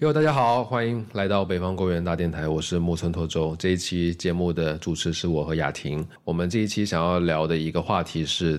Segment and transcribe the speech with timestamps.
[0.00, 3.54] 哟，大家好，欢迎来到北方公园大电台，我是木村拓周。
[3.56, 6.02] 这一期节目的主持是我和雅婷。
[6.24, 8.58] 我们这一期想要聊的一个话题是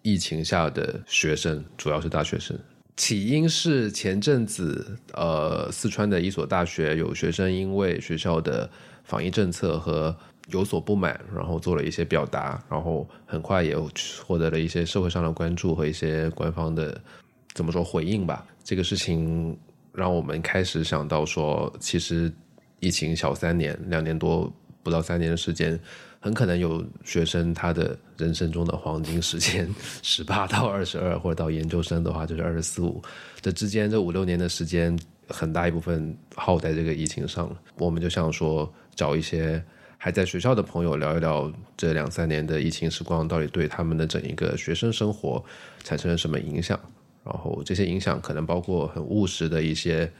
[0.00, 2.58] 疫情下的学生，主要是大学生。
[2.96, 8.68] 起因是前阵子，呃，四川的一所大学有学生因为学校的
[9.04, 10.16] 防疫政策和
[10.46, 13.76] 有所不满，然后做了一些表达，然后很快也
[14.26, 16.98] 获得了一些社会上的关注和一些官方的
[17.52, 18.46] 怎么说回应吧。
[18.64, 19.54] 这个事情。
[19.98, 22.32] 让我们开始想到说，其实
[22.78, 24.50] 疫情小三年，两年多
[24.84, 25.76] 不到三年的时间，
[26.20, 29.68] 很可能有学生他的人生中的黄金时间，
[30.00, 33.02] 十八到二十二，或者到研究生的话就是二十四五，
[33.40, 34.96] 这之间这五六年的时间，
[35.28, 37.60] 很大一部分耗在这个疫情上了。
[37.76, 39.60] 我们就想说，找一些
[39.96, 45.44] 还在学校的朋友聊一聊这两三年的疫情时光，到底对他们的整一个学生生活
[45.82, 46.78] 产生了什么影响。
[47.30, 50.10] 然后这些影响可能包括很务实的一些，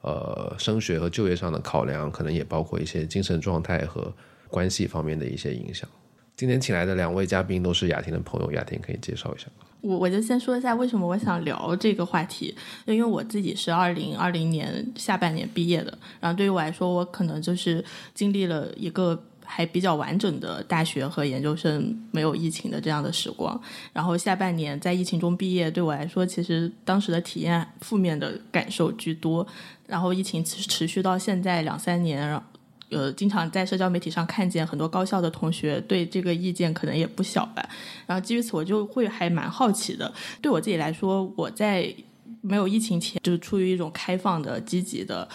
[0.00, 4.12] 呃，升学和就业上的考量，可能也包括一些精神状态和
[4.48, 5.88] 关系方面的一些影响。
[6.34, 9.46] 今天请来的两位嘉宾都是雅婷的朋友，雅婷可以介绍一下
[9.82, 12.54] 我我就先说一下为什么我想聊这个话题，
[12.86, 19.22] 因为我自己是二零二零年下半年毕业的，然后对于我来说，我可能就是经历了一个。
[19.44, 23.60] 还比较完整的大学和研究生没有疫情的这样的时光，
[23.92, 29.46] 然后下半年在疫情中毕业，对我来说其实当时的体验负面的感受居多。
[29.86, 32.40] 然后疫情持续到现在两三年，
[32.88, 37.68] 呃，经常在社交媒体上看见很多高校的同学对这个意见可能也不小吧。
[38.06, 40.10] 然后基于此，我就会还蛮好奇的。
[40.40, 41.94] 对我自己来说，我在
[42.40, 45.28] 没有疫情前就是出于一种开放的、积极的。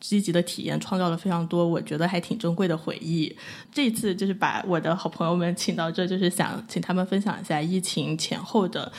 [0.00, 3.36] 积极的体验创造了非常多，我觉得还挺珍贵的回忆。
[3.70, 8.90] 这次就是把我的好朋友们请到这，就是想请他们分享一下疫情前后的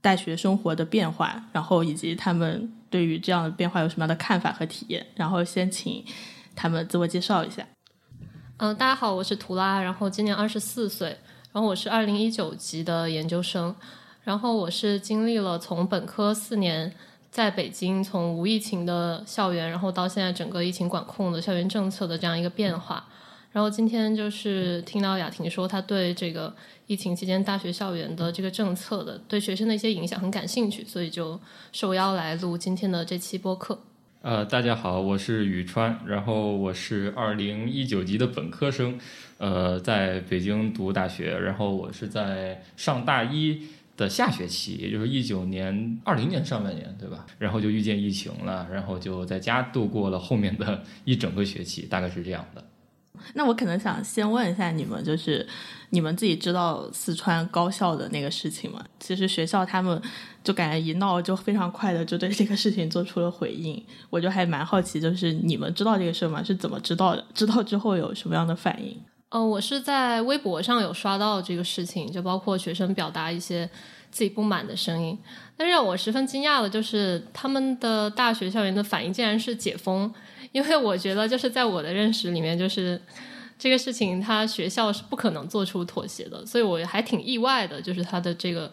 [0.00, 5.06] 大学生活的变化，然后以及他们对于这样的变化有什么样的看法和体验。
[5.14, 6.02] 然后先请
[6.56, 7.66] 他们自我介绍一下。
[8.56, 11.08] 嗯，大家好，我是图拉，然后今年二十四岁，
[11.52, 13.74] 然后我是二零一九级的研究生，
[14.22, 16.92] 然后我是经历了从本科四年。
[17.34, 23.04] 在北京，从无疫情的校园，然后到现在整个疫情管控的校园政策的这样一个变化，
[23.50, 26.54] 然后今天就是听到雅婷说，她对这个
[26.86, 31.40] 疫情期间大学校园的这个政策的对学生的一些影响很感兴趣，所以就
[31.72, 33.80] 受邀来录今天的这期播客。
[34.22, 38.96] 呃，大家好，我是宇川，然后我是二零一九级的本科生，
[39.38, 43.60] 呃，在北京读大学，然后我是在上大一。
[43.96, 47.24] 的下学期，也就是一九年、二零年上半年，对吧？
[47.38, 52.64] 然后就遇见疫情了，然后就在家度过了后面的一整个学期，大概是这样的。
[53.34, 55.46] 那我可能想先问一下你们，就是
[55.90, 58.84] 你们自己知道四川高校的那个事情吗？
[58.98, 60.02] 其实学校他们
[60.42, 66.42] 就感觉一闹就非常快的就对这个事情做出了回应，我就还蛮好奇，就是你们知道这个事吗？
[66.42, 67.24] 是怎么知道的？
[67.32, 69.00] 知道之后有什么样的反应？
[69.36, 73.68] 嗯，我是在微博上有刷到这个事情，就包括学生表达一些
[74.12, 75.18] 自己不满的声音。
[75.56, 80.12] 但是让我十分惊讶的就是，他们的大学校园的反应竟然是解封。
[80.52, 83.02] 因为我觉得，就是在我的认识里面，就是
[83.58, 86.46] 这个事情，他学校是不可能做出妥协的。
[86.46, 88.72] 所以我还挺意外的，就是他的这个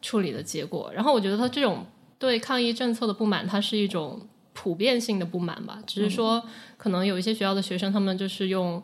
[0.00, 0.88] 处理的结果。
[0.94, 1.84] 然后我觉得他这种
[2.16, 4.20] 对抗疫政策的不满，它是一种
[4.52, 5.80] 普遍性的不满吧。
[5.84, 6.40] 只是说，
[6.76, 8.80] 可能有一些学校的学生，他们就是用。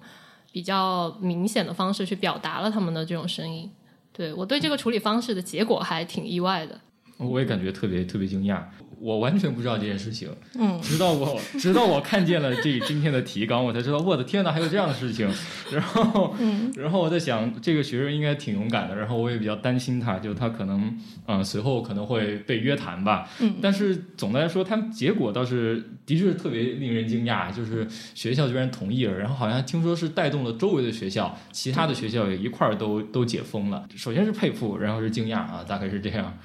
[0.53, 3.69] 比较明显的方式去表达了他们的这种声音，
[4.13, 6.79] 对我对这个处理方式的结果还挺意外的。
[7.17, 8.63] 我也感觉特别特别惊讶。
[9.03, 15.29] 我完全不知道这件事情，嗯，直到我 直到我看见了这今天的提纲，我才知道，我的天哪，还有这样的事情。
[15.73, 16.33] 然后，
[16.77, 18.95] 然后我在想，这个学生应该挺勇敢的。
[18.95, 20.97] 然后我也比较担心他，就他可能，
[21.27, 23.29] 嗯，随后可能会被约谈吧。
[23.41, 29.19] 嗯，但是总的来说，他们结果倒是的确是特别令人惊讶，就是学校居然同意了。
[29.19, 33.85] 然后好像听说是带动了周围的学校，其他的学校也一块儿都都解封了。
[33.97, 36.39] 首先是佩服，然后是惊讶啊，大概是这样。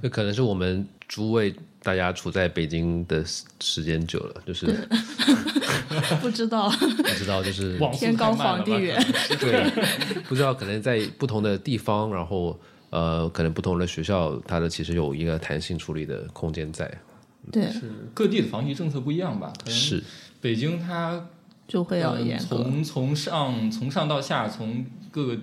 [0.00, 1.54] 那可能是我们诸位。
[1.82, 3.24] 大家处在北京的
[3.60, 4.66] 时间久了，就是
[6.22, 8.96] 不知道，不知道，就是天高皇帝远，
[9.40, 9.68] 对，
[10.28, 12.58] 不知道可能在不同的地方，然后
[12.90, 16.88] 呃，可能不同的学校，它的其实有一个弹性处理的空间在。
[17.50, 19.52] 对，是各地的防疫政策不一样吧？
[19.66, 20.02] 是，
[20.40, 21.28] 北京它
[21.66, 25.38] 就会要严从从上从上到下，从各个。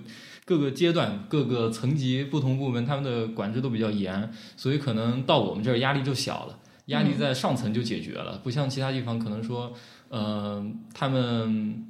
[0.50, 8.40] 各个阶段、各个层级、不同部门，他们的管制都比较严，所以可能到我们这儿压力就小了，压力在上层就解决了。
[8.42, 9.72] 不像其他地方，可能说，
[10.08, 10.60] 呃，
[10.92, 11.86] 他们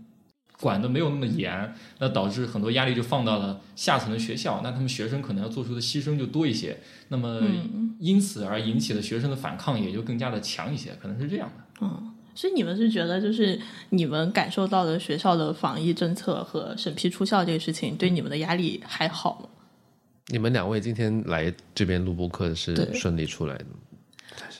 [0.60, 7.40] 管的没有那么严，那导致很多压力就放到了下层的学校，那他们学生可能要做出的牺牲就多一些，那么
[7.98, 11.86] 因此而引起的学生的反抗也就更加的强一些，可能是这样的。
[12.40, 13.60] 所以你们是觉得，就是
[13.90, 19.48] 你们感受到的学校的防疫政策和审批出校这个事情，对你们的压力还好吗？
[20.28, 23.72] 你们两位今天来这边录播课是顺利出来的吗？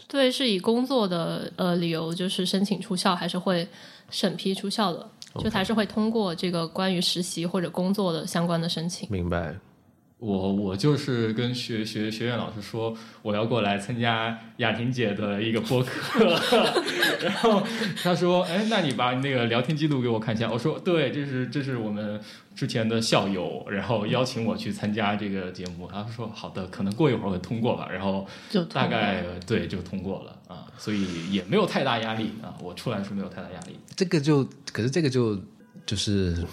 [0.06, 3.66] 对，是以工作的呃理由，就是申请出校，还是会
[4.10, 5.10] 审批出校的，
[5.42, 9.08] 就还是会通过这个关于实习或者工作的相关的申请。
[9.10, 9.56] 明白。
[10.20, 16.38] 我我就是跟学学学院老师说，我要过来参加雅婷姐的一个播客，
[17.25, 17.62] 然后
[18.02, 20.50] 他说，哎，那你把你那个聊天记录给我看一下。
[20.52, 22.20] 我说，对，这是这是我们
[22.55, 25.88] 之前的校友，然后邀请我去参加这个节目。
[25.90, 27.88] 他说，好的，可能过一会儿会通过吧。
[27.90, 32.52] 然后就大概对就通过了啊，所以也没有太大压力啊。
[32.62, 33.75] 我出来是没有太大压力。
[33.96, 35.40] 这个就，可是这个就
[35.87, 36.44] 就是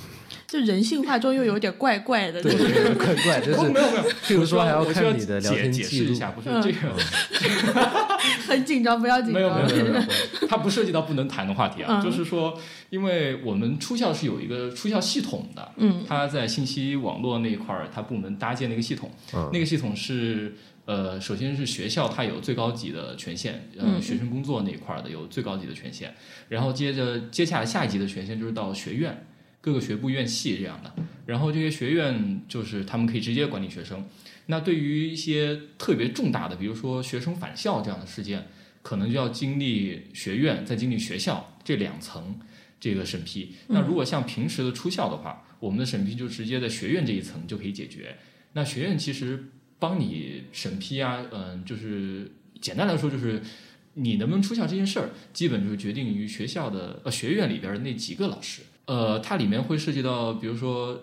[0.48, 2.54] 就人性化中又有点怪怪的，对，
[2.96, 6.78] 怪怪，就是哦，没有没有，譬如说还要看你的聊解天记录解释一下，不是嗯这个。
[8.48, 9.34] 很紧张，不要紧张。
[9.34, 10.00] 没有没有没有没
[10.42, 12.58] 有，它不涉及到不能谈的话题啊，嗯就是说，
[12.90, 20.56] 因为我们出校是有一个出校系统的，嗯，它在信息网络那一块儿，它部门搭建了一个系统，嗯那个系统是
[20.86, 26.14] 呃，首先是学校它有最高级的权限，呃，嗯学生工作那一块儿的有最高级的权限，
[26.48, 29.26] 然后接着接下来下一级的权限就是到学院。
[29.68, 34.08] 各个学部院系这样的，然后这些学院就是他们可以直接管理学生。
[34.46, 38.48] 那对于一些特别重大的，比如说学生返校这样的事件，
[38.82, 42.40] 可能就要经历学院，再经历学校这两层
[42.80, 43.56] 这个审批。
[43.68, 48.16] 那如果像平时的出校的话，我们的审批就直接在学院这一层就可以解决。
[48.54, 49.50] 那学院其实
[49.80, 52.32] 帮你审批啊，嗯，就是
[52.62, 53.42] 简单来说就是
[53.96, 58.62] 你能不能出校这件事儿，基本就决定于学校的呃学院里边的那几个老师。
[58.88, 61.00] 呃，它里面会涉及到，比如说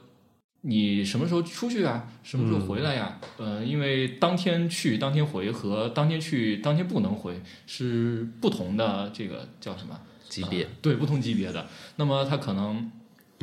[0.63, 10.01] 你什么时候出去啊，什么时候回来呀、呃，因为当天去当天回和当天去当天不能回是不同的，这个叫什么？
[10.29, 11.69] 级别呃对，不同级别的。
[11.97, 12.91] 那么它可能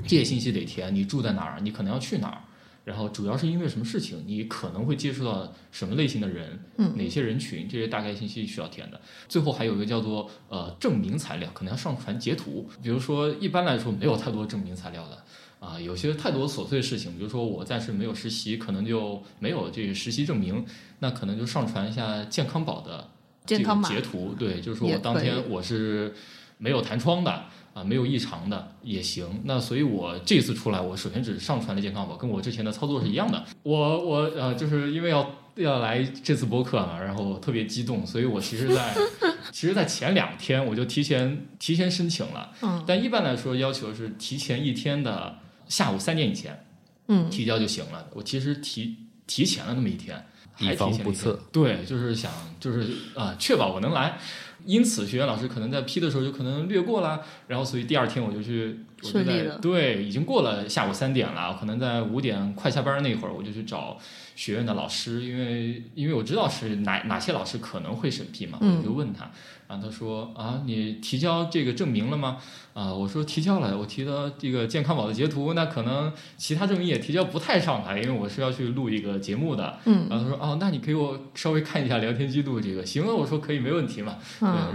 [0.07, 2.41] 这些信息得填，你住在哪儿，你可能要去哪儿，
[2.83, 8.99] 然后主要是因为什么事情，你可能会接触到什么类型的人，嗯哪些人群，这些大概信息需要填的。
[9.27, 12.69] 最后还有一个叫做呃证明材料，可能要上传截图。
[12.81, 15.23] 比如说一般来说没有太多证明材料的。
[15.61, 20.65] 啊，有些太多琐碎的事情，比如说我暂时没有实习，可能就没有这个实习证明，
[20.97, 23.07] 那可能就上传一下健康宝的
[23.45, 26.15] 这个截图，对，就是说我当天我是
[26.57, 29.41] 没有弹窗的啊，没有异常的也行。
[29.45, 33.44] 那所以我这次出来，我首先只上传了健康宝，跟我之前的操作是一样的。
[33.63, 38.94] 我我呃，就是因为要要来这次播客嘛，然后特别激动，所以我其实在
[39.51, 42.51] 其实，在前两天我就提前提前申请了。
[42.62, 46.65] 嗯但一般来说，要求是提前一天的下午三点以前
[47.07, 48.07] 嗯提交就行了。
[48.13, 48.97] 我其实提
[49.27, 51.39] 提前了那么一天，还以防提前一天不测。
[51.51, 54.17] 对，就是想就是啊、确保我能来。
[54.65, 63.97] 因此，学院老师可能在批的时候就可能略过了，然后所以第二天我就去，我就在对，已经过了下午三点了，可能在五点快下班那会儿，我就去找
[64.35, 69.31] 学院的老师，因为因为我知道是哪哪些老师可能会审批嘛，嗯我就问他，
[69.71, 72.38] 然后他说啊，你提交这个证明了吗？
[72.73, 79.77] 啊，我说提交了，我提到这个健康宝的截图，那可能其他证明也提交不太上来，因为我是要去录一个节目的。
[79.85, 84.18] 嗯然后他说哦，那你给我稍微看一下聊天记录，这个行啊，我说可以，没问题嘛。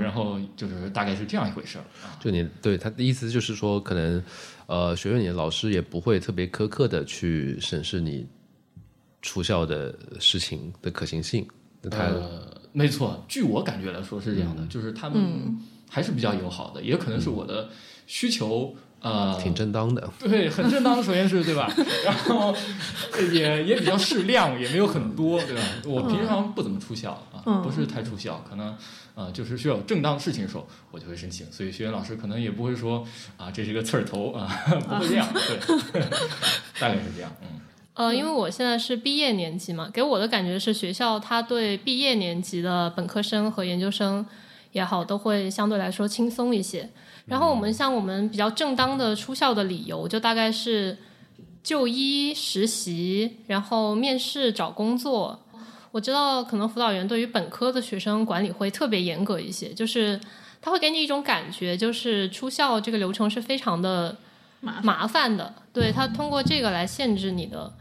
[0.00, 1.78] 然后就是大概是这样一回事。
[2.19, 4.25] 就你对他的意思就是说，可能
[4.66, 8.26] 呃，学院里的老师也不会特别苛刻的去审视你
[9.20, 11.47] 出校的事情的可行性。
[11.88, 17.71] 他、呃，没错，据我感觉来说是这样的，就是他们嗯还是比较友好的，也可能是我的
[18.06, 18.76] 需求。
[19.00, 21.71] 呃，挺正当的，对，很正当，首先是对吧？
[22.04, 22.52] 然后
[23.33, 25.62] 也也比较适量，也没有很多，对吧？
[25.87, 28.75] 我平常不怎么出校啊，嗯不是太出校，可能
[29.14, 31.47] 呃就是需要有正当事情的时候，我就会申请。
[31.52, 33.06] 所以学员老师可能也不会说
[33.37, 34.49] 啊，这是个刺儿头啊，
[34.88, 35.28] 不会这样，
[35.92, 36.00] 对，
[36.80, 37.61] 大概是这样，嗯。
[37.96, 44.24] 呃，因为我现在是毕业年级嘛，给我的感觉是学校它对毕业年级的本科生和研究生
[44.72, 46.90] 也好，都会相对来说轻松一些。
[47.24, 50.98] 然后我们像我们比较正当的出校的理由，就大概是
[51.62, 55.40] 就医、实习，然后面试、找工作。
[55.90, 60.20] 我知道可能辅导员对于本科的学生管理会特别严格一些，就是
[60.60, 64.14] 他会给你一种感觉，就是出校这个流程是非常的
[64.60, 65.54] 麻烦麻烦的。
[65.72, 67.72] 对他通过这个来限制你的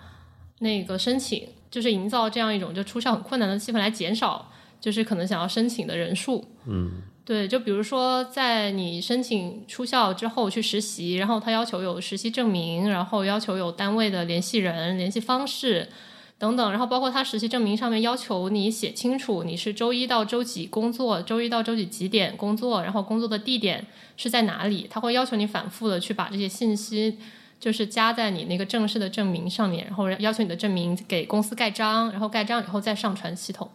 [0.60, 6.46] 那个申请，就是营造这样一种就出校很困难的气氛，来减少就是可能想要申请的人数。
[6.66, 15.90] 嗯，对，就比如说在你申请出校之后去实习，然后他要求有实习证明，然后要求有单位的联系人、联系方式，
[16.38, 23.86] 等等，然后包括他实习证明上面要求你写清楚你是周一到周几工作，周一到周几几点工作，然后工作的地点
[24.16, 27.18] 是在哪里，他会要求你反复的去把这些信息
[27.60, 33.70] 就是加在你那个正式的证明上面，然后要求你的证明给公司盖章，然后盖章以后再上传系统。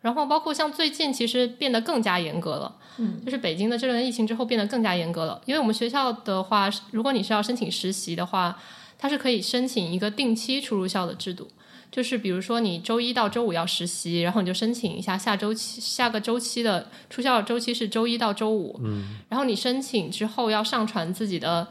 [0.00, 5.40] 然后包括像最近其实变得更加严格了，嗯，就是北京的这轮疫情之后变得更加严格了。
[5.44, 8.56] 因为我们学校的话，如果你是要申请实习的话，
[8.96, 11.48] 它是可以申请一个定期出入校的制度，
[11.90, 21.66] 就是比如说你周一到周五要实习，然后你就申请一下下周期下个周期的出校周期是周一到周五，嗯，然后你申请之后要上传自己的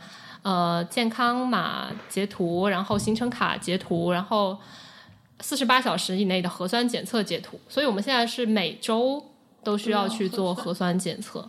[0.47, 4.57] 呃健康码截图，然后行程卡截图，然后。
[5.39, 9.23] 四十八小时以内的核酸检测截图，所以我们现在是每周
[9.63, 11.47] 都需要去做核酸检测，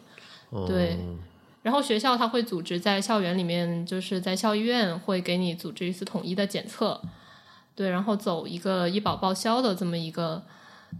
[0.66, 0.98] 对。
[1.62, 7.00] 然后学校它会组织在校园里面，就是在校医院会给你组织一次统一的检测，
[7.74, 10.42] 对，然后走一个医保报销的这么一个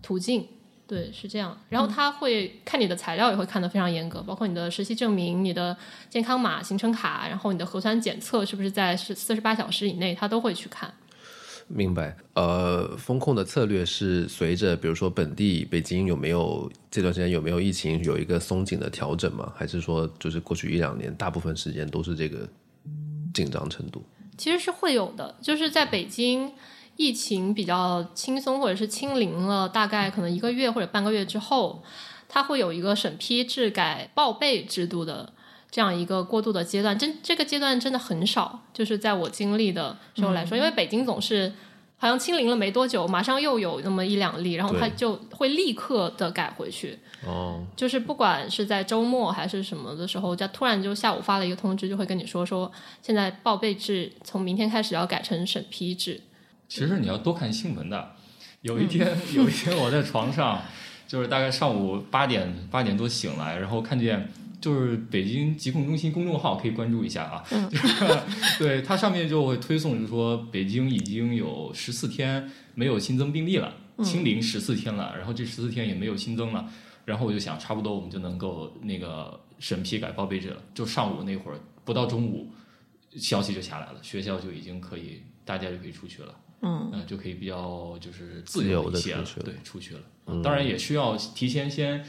[0.00, 0.48] 途径，
[0.88, 1.56] 对，是这样。
[1.68, 5.76] 然后他会看你的材料，也会看得非常严格，包括你的实习证明、你的
[6.08, 10.90] 健康码、行程卡，然后你的核酸检测是不是在是四十八小时以内，他都会去看。
[11.66, 19.52] 明白，呃，风控的策略是随着，比如说本地北京有没有这段时间有没有疫情，有一个松紧的调整吗？
[19.54, 22.48] 还是说，就是过去一两年大部分时间都是这个
[23.34, 24.02] 紧张程度？
[24.38, 26.50] 其实是会有的，就是在北京
[26.98, 31.82] 疫情比较轻松或者是清零了，大概可能一个月或者半个月之后，
[32.28, 35.32] 它会有一个审批制改报备制度的。
[35.70, 41.52] 这样一个过渡的阶段，真这个阶段真的很少，就是在我经历的时候来说，因为北京总是
[41.98, 46.98] 好像清零了没多久，马上又有那么一两例，然后他就会立刻的改回去。
[47.26, 56.18] 哦，就是不管是在周末还是什么的时候，就突然就下午发了一个通知，就会跟你说说现在报备制从明天开始要改成审批制。
[56.68, 58.14] 其实你要多看新闻的。
[58.60, 60.62] 有一天，有一天我在床上，
[61.06, 64.30] 就是大概上午八点八点多醒来，然后看见。
[64.60, 67.44] 就是北京疾控中心公众号可以关注一下啊，
[68.58, 73.72] 对它上面就会推送，就是说北京已经有十四天没有新增病例了，
[74.02, 76.68] 清零十四天了，然后这十四天也没有新增了，
[77.04, 80.60] 然后我就想，差不多我们就能够那个审批改报备制了。
[80.74, 82.50] 就上午那会儿不到中午，
[83.16, 92.04] 消息就下来了，学校就已经可以，大家就可以出去了，嗯，就可以比较就是自由一些了对出去了，当然也需要提前先。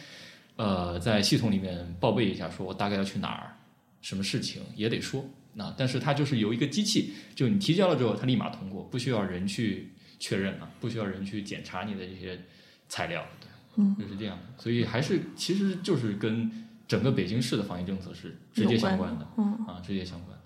[0.56, 3.56] 呃，在系统里面报备一下，说我大概要去哪儿，
[4.01, 5.24] 什么事情也得说。
[5.53, 12.38] 那但是它就是有一个机器，就你提交了之后，它立马通过，不需要人去确认了，不需要人去检查你的这些
[12.89, 14.62] 材料，对，就是这样的。
[14.62, 16.51] 所以还是其实就是跟
[16.89, 20.38] 整个北京市的防疫政策是直接相关的，嗯啊，直接相关。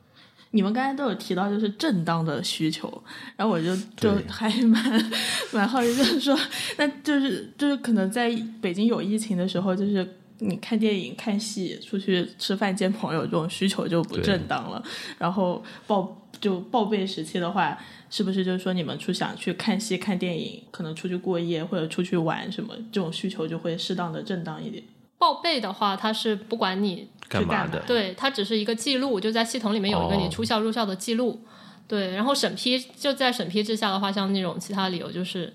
[0.56, 2.88] 你们刚才都有提到就是正当的需求，
[3.36, 5.12] 然后我就就还蛮
[5.52, 6.38] 蛮好奇，就是说，
[6.78, 8.32] 那就是就是可能在
[8.62, 10.08] 北京有疫情的时候，就是
[10.38, 14.84] 你看电影、看戏、出去吃饭、见朋友这种需求就不正当了。
[15.18, 17.76] 然后报就报备时期的话，
[18.12, 24.84] 是不是就是说你们出想去看戏、看电影，可能出去过夜或者出去玩什么，这种需求就会适当的正当一点。
[25.18, 31.42] 报备的话，它是不管你干嘛的，对，它只是一个记录，就在系统里面有一个你出校入校的记录，
[31.88, 35.54] 对，然后审批就在审批之下的话，像那种其他理由就是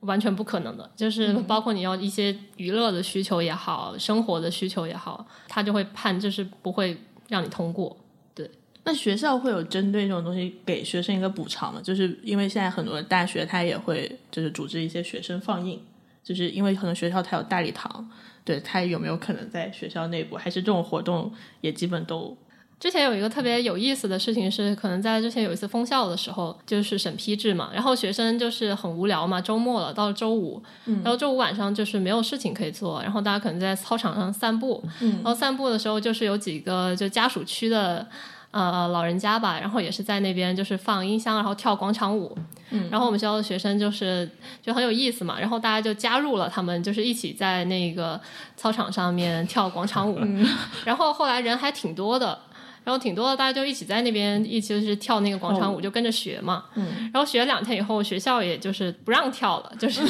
[0.00, 6.96] 完全不可能的，就是包括你要一些娱乐的需求也好，生活的需求也好，他就会判就是不会
[7.28, 7.96] 让你通过。
[8.34, 8.50] 对，
[8.84, 11.80] 那学校会有针对这种东西给学生一个补偿吗？
[11.82, 15.80] 就是因为现在很多大学它也会就是组织一些学生放映，
[16.22, 18.08] 就是因为很多学校它有大礼堂。
[18.46, 22.34] 对他有没有可能在学校内部，还是这种活动也基本都？
[22.78, 38.06] 之前有一个特别有意思的事情是，可能在之前有一次封校的时候，就是审批制嘛，然后学生就是很无聊嘛，周末了，到了周五，然后周五晚上就是没有事情可以做，然后大家可能在操场上散步，然后散步的时候就是有几个就家属区的。
[38.52, 42.36] 呃，老人家吧，然后也是在那边，就是放音箱，然后跳广场舞。
[42.70, 44.28] 嗯，然后我们学校的学生就是
[44.62, 48.20] 就很有意思嘛，然后大家就加入了他们，就是一起在那个
[48.56, 50.18] 操场上面跳广场舞。
[50.20, 50.48] 嗯
[50.84, 52.38] 然后后来人还挺多的，
[52.82, 56.64] 然后挺多的，大家就一起在那边一起就是跳那个广场舞，就跟着学嘛。
[56.74, 60.00] 嗯，然后学了两天以后，学校也就是不让跳了，就是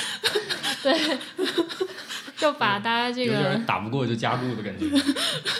[0.82, 1.18] 对，
[2.38, 4.86] 就把大家这个打不过就加入的感觉。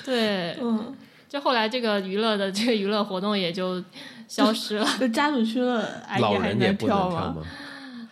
[0.04, 0.94] 对，嗯。
[1.34, 3.82] 就后来这个娱乐的 这个娱乐活动也就
[4.28, 7.36] 消失了，就家属区了，老人也不能跳吗？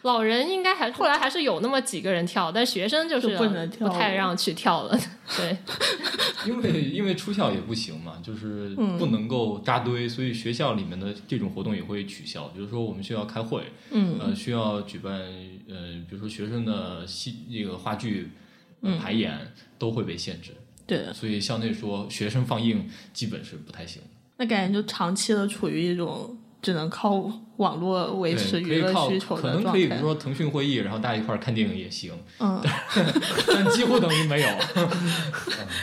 [0.02, 4.98] 老人应该还后来还是有那么几个人跳，但学生就是不能跳不太让去跳了。
[5.36, 5.56] 对，
[6.44, 12.48] 因为因为出校也不行嘛，就是不能够扎堆，所以学校里面的这种活动也会取消。
[12.48, 13.62] 比如说我们需要开会，
[13.92, 15.12] 嗯呃，需要举办
[15.68, 18.32] 呃，比如说学生的戏那个话剧、
[18.80, 19.38] 呃排演
[19.78, 20.50] 都会被限制，
[20.86, 24.02] 对，所以相对说学生放映基本是不太行。
[24.36, 30.00] 那感觉就长期的处于一种只能靠网络维持娱乐需求的可能可以，比如。
[30.00, 32.60] 说腾讯会议，然后大家一块儿看电影也行，嗯，
[33.46, 34.48] 但几乎等于没有。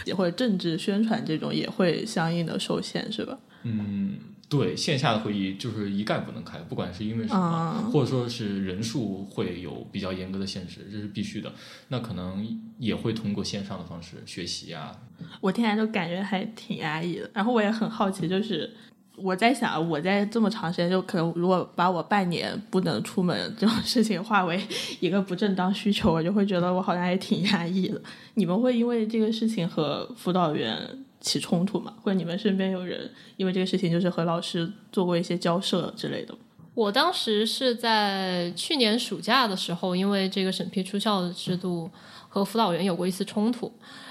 [0.06, 3.38] 也 或者政治宣传这种也会相应的受限，是吧？
[3.64, 4.18] 嗯，
[4.50, 11.54] 对，线下的会议就是一概不能开，不管是因为什么，啊或者说是人数会有比较严格的限制，这是必须的。
[11.90, 12.44] 那可能
[12.80, 14.92] 也会通过线上的方式学习啊。
[15.40, 17.30] 我听来就感觉还挺压抑的。
[17.32, 18.68] 然后我也很好奇，就是
[19.16, 24.60] 我在想，我在这么长时间，就可能如果把我半年不能出门这种事情化为
[25.00, 28.02] 一个不正当需求，我就会觉得我好像也挺压抑的。
[28.34, 30.76] 你们会因为这个事情和辅导员
[31.22, 31.94] 起冲突吗？
[32.02, 36.36] 或者你们身边有人因为这个事情就是和老师做过一些交涉之类的？
[36.76, 41.92] 我当时是在去年暑假的时候，因为这个审批出校的制度
[42.30, 43.70] 和辅导员有过一次冲突，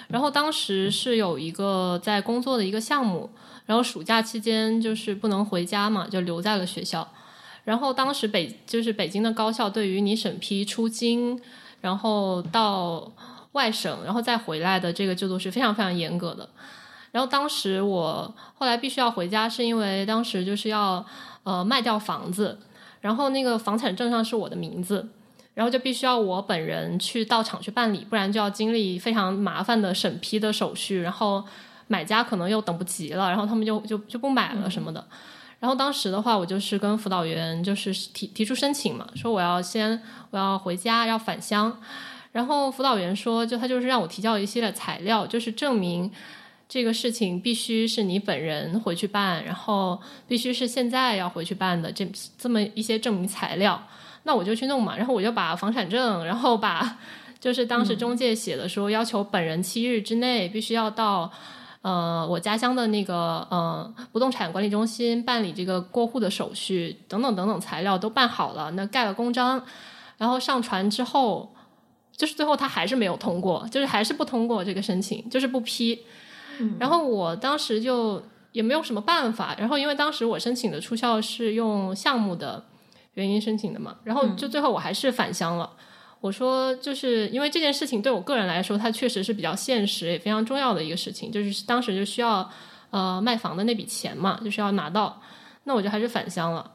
[0.08, 3.30] 然后当时是有一个在工作的一个项目，
[3.64, 7.10] 然后暑假期间就是不能回家嘛，就留在了学校。
[7.64, 11.40] 然后当时北就是北京的高校对于你审批出京，
[11.80, 13.10] 然后到
[13.52, 16.48] 外省，然后再回来的这个制度是非常非常严格的。
[17.10, 21.04] 然后当时我后来必须要回家，是因为当时就是要
[21.42, 22.58] 呃卖掉房子，
[23.00, 25.08] 然后那个房产证上是我的名字，
[25.54, 31.42] 然后就必须要我本人去到场去办理，不然就要经历非常麻烦的审批的手续，然后
[31.86, 35.04] 买家可能又等不及了，然后他们就就就不买了什么的。
[35.60, 40.00] 然后当时的话，我就是跟辅导员就是提提出申请嘛，说我要先
[40.30, 41.80] 我要回家要返乡，
[42.30, 46.12] 然后辅导员说，就他就是让我提交一系列材料，就是证明
[46.68, 52.06] 这个事情必须是你本人回去办，然后必须是现在要回去办的这
[52.36, 53.82] 这么一些证明材料。
[54.24, 56.98] 那我就去弄嘛，然后我就把房产证，然后把
[57.40, 61.32] 就是当时中介写的说要求本人七日之内必须要到
[61.80, 69.64] 呃我家乡的那个呃不动产管理中心办理这个过户的手续等等等等材料都办好了，那盖了公章，
[70.18, 71.54] 然后上传之后，
[72.14, 76.00] 就是最后他还是没有通过，就是还是不通过这个申请，就是不批。
[76.78, 82.64] 然后我当时就也没有什么办法，然后因为当时我申请的出校是用项目的
[83.14, 85.70] 原因申请的嘛，然后就最后我还是返乡了。
[86.20, 92.50] 我说，就是因为这件事情对我个人来说，它确实是比较现实也非常重要的一个事情，就是当时就需要
[92.90, 95.20] 呃卖房的那笔钱嘛，就是要拿到，
[95.62, 96.72] 那我就还是返乡了。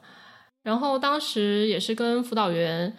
[0.61, 2.95] 然后当时也是跟辅导员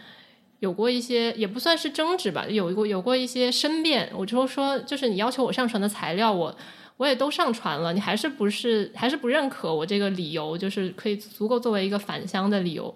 [0.64, 4.10] 有过一些，也不算是争执吧，有过有过一些申辩。
[4.14, 6.56] 我就说，就是你要求我上传的材料，我
[6.96, 12.94] 我也都上传了，你还是不是还是不认可我这个理由，就是可以足够作为一个返乡的理由。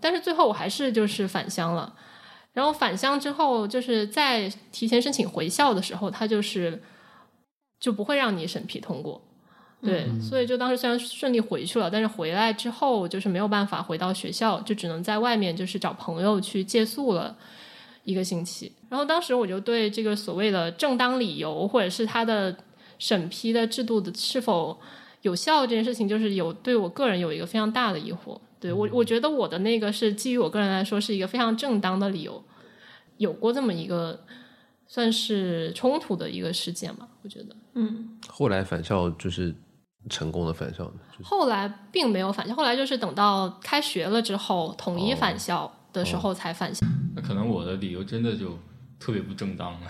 [0.00, 1.94] 但是最后我还是就是返乡了。
[2.54, 6.82] 然后返乡之后，就是在提前申请回校的时候，他就是
[7.78, 9.27] 就不会让你审批通过。
[9.80, 17.36] 对，所以就当时虽然顺利回去了，但是回来之后就是没有办法回到学校，就只能在外面就是找朋友去借宿了
[18.02, 18.72] 一个星期。
[18.88, 22.56] 然后当时我就对这个所谓的正当理由，或者是他的
[22.98, 24.76] 审批的制度的是否
[25.22, 28.36] 有效这件事情，就是有对我个人有一个非常大的疑惑。
[28.58, 32.42] 对我，我觉得我的那个是基于我个人来说是一个非常正当的理由，
[33.18, 34.24] 有过这么一个
[34.88, 37.54] 算是冲突的一个事件吧，我觉得。
[37.74, 39.54] 嗯后来返校就是
[40.08, 46.86] 成功的返校呢，就是后来并没有返校，后来就是等到开学了之后，统一返校的时候才返校。
[47.14, 48.58] 那可能我的理由真的就
[48.98, 49.80] 特别不正当了。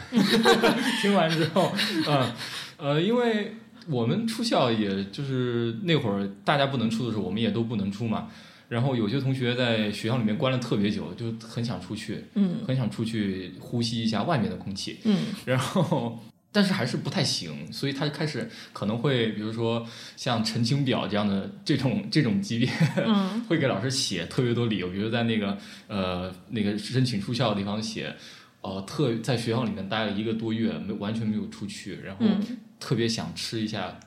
[1.00, 1.72] 听完之后，
[2.06, 2.32] 嗯
[2.78, 3.54] 呃，因为
[3.88, 8.28] 我们出校也就是那会儿大家不能出的时候，我们也都不能出嘛。
[8.68, 14.98] 然后有些同学在学校里面关了特别久，就很想出去，嗯很想出去呼吸一下外面的空气。
[15.04, 16.18] 嗯 然后
[16.58, 23.40] 但是还是不太行，所以他开始可能会，比如说像陈情表这样的这种这种级别，嗯。
[23.48, 28.12] 会给老师写特别多理由，比如在那个呃那个申请出校的地方写，
[28.60, 34.00] 呃特在学校里面待了一个多月，没完全没有出去，然后嗯，特别想吃一下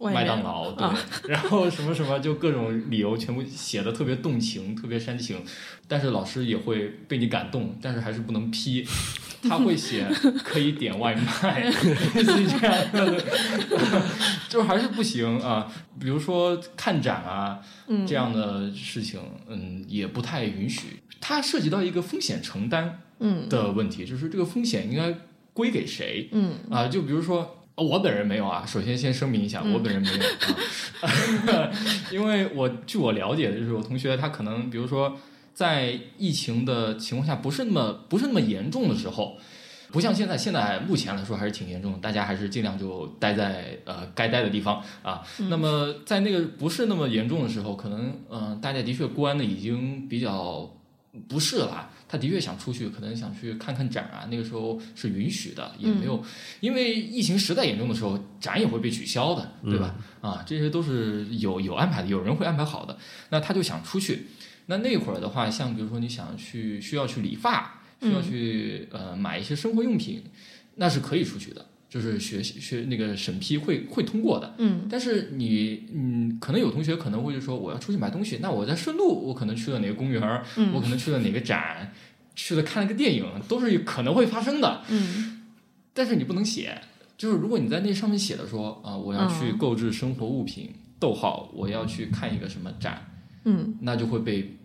[0.00, 0.98] 麦当劳，对，啊。
[1.28, 5.44] 然后什么什么就各种理由全部写的特别动情，特别煽情，
[5.86, 8.82] 但是老师也会被你感动，但是还是不能批，
[9.42, 10.06] 他会写
[10.42, 11.60] 可以点外卖，
[12.14, 13.20] 类似于这样的，
[13.68, 13.78] 就
[14.48, 15.70] 就是还是不行啊。
[16.00, 21.00] 比如说看展啊，嗯这样的事情，嗯，也不太允许。
[21.20, 25.14] 它涉及到一个风险承担嗯的问题，就是这个风险应该
[25.52, 26.88] 归给谁嗯啊？
[26.88, 27.54] 就比如说。
[27.80, 30.18] 我本人没有啊，首先先声明一下，嗯我本人没有
[31.00, 31.70] 啊，
[32.10, 35.16] 因为我据我了解的就是我同学他可能比如说
[35.58, 39.36] 在疫情的情况下不是那么不是那么严重的时候，
[39.90, 45.26] 不像现在，现在目前来说还是挺严重的，大家还是尽量就待在呃该待的地方啊。
[45.50, 50.72] 那么在那个不是那么严重的时候，可能嗯、呃大家的确关的已经比较
[51.26, 51.90] 不适了啊。
[52.10, 56.22] 他的确想出去，可能想去看看展啊，那个时候是允许的，也没有，
[56.60, 59.94] 因为疫情实在严重的时候，展也会被取消的，对吧？
[60.20, 62.96] 啊，这些都是有有安排的，有人会安排好的。
[63.30, 64.28] 那他就想出去，
[64.70, 70.22] 那那会儿的话，像比如说你想去需要去理发，需要去呃买一些生活用品，
[70.76, 74.54] 那是可以出去的，就是学学那个审批会会通过的。
[74.58, 81.92] 嗯但是你嗯，可能有同学可能会就说我要出去买东西，那我在顺路，我可能去了哪个公园儿，嗯我可能去了哪个展，
[82.36, 84.82] 去了看了个电影，都是可能会发生的。
[84.90, 85.46] 嗯
[85.94, 86.80] 但是你不能写，
[87.16, 94.56] 就是如果你在那上面写的说啊、我要去嗯购置生活物品，逗号，我要去看一个什么展，嗯，那就会被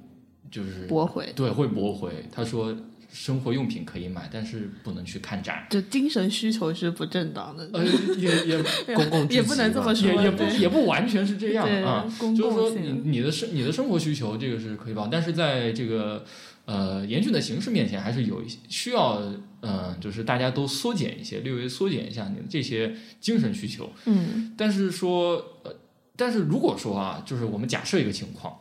[0.52, 2.12] 就是驳回，对会驳回。
[2.32, 2.76] 他说
[3.12, 5.68] 生活用品可以买，但是不能去看展。
[5.70, 7.86] 就精神需求是不正当的，呃，
[8.18, 8.64] 也也
[8.96, 12.12] 公共也不能这么说，也也不也不完全是这样啊。
[12.18, 16.26] 公就是说你，你的生你的生活需求这个是可以报，但是在这个
[16.66, 19.22] 呃严峻的形势面前，还是有一些需要
[19.62, 23.92] 呃，就是大家都缩减一些，略微缩减一下你的这些精神需求。
[24.06, 25.72] 嗯但是说呃，
[26.16, 28.58] 但是如果说啊，就是我们假设一个情况，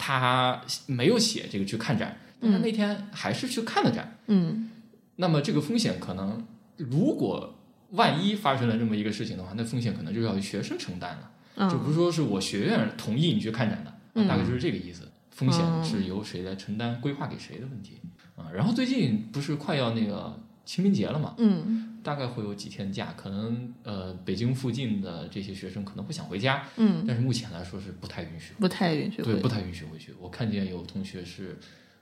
[0.00, 4.70] 他没有写这个去看展，但他那天还是去看了展，嗯
[5.16, 6.44] 那么这个风险可能
[6.76, 7.54] 如果。
[7.92, 11.68] 万一发生了这么一个事情的话，那风险可能就要学生承担了。
[11.68, 15.10] 就嗯不是说是我学院同意你去看展的，嗯大概就是这个意思。
[15.32, 17.98] 风险嗯是由谁来承担，规划给谁的问题
[18.36, 18.46] 啊。
[18.54, 30.14] 然后最近不是快要那个清明节了嘛，嗯大概会有几天假，可能呃北京附近的这些学生可能会想回家，嗯，但是目前来说是不太允许，不太允许对，回不太允许回去。
[30.20, 31.58] 我看见有同学是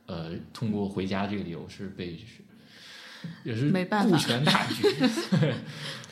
[0.06, 2.42] 呃通过回家这个理由是被是
[3.42, 4.16] 也是没办法。
[4.16, 4.88] 顾全大局，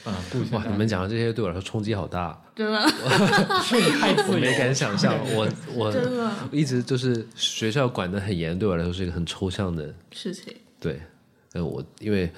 [0.05, 2.81] 啊， 顾全哇，你们讲的这些对我来说冲击好大，真的
[3.63, 6.33] 是你太我没敢想象， 我我真的。
[6.51, 11.01] 一直就是学校管得很严，对我来说是一个很抽象的事情，对，
[11.53, 12.29] 呃我因为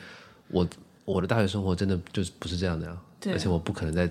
[0.49, 0.69] 我
[1.13, 3.33] 我的大学生活真的就是不是这样的呀，对。
[3.33, 4.11] 而且我不可能在，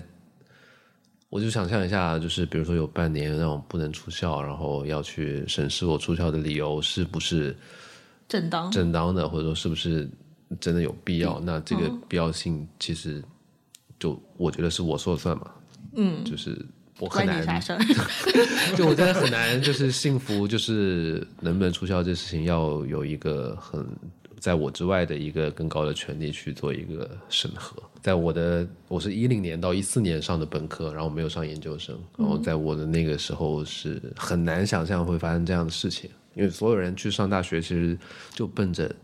[1.28, 7.56] 我就想象一下，就是比如说有半年让我不能出校，然后要去审视我出校的理由是不是
[8.28, 10.10] 正当，正当的，或者说是不是
[10.58, 11.38] 真的有必要？
[11.40, 13.22] 那这个嗯必要性其实
[14.00, 15.50] 就我觉得是我说了算嘛，
[15.94, 16.60] 嗯，就是
[16.98, 17.46] 我很难，
[18.76, 23.86] 就我真的很难，就是幸福，就是能不能出校这事情要有一个很
[24.40, 27.82] 在我之外的一个更高的权利去做一个审核。
[28.02, 37.98] 在我的我是一零年到一四年上的本科，然后没有上研究生，然后在我的那个时候是很难想象会发生这样的事情，因为所有人去上大学其实
[38.32, 38.94] 就奔着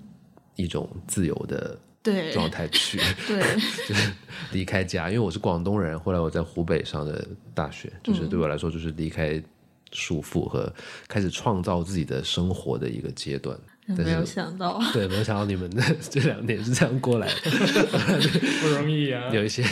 [0.56, 2.98] 一种自由的对状态去。
[3.26, 3.40] 对，
[3.88, 4.12] 就是
[4.52, 9.42] 离开家，因为我是广东人，后来我在湖北上的大学，就是对我来说就是离开
[9.90, 10.72] 束缚和
[11.08, 13.58] 开始创造自己的生活的一个阶段。
[13.73, 17.50] 但没有想到，对，没有想到你们的 这两年是这样过来的，
[18.62, 19.28] 不容易啊。
[19.32, 19.62] 有一些，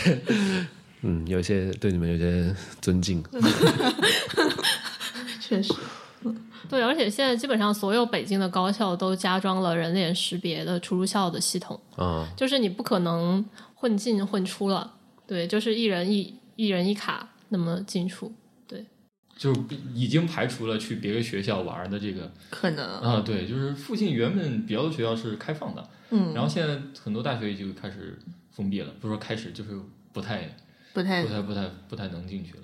[1.00, 3.24] 嗯，有一些对你们有些尊敬。
[5.40, 5.72] 确实，
[6.68, 13.44] 对，而且现在基本上所有北京的高校都加装了人脸识别的出入校的系统，啊、就是你不可能
[13.74, 14.92] 混进混出了，
[15.26, 18.32] 对，就是一人一一人一卡那么进出，
[19.36, 19.52] 就
[19.94, 22.30] 已经排除了去别的学校玩的这个。
[22.50, 28.18] 可能，啊，对，就是附近原本比较多学校是开放的，嗯，然后现在很多大学就开始
[28.50, 29.70] 封闭了，不是说开始就是
[30.12, 30.56] 不太
[30.92, 32.60] 不太不太不太不太能进去了。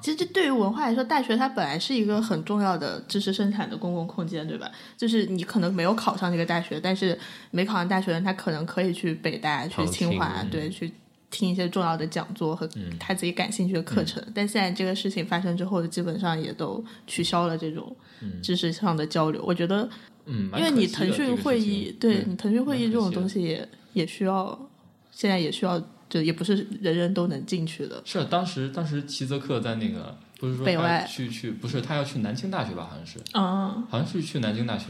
[0.00, 4.70] 其实这对于文化来说，大学它本来是一个很重要的知识生产的公共空间，对吧？
[4.96, 7.18] 就是你可能没有考上这个大学，但是
[7.50, 10.50] 没考上大学的人，他可能可以去北大、去清华，嗯。
[10.50, 10.90] 对，去
[11.32, 12.68] 听一些重要的讲座和
[13.00, 14.22] 他自己感兴趣的课程。
[14.32, 17.96] 但现在这个事情发生之后，基本上也都取消了这种
[18.40, 19.42] 知识上的交流。
[19.44, 19.88] 我觉得，
[20.26, 23.42] 嗯，因为你腾讯会议，这个对你腾讯会议这种东西。
[23.42, 24.70] 也也需要，
[25.10, 28.00] 现在也需要，就也不是人人都能进去的。
[28.04, 32.88] 是啊当时当时齐泽克在那个不是说北外去去不是他要去南京大学吧？
[32.90, 34.86] 好像是嗯好像是去南京大学，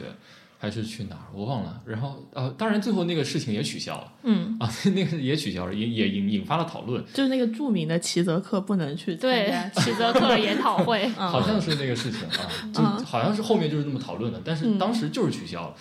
[0.63, 1.83] 还是去哪儿，我忘了。
[1.85, 15.75] 然后呃，当然最后那个事情也取消了嗯，啊， 那个也取消了，也也引引发了讨论，就是那个著名的齐泽克不能去对，齐泽克研讨会， 嗯好像是那个事情啊， 就嗯好像是后面就是这么讨论的，但是当时就是取消了。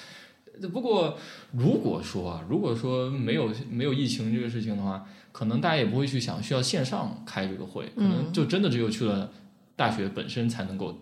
[0.74, 1.16] 不过
[1.52, 9.32] 如果说啊，如果说没有没有疫情这个事情的话，可能大家也不会去想需要线上开这个会，可能就真的只有去了
[9.76, 11.00] 大学本身才能够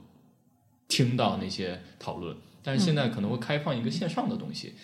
[0.89, 2.35] 听到那些讨论。
[2.69, 4.75] 但是现在可能会开放一个线上的东西，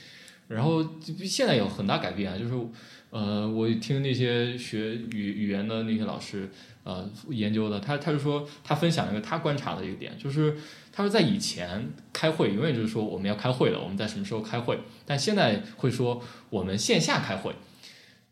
[0.47, 0.83] 然后
[1.23, 2.67] 现在有很大改变啊，就是
[3.11, 6.49] 呃，我听那些学语语言的那些老师
[6.83, 10.57] 呃研究的，他他就说他分享一个他观察的一个点，就是
[10.91, 16.19] 他说在以前开会永远就是说我们要开会了，我们在什么时候开会，但现在会说
[16.49, 17.53] 我们线下开会，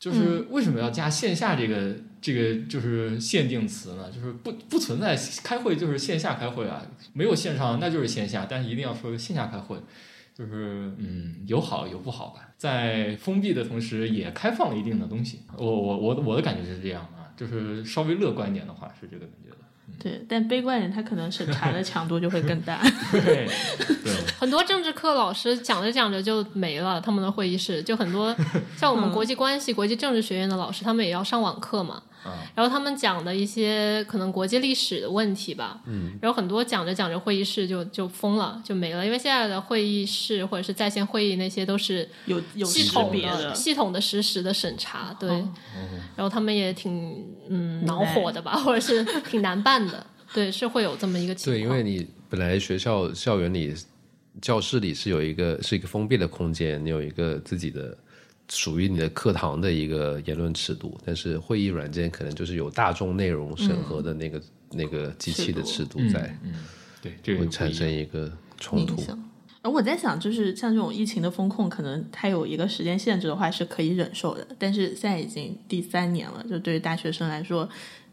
[0.03, 4.11] 就是为什么要加线下这个这个就是限定词呢？
[4.11, 9.77] 就是不不存在开会就是线下开会啊，没有线上那就是线下，但是一定要说线下开会。
[10.35, 15.43] 就是嗯，有好有不好吧，在封闭的同时也开放了一定的东西。
[15.55, 19.57] 我我我我的感觉是这样啊，就是稍微乐观一点的话是这个感觉的。
[20.01, 22.81] 对，但悲观人他可能审 查的强度就会更大。
[23.11, 23.47] 对 对，
[24.39, 28.35] 很多政治课老师讲着讲着就没了，他们的会议室就很多，
[28.77, 32.01] 像我们国际关系、国际政治学院的老师，他们也要上网课嘛。
[32.23, 45.49] 啊然后他们讲的一些可能国际历史的问题吧，嗯，然后很多讲着讲着会议室就就封了，就没了，因为现在的会议室或者是在线会议那些都是有有系统的、系统的实时的审查，对，哦。
[46.15, 51.57] 然后他们也挺嗯恼火的吧， 或者是挺难办的，对，是会有这么一个情况。
[51.57, 53.73] 对，因为你本来学校校园里、
[54.41, 57.97] 教室里是有一个是一个封闭的空间，你有一个自己的
[58.49, 66.53] 属于你的课堂的一个言论尺度，但是会议软件可能就是有大众内容审核的那个、那个机器的尺度在，嗯，
[67.01, 69.01] 对，这个会产生一个冲突。
[69.61, 74.45] 而我在想，就是像这种疫情的风控，可能它有一个时间限制的话是可以忍受的。
[74.59, 77.67] 但是现在已经第三年了，就对于大学生来说，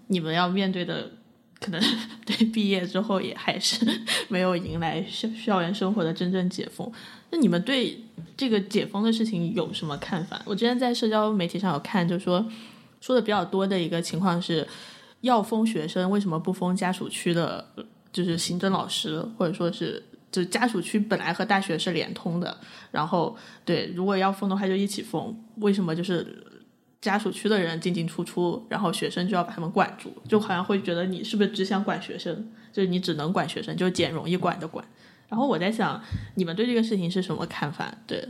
[0.06, 1.10] 你们要面对的，
[1.58, 1.82] 可能
[2.24, 3.84] 对 毕业之后也还是
[4.28, 6.88] 没有迎来校校园生活的真正解封。
[7.32, 7.98] 那你们对
[8.40, 10.40] 这个解封的事情有什么看法？
[10.46, 12.42] 我之前在社交媒体上有看，就说
[12.98, 14.66] 说的比较多的一个情况是，
[15.20, 17.62] 要封学生，为什么不封家属区的，
[18.10, 22.56] 就是行政老师，或者说是就家属区本来和大学是连通的，
[22.90, 26.42] 然后对，如果要封的话就一起封，为什么就是
[27.02, 34.82] 家属区的人进进出出，然后学生就要把他们管住，就好像会觉得你是不是只想管学生，就是你只能管学生，就是捡容易管的管。
[35.30, 36.02] 然后我在想，
[36.34, 37.94] 你们对这个事情是什么看法？
[38.06, 38.28] 对，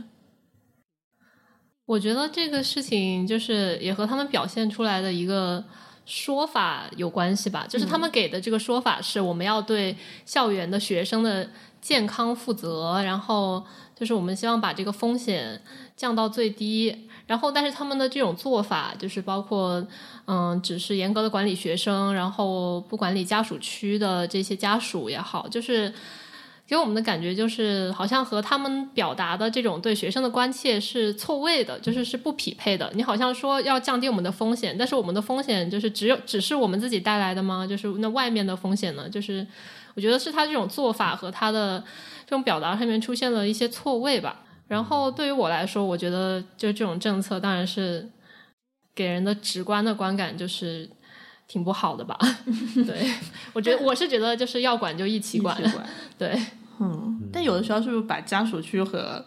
[1.85, 5.61] 我觉得这个事情就是也和他们表现出来的一个
[6.05, 11.49] 说法有关系吧，就是他们给的这个说法是我们要对校园的学生的
[11.81, 15.61] 健康负责，然后就是我们希望把这个风险
[15.95, 17.07] 降到最低。
[17.27, 19.87] 然后，但是他们的这种做法就是包括，
[20.25, 25.93] 嗯，只是严格的管理学生，然后不管理家属区的这些家属也好，就是
[26.71, 32.89] 给我们的感觉就是，好像和他们表达的这种对学生的关切是错位的，就是是不匹配的。
[32.95, 37.67] 你好像说要降低我们的风险，但是我们的风险就是只有只是我们自己带来的吗？
[37.67, 39.09] 就是那外面的风险呢？
[39.09, 39.45] 就是
[39.95, 41.83] 我觉得是他这种做法和他的
[42.25, 44.39] 这种表达上面出现了一些错位吧。
[44.69, 48.09] 然后对于我来说，我觉得就这种政策当然是
[48.95, 50.89] 给人的直观的观感就是
[51.49, 52.17] 挺不好的吧。
[52.87, 53.13] 对，
[53.51, 55.85] 我觉得我是觉得就是要管就一起管，一起管
[56.17, 56.41] 对。
[56.81, 59.23] 嗯，但有的学校是不是把家属区和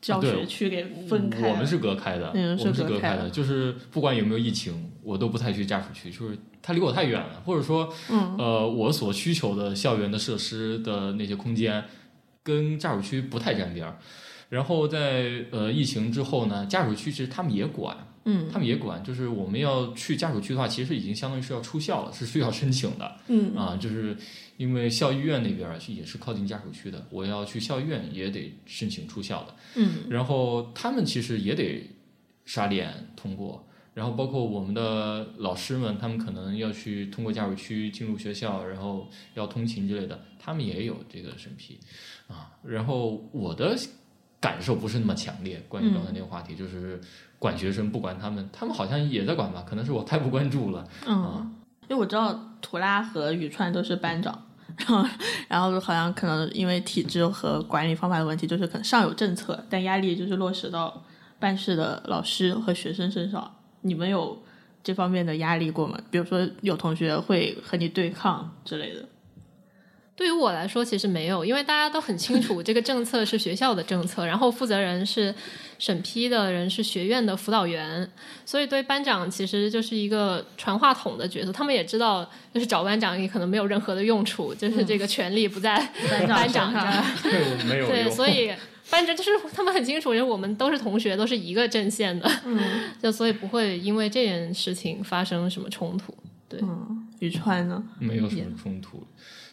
[0.00, 1.48] 教学区给分开了？
[1.50, 11.84] 我们是隔开的，嗯我们是是隔开的隔开的，就是不管有没有疫情，我都不太去家属区，就是它离我太远了，或者说，嗯呃，我所需求的校园的设施的那些空间
[12.44, 13.98] 跟家属区不太沾边儿。
[14.50, 23.16] 然后在呃疫情之后呢，家属区其实他们也管，嗯他们也管，就是我们要去家属区的话，其实已经相当于是要出校了，是需要申请的。
[23.26, 24.16] 嗯啊，就是
[24.58, 29.54] 因为校医院那边儿也是靠近家属区的，我要去校医院也得申请出校的。
[29.76, 31.88] 嗯然后他们其实也得
[32.44, 41.78] 刷脸通过，然后包括我们的老师们，他们可能要去通过家属区进入学校，然后要通勤之类的，他们也有这个审批
[42.26, 42.50] 啊。
[42.64, 43.78] 然后我的
[44.40, 47.00] 感受不是那么强烈，关于刚才那个话题，就是
[47.38, 50.88] 管学生不管他们，他们好像也在管吧，可能是我太不关注了。
[51.06, 54.46] 嗯，因为我知道图拉和宇川都是班长。
[54.78, 55.08] 然后，
[55.48, 61.04] 然后好像可能因为体制和管理方法的问题，就是可能上有政策，但压力就是落实到
[61.38, 63.54] 办事的老师和学生身上。
[63.82, 64.42] 你们有
[64.82, 65.98] 这方面的压力过吗？
[66.10, 69.04] 比如说有同学会和你对抗之类的。
[70.18, 75.32] 对于我来说，其实没有，因为大家都很清楚这个政策是学校的政策，然后负责人是
[75.78, 78.10] 审批的人是学院的辅导员，
[78.44, 81.52] 所以对班长其实就是一个传话筒的角色。
[81.52, 85.76] 他们也知道，就是找班长也可能没有任何的用处，就是这个权利不在
[86.10, 87.04] 班长上这儿。
[87.22, 88.52] 对我没有对，所以
[88.90, 92.58] 班长就是他们很清楚，因为我们都是同学，都是一个阵线的，嗯
[93.00, 96.12] 就所以不会因为这件事情发生什么冲突。
[96.48, 97.80] 对，嗯，宇川呢？
[98.00, 99.06] 没有什么冲突。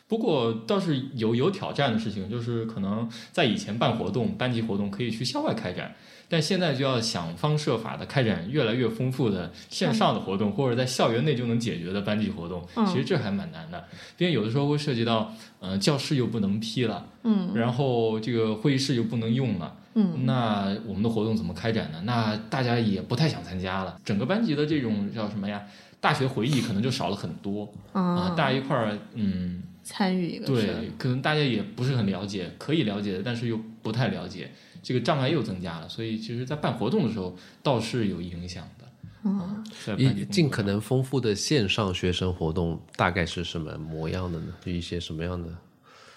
[0.08, 5.96] 不过倒是有有挑战的事情，就是可能在以前办活动、班级活动可以去校外开展，
[6.30, 12.64] 但现在就要想方设法的开展越来越丰富的线上的活动，或者在校园内就能解决的班级活动。
[12.76, 13.84] 嗯其实这还蛮难的，
[14.20, 19.76] 因为有的时候会涉及到，呃，教室又不能批了，嗯然后这个会议室又不能用了。
[19.96, 22.02] 嗯那我们的活动怎么开展呢？
[22.04, 25.64] 那大家也不太想参加了，整个班级的这种叫什么呀？
[26.02, 39.30] 大学回忆可能就少了很多啊，啊，大家一块儿，嗯，参与一个对，可能大家也不是很了解，可以了解，但是又不太了解，这个障碍又增加了，所以其实，在办活动的时候倒是有影响的。
[39.30, 44.54] 啊，在班级以尽可能丰富的线上学生活动大概是什么模样的呢？
[44.66, 45.50] 就一些什么样的？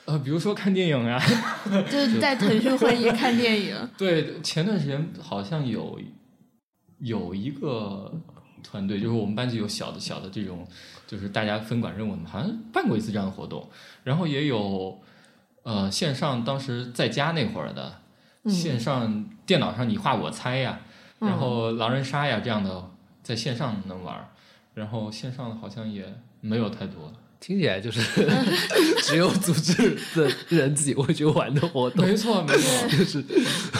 [0.06, 1.22] 呃，比如说看电影啊，
[1.90, 3.76] 就是在腾讯会议看电影。
[3.98, 6.00] 对，前段时间好像有
[7.00, 8.10] 有一个
[8.62, 10.66] 团队，就是我们班级有小的小的这种，
[11.08, 13.68] 就是大家分管任务嘛，好像办过一次这样的活动，
[14.04, 15.00] 然后也有
[15.62, 17.94] 呃线上当时在家那会儿的、
[18.46, 20.78] 线上电脑上你画我猜呀，
[21.18, 22.90] 然后狼人杀呀这样的，
[23.22, 24.28] 在线上能玩，
[24.74, 27.12] 然后线上的好像也没有太多。
[27.40, 28.00] 听起来就是
[29.02, 32.04] 只有组织的人自己会去玩的活动。
[32.04, 33.24] 没错，没错， 就是，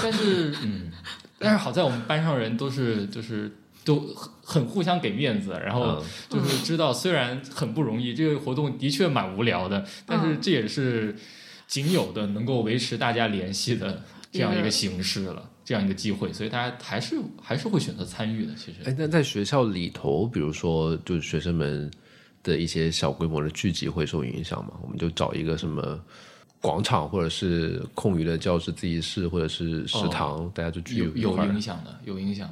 [0.00, 0.92] 但是，嗯，
[1.40, 3.52] 但是好在我们班上人都是就是
[3.88, 11.16] 都很很互相给面子，然后嗯就是知道虽然很不容易，这个活动的确蛮无聊的，但是这也是
[11.66, 18.54] 仅有的能够维持大家联系的这样一个形式了，这样一个机会，所以大家还是还是会选择参与的。
[18.54, 21.90] 其实，哎，那在学校里头，比如说，就是学生们
[22.42, 24.72] 的一些小规模的聚集会受影响吗？
[24.82, 25.98] 我们就找一个什么
[26.60, 32.50] 广场，或者是空余的教室自习室，或者是食堂，大家就聚一块有影响的，有影响，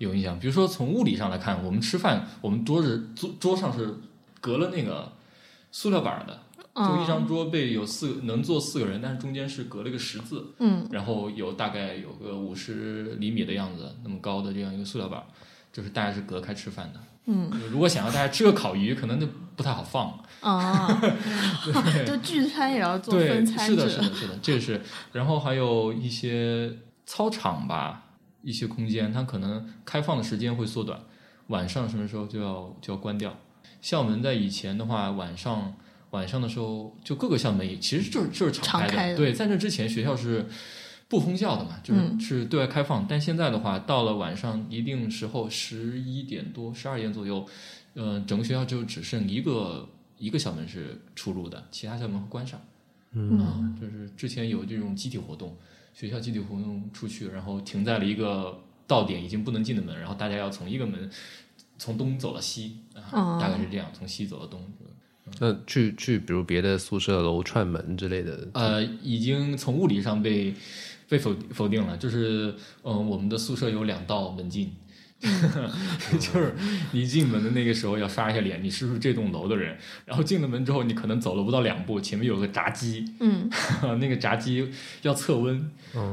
[0.00, 0.40] 有影响。
[0.40, 3.94] 比如说从物理上来看，我们吃饭，我们桌子桌桌上是
[4.40, 5.12] 隔了那个
[5.70, 6.40] 塑料板儿的，
[6.74, 15.26] 就一张桌被有四能坐四个人，但是中间是隔了一个十字，嗯，然后有大概有个五十厘米的样子那么高的这样一个塑料板儿，
[15.72, 17.00] 就是大家是隔开吃饭的。
[17.26, 20.18] 嗯，如果想要大家吃个烤鱼，可能就不太好放。
[20.40, 20.88] 啊，
[22.06, 24.80] 就聚餐也要做，分餐制是的，是的，是的，这个是。
[25.12, 26.72] 然后还有一些
[27.04, 28.04] 操场吧，
[28.42, 31.00] 一些空间，它可能开放的时间会缩短，
[31.48, 33.36] 晚上什么时候就要就要关掉。
[33.80, 35.74] 校门在以前的话，晚上
[36.10, 40.46] 晚上的时候，就各个校门也其实就是就是敞开的对，在这之前学校是
[41.08, 43.06] 不封校的嘛，就是、嗯是对外开放。
[43.08, 47.46] 但现在的话，到了晚上一定时候，十一点多、十二点左右，
[47.94, 52.60] 呃，整个学校就只剩一个一个校门是出入的，其他校门会关上。
[53.12, 55.56] 嗯啊，就是之前有这种集体活动，
[55.92, 61.10] 学校集体活动出去，然后停在了一个到点已经不能进的门，然后大家要从一个门
[61.76, 64.64] 从东走到西啊，哦大概是这样，从西走到东。
[65.38, 70.52] 那去去，比如别的宿舍楼串门之类的，呃，已经从物理上被
[71.08, 72.50] 被否否定了，就是
[72.82, 74.72] 嗯、呃我们的宿舍有两道门禁。
[76.18, 76.54] 就是
[76.92, 79.76] 你进门的那个时候要刷一下脸，你是不是这栋楼的人？
[80.06, 83.50] 然后进了门之后，你可能走了不到两步，前面有个闸机，嗯
[84.00, 84.70] 那个闸机
[85.02, 85.70] 要测温，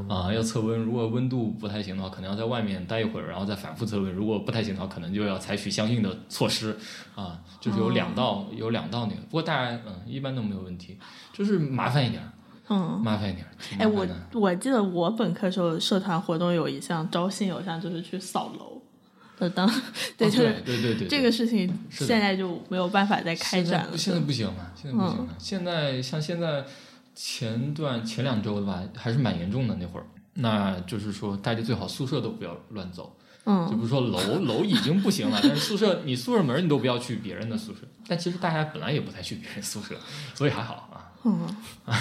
[0.10, 0.78] 啊，要测温。
[0.82, 4.12] 如果温度不太行的话，可能要在外面待一会儿，然后再反复测温。
[4.12, 6.76] 如果不太行的话，可能就要采取相应的措施，
[7.16, 9.22] 啊，就是有两道，有两道那个。
[9.22, 10.98] 不过大家嗯，一般都没有问题，
[11.32, 12.32] 就是麻烦一点儿，
[12.70, 13.00] 嗯。
[13.02, 13.52] 麻烦一点儿。
[13.80, 18.82] 哎，我我记得我本科时候社团活动有一项招新有项就是去扫楼，
[19.40, 19.68] 呃，当
[20.18, 23.98] 对，哦就是对对对，这个事情现在就没有办法再开展了。
[23.98, 25.28] 现在不行了，现在不行了。
[25.38, 26.66] 现在像现在
[27.16, 30.06] 前段前两周的吧，还是蛮严重的那会儿。
[30.34, 33.16] 那就是说，大家最好宿舍都不要乱走。
[33.46, 37.80] 就比如说楼楼已经不行了，但是宿舍你宿舍门你都不要去别人的宿舍。
[38.06, 39.96] 但其实大家本来也不太去别人宿舍，
[40.36, 41.08] 所以还好啊。
[41.24, 41.48] 嗯，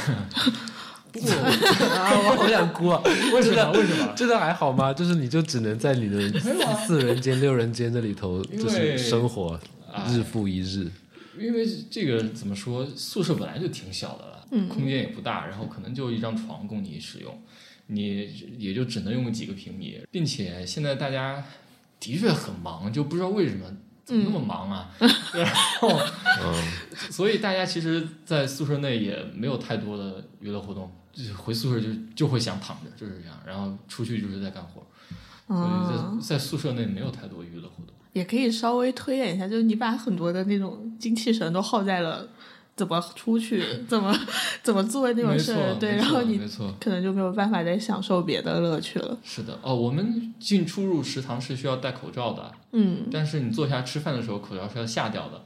[1.21, 3.01] 不过啊，我好想哭啊！
[3.33, 3.73] 为什么？
[3.73, 4.13] 为什么？
[4.15, 4.93] 真的还好吗？
[4.93, 6.41] 就是你就只能在你的
[6.87, 9.59] 四人间、六人间这里头，就是生活，
[9.93, 10.91] 啊日复一日。
[11.39, 17.43] 因为这个怎么说，宿舍本来就挺小的了，嗯空间也不大，然后可能就一张床供你使用，
[17.89, 21.45] 你也就只能用几个平米，并且现在大家
[22.01, 23.65] 的确很忙，就不知道为什么。
[24.07, 24.89] 怎么那么忙啊？
[25.35, 26.01] 然后，
[27.11, 31.06] 所以大家其实，在宿舍内也没有太多的娱乐活动，就是
[31.37, 34.85] 回宿舍就就会想躺着，就是这样，然后出去就是在干活，
[35.49, 37.95] 所以在在宿舍内没有太多娱乐活动。
[38.13, 42.27] 也可以稍微推演一下，就是你把很多的那种精气神都耗在了
[42.75, 44.19] 怎么出去、怎么
[44.63, 46.41] 怎么做那种事儿，对，然后你，
[46.81, 49.19] 可能就没有办法再享受别的乐趣了。
[49.23, 55.43] 是的哦，我们进出入食堂是需要戴口罩的，嗯但是你坐下吃饭的时候口罩是要下掉的。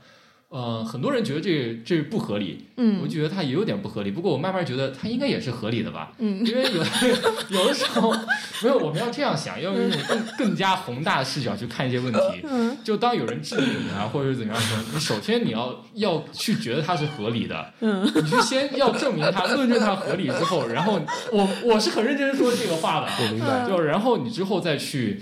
[0.51, 4.11] 呃，很多人觉得这这不合理，我嗯觉得它也有点不合理。
[4.11, 6.83] 不过我慢慢觉得它应该也是合理的吧，嗯因为有
[7.61, 8.13] 有的时候
[8.61, 12.21] 没有，我们要这样想，要用一种更更加宏大的视角去看一些问题。
[12.43, 23.69] 嗯就当有人质疑你啊，或者是怎么样的时候，你首先你要要去觉得它是合理的，嗯你去先要证明它，论证它合理之后，然后我我是很认真说这个话的，我明白。
[23.69, 25.21] 就然后你之后再去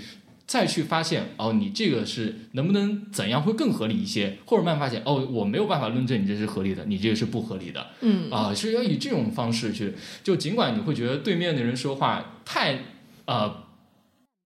[0.49, 9.93] 再去发现哦，你这个是能不能怎样会更合理一些，或者慢慢发现哦，我没有办法论证你这是合理的，你这个是不合理的嗯啊、是要以这种方式去，
[10.23, 12.79] 就尽管你会觉得对面的人说话太
[13.25, 13.69] 呃。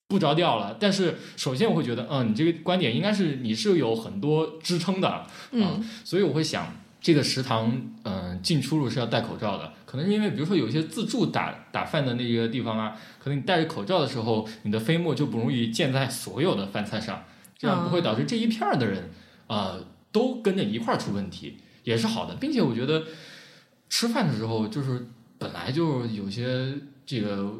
[0.10, 6.72] 不着调了，但是首先我会觉得，嗯，你这个观点应该是你是有很多支撑的，嗯所以我会想，
[7.04, 7.70] 这个食堂，
[8.04, 9.74] 嗯、进出入是要戴口罩的。
[9.86, 17.26] 可能是因为，比如说有一些自助打打饭的那个地方啊，可能你戴着口罩的时候，你的飞沫就不容易溅在所有的饭菜上，
[17.58, 19.12] 这样不会导致这一片儿的人，
[19.48, 19.78] 啊
[20.14, 22.36] 都跟着一块儿出问题，也是好的。
[22.36, 23.04] 并且我觉得
[23.90, 25.06] 吃饭的时候，就是
[25.38, 26.74] 本来就有些
[27.06, 27.54] 这个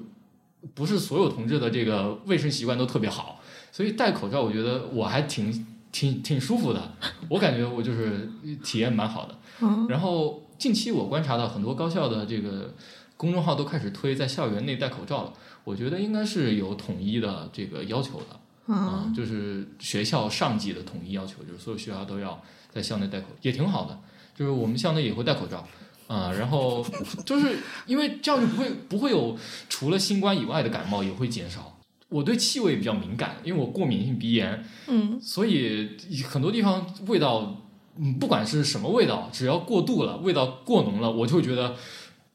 [0.74, 3.42] 不是所有同志的这个卫生习惯都特别好，
[3.74, 6.92] 所以戴口罩，我觉得我还挺挺挺舒服的。
[7.30, 8.30] 我感觉我就是
[8.62, 9.40] 体验蛮好的。
[9.62, 12.74] 嗯然后近期我观察到很多高校的这个
[13.16, 15.34] 公众号都开始推在校园内戴口罩了，
[15.64, 23.98] 我觉得应该是有统一的这个要求的啊、嗯就是学校上级的统一要求，就是所有学校都要在校内戴口，也挺好的。
[24.36, 25.66] 就是我们校内也会戴口罩。
[26.06, 26.86] 啊、然后
[27.26, 29.36] 就是因为这样就不会不会有
[29.70, 31.73] 除了新冠以外的感冒也会减少。
[32.14, 35.90] 我对气味比较敏感，因为我过敏性鼻炎，嗯所以
[36.30, 37.64] 很多地方味道，
[37.98, 41.76] 嗯，不管是什么味道，只要过度了，味道过浓了，我就觉得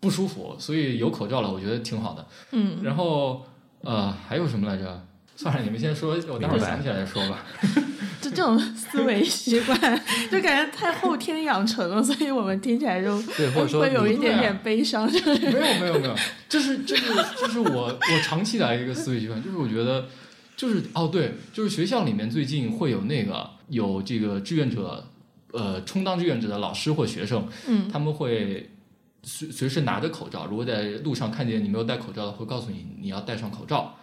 [0.01, 0.57] 不舒服。
[0.59, 2.27] 所以有口罩了，我觉得挺好的。
[2.53, 3.47] 嗯，然后
[3.83, 5.07] 呃，还有什么来着？
[5.41, 7.47] 算了，你们先说，我待会儿想起来再说吧。
[8.21, 9.79] 就这种思维习惯，
[10.29, 15.09] 就感觉太后天养成了，所以我们听起来就对，或者说会有一点点悲伤。
[15.09, 16.17] 就是没有没有没有，
[16.49, 20.09] 这是这是这是我我长期以来的一个思维习惯，就是我觉得
[20.57, 25.07] 就是哦对，就是学校里面最近会有那个有这个志愿者，
[25.53, 28.71] 呃，充当志愿者的老师或学生，嗯他们会
[29.23, 33.95] 随随时拿着口罩，如果在路上看见你没有戴口罩的，会告诉你你要戴上口罩。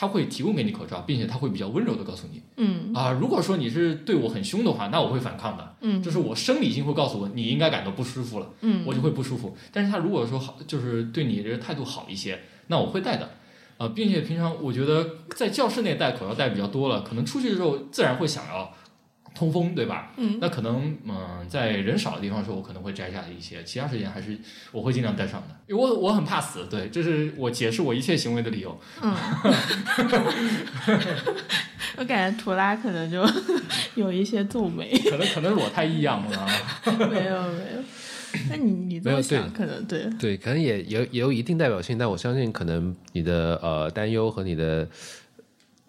[0.00, 5.74] 他会提供给你口罩，并且他会比较温柔的告诉你嗯啊、如果说你是对我很凶的话，那我会反抗的。
[5.80, 8.48] 嗯就是我生理性会告诉我你应该感到不舒服了。
[8.60, 9.56] 嗯我就会不舒服。
[9.72, 12.38] 但是他如果说好，就是对你的态度好一些，
[12.68, 13.28] 那我会戴的。
[13.76, 15.04] 啊、并且平常我觉得
[15.36, 18.72] 在教室内戴口罩戴比较多了，可能出去的时候自然会想要
[19.38, 20.12] 通风，对吧？
[20.16, 24.36] 嗯那可能嗯、在人少的地方的时候，我可能会摘下一些，其他时间还是
[24.72, 28.78] 我会尽量戴上的，因为我我很怕死，对，这是我解释我一切行为的理由。
[29.00, 29.14] 嗯，
[31.96, 33.24] 我感觉图拉可能就
[33.94, 36.48] 有一些皱眉，可能可能是我太异样了啊。
[36.84, 37.82] 没有没有。
[38.50, 44.86] 那你你这没有么想，可能对，对，可能也也有也有一定代表性，但我相信可能你的呃担忧和你的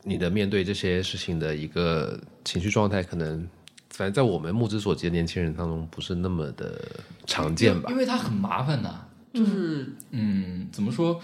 [0.09, 3.47] 你的面对这些事情的一个情绪状态，可能
[3.91, 6.81] 反正在我们目之所及的年轻人当中不是那么的
[7.27, 7.95] 常见吧因。
[7.95, 9.05] 为它很麻烦呐，
[9.35, 11.21] 就是嗯怎么说？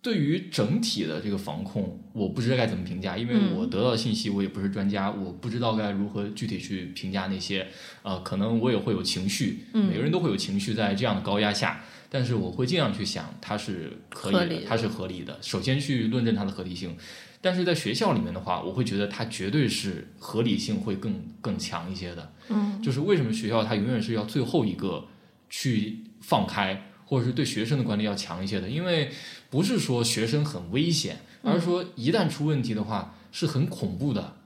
[0.00, 7.68] 对于整体的这个防控，我不知道该怎么评价，因为嗯我得到的信息我也不是专家，我不知道该如何具体去评价那些，
[8.02, 16.96] 呃，可能我也会有情绪，嗯每个人都会有情绪在这样的高压下，但是我会尽量去想它是可以的，合理的它是合理的，首先去论证它的合理性。
[17.42, 21.12] 但是在学校里面的话，我会觉得它绝对是合理性会更
[21.42, 22.32] 更强一些的。
[22.48, 25.04] 嗯就是为什么学校它永远是要最后一个
[25.50, 29.10] 去放开，或者是对学生的管理要强一些的，因为
[29.50, 34.36] 不是说学生很危险，而是说一旦出问题的话是很恐怖的，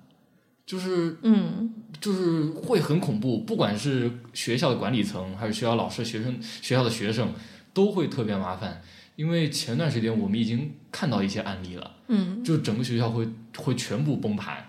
[0.65, 7.33] 就是嗯就是会很恐怖，不管是学校的管理层，还是学校老师、学生、学校的学生，
[7.73, 8.83] 都会特别麻烦。
[9.17, 14.65] 因为前段时间我们已经看到一些案例了，嗯就整个学校会会全部崩盘，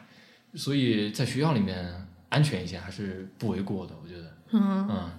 [0.56, 4.34] 所以在学校里面安全一些还是不为过的，我觉得。
[4.52, 5.12] 嗯嗯，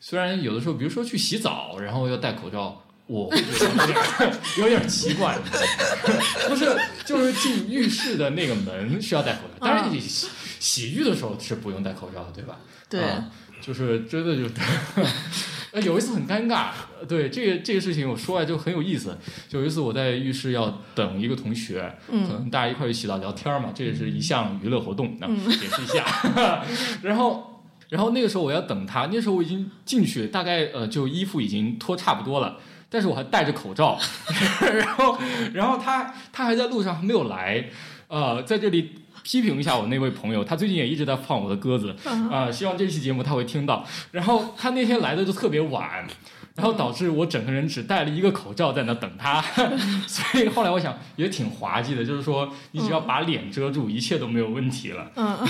[0.00, 3.98] 虽然有的时候，比如说去洗澡，然后要戴口罩，我会觉得有点
[4.58, 5.38] 有点奇怪，
[6.48, 6.74] 不是，
[7.04, 10.28] 就是进浴室的那个门需要戴口罩，当然你洗
[10.58, 12.58] 洗浴的时候是不用戴口罩的，对吧？
[12.88, 14.48] 对啊就是真的就，
[15.72, 16.70] 呃有一次很尴尬，
[17.08, 19.16] 对这个这个事情我说来就很有意思。
[19.50, 26.64] 有一次我在浴室要等一个同学，嗯可能大家一块儿去洗澡聊天嘛，这也是一项娱乐活动，那解释一下。
[27.02, 32.58] 然后然后那个时候我要等他，那时候我已经进去，大概呃就衣服已经脱差不多了。
[32.92, 33.96] 但是我还戴着口罩
[34.74, 35.16] 然后，
[35.54, 37.68] 然后他他还在路上还没有来，
[38.08, 41.94] 呃，在这里批评一下我那位朋友，他最近也一直在放我的鸽子，
[42.30, 43.86] 啊、希望这期节目他会听到。
[44.10, 46.06] 然后他那天来的就特别晚，
[46.54, 49.40] 然后导致我整个人只戴了一个口罩在那等他，
[50.06, 55.10] 所以后来我想也挺滑稽的，就是说你只要把脸遮住，一切都没有问题了。
[55.16, 55.38] 嗯，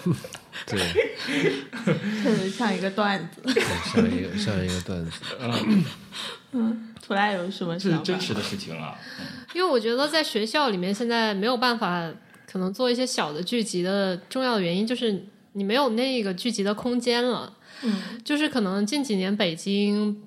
[0.66, 0.78] 对，
[2.22, 3.42] 确实像一个段子。
[3.42, 3.62] 对
[3.92, 5.12] 像一个像一个段子。
[7.02, 7.90] 图拉有什么这？
[7.90, 8.94] 是真实的事情啊，
[9.54, 12.10] 因为我觉得在学校里面现在没有办法
[12.50, 17.52] 可能做一些小的聚集的重要的原因就是你没有那个聚集的空间了。
[17.82, 20.20] 嗯，就是可能近几年北京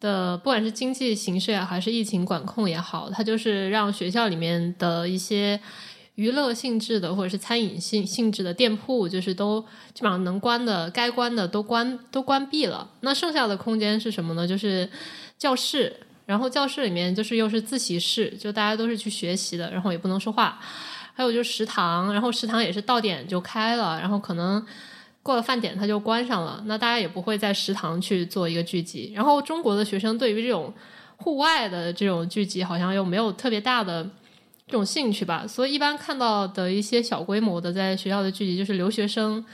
[0.00, 5.58] 的不管是经济形势啊，还是疫情管控也好，它就是让学校里面的一些
[6.16, 9.62] 娱乐性质的或者是餐饮性性质的店铺，就是都
[9.94, 12.90] 基本上能关的、该关的都关都关闭了。
[13.00, 14.46] 那剩下的空间是什么呢？
[14.46, 14.90] 就是
[15.42, 15.96] 教室。
[16.24, 20.60] 然后教室里面就是又是自习室，就大家都是去学习的，然后也不能说话。
[21.14, 24.64] 还有就是食堂，然后食堂也是到点就开了，然后可能
[25.20, 29.12] 过了饭点它就关上了，那大家也不会在食堂去做一个聚集。
[29.16, 30.72] 然后中国的学生对于这种
[31.16, 34.08] 户外的这种聚集，好像又没有特别大的
[34.68, 39.44] 这种兴趣吧，所以一般看到的一些小规模的在学校的聚集，就是留学生。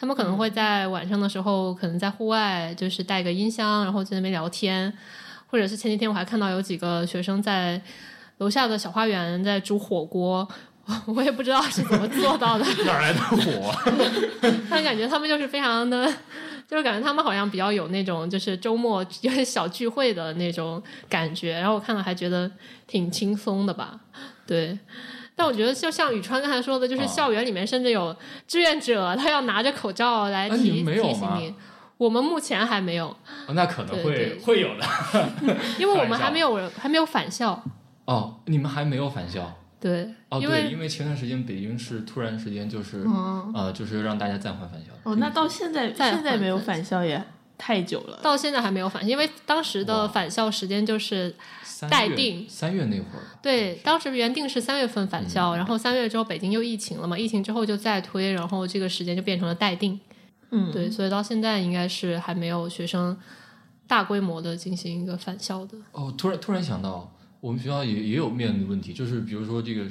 [0.00, 4.92] 他们可能会在晚上的时候，可能在户外，就是带个音箱，然后在那边聊天，
[5.48, 7.80] 或者是前几天我还看到有几个学生在
[8.38, 10.46] 楼下的小花园在煮火锅，
[11.06, 13.74] 我也不知道是怎么做到的， 哪儿来的火？
[14.70, 16.06] 但感觉他们就是非常的，
[16.68, 22.50] 就是感觉他们好像比较有那种就是周末有点小聚会的那种感觉，然后我看了还觉得
[22.86, 23.98] 挺轻松的吧，
[24.46, 24.78] 对。
[25.34, 28.14] 但我觉得就像宇川刚才说的，就是啊校园里面甚至有
[28.48, 31.54] 志愿者，他要拿着口罩来提、提醒你。
[31.98, 33.08] 我们目前还没有，
[33.46, 34.86] 哦那可能会会有的。
[35.78, 37.62] 因为我们还没有还没有返校。
[38.06, 39.52] 哦，你们还没有返校？
[39.80, 44.92] 对，哦，对，因为因为前段时间北京市突然时间就是、嗯，呃，就是让大家暂缓返校。
[45.02, 47.22] 哦，那到现在现在没有返校也
[47.56, 48.18] 太久了。
[48.22, 51.34] 到现在还没有返，因为当时的返校时间就是
[51.90, 59.98] 待定三月那会儿，对，当时原定是三月份返校，然后三月之后北京又疫情了嘛，疫情之后就再推，然后这个时间就变成了待定。
[60.50, 63.16] 嗯，对，所以到现在应该是还没有学生
[63.86, 65.76] 大规模的进行一个返校的。
[65.92, 69.86] 哦，突然突然想到，我们学校也也有面临的问题，就是比如说这个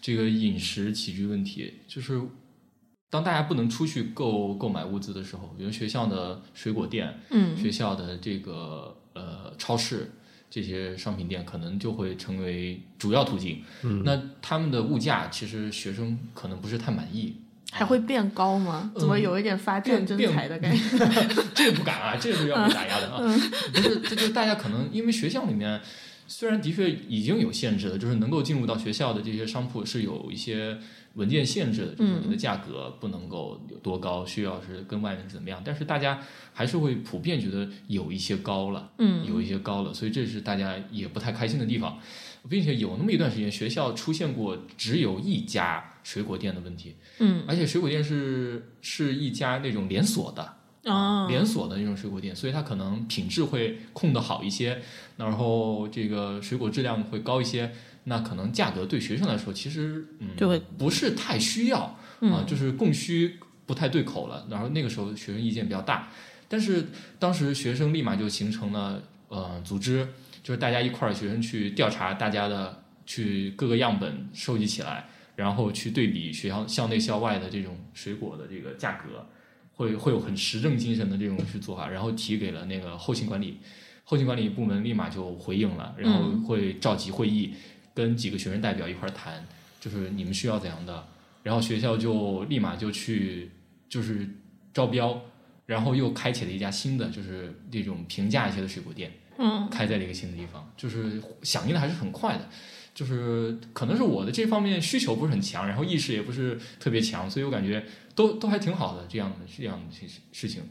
[0.00, 2.20] 这个饮食起居问题，就是
[3.10, 10.10] 当大家不能出去购购买物资的时候，比如学校的水果店、嗯学校的这个呃超市
[10.50, 13.62] 这些商品店，可能就会成为主要途径。
[13.82, 17.36] 嗯，那他们的物价其实学生可能不是太满意。
[17.70, 18.90] 还会变高吗？
[18.96, 20.80] 怎么有一点发战争变财的感觉？
[21.54, 23.18] 这个不敢啊，这个是要被打压的啊。
[23.72, 25.80] 不是，这就大家可能因为学校里面
[26.26, 30.78] 虽然的确已经有限制了，就是能够进入到学校的这些商铺是有一些
[31.14, 36.20] 文件限制的，就是你的价格不能够有多高，需要是跟外面怎么样，但是大家
[36.52, 41.98] 还是会普遍觉得有一些高了，嗯，有一些高了，所以这是大家也不太开心的地方，
[42.48, 54.80] 并且有那么一段时间，学校出现过只有一家水果店的问题，嗯，而且水果店是是一家那种连锁的，哦，连锁的那种水果店，所以它可能品质会控得好一些，
[55.18, 57.70] 然后这个水果质量会高一些，
[58.04, 62.46] 那可能价格对学生来说其实嗯就会不是太需要啊、嗯。
[62.46, 66.08] 就是供需不太对口了，然后那个时候学生意见比较大，
[66.48, 66.86] 但是
[67.18, 70.08] 当时学生立马就形成了呃组织，
[70.42, 75.06] 就是大家一块儿学生去调查大家的去各个样本收集起来，
[75.38, 79.24] 然后去对比学校校内校外的这种水果的这个价格。
[79.78, 83.60] 会会有很实证精神的这种去做法，然后提给了那个后勤管理，
[84.02, 87.54] 后勤管理部门立马就回应了，然后会召集会议，
[87.94, 89.46] 跟几个学生代表一块儿谈，
[89.80, 91.06] 就是你们需要怎样的，
[91.44, 93.52] 然后学校就立马就去
[93.88, 94.28] 就是
[94.74, 95.22] 招标，
[95.64, 102.48] 然后又开启了一家新的就是这种平价一些的水果店，嗯开在了一个新的地方，就是响应的还是很快的。
[102.98, 110.64] 就是可能是我的这方面需求不是很强，然后意识也不是特别强，所以我感觉都都还挺好的这样的这样的事事情。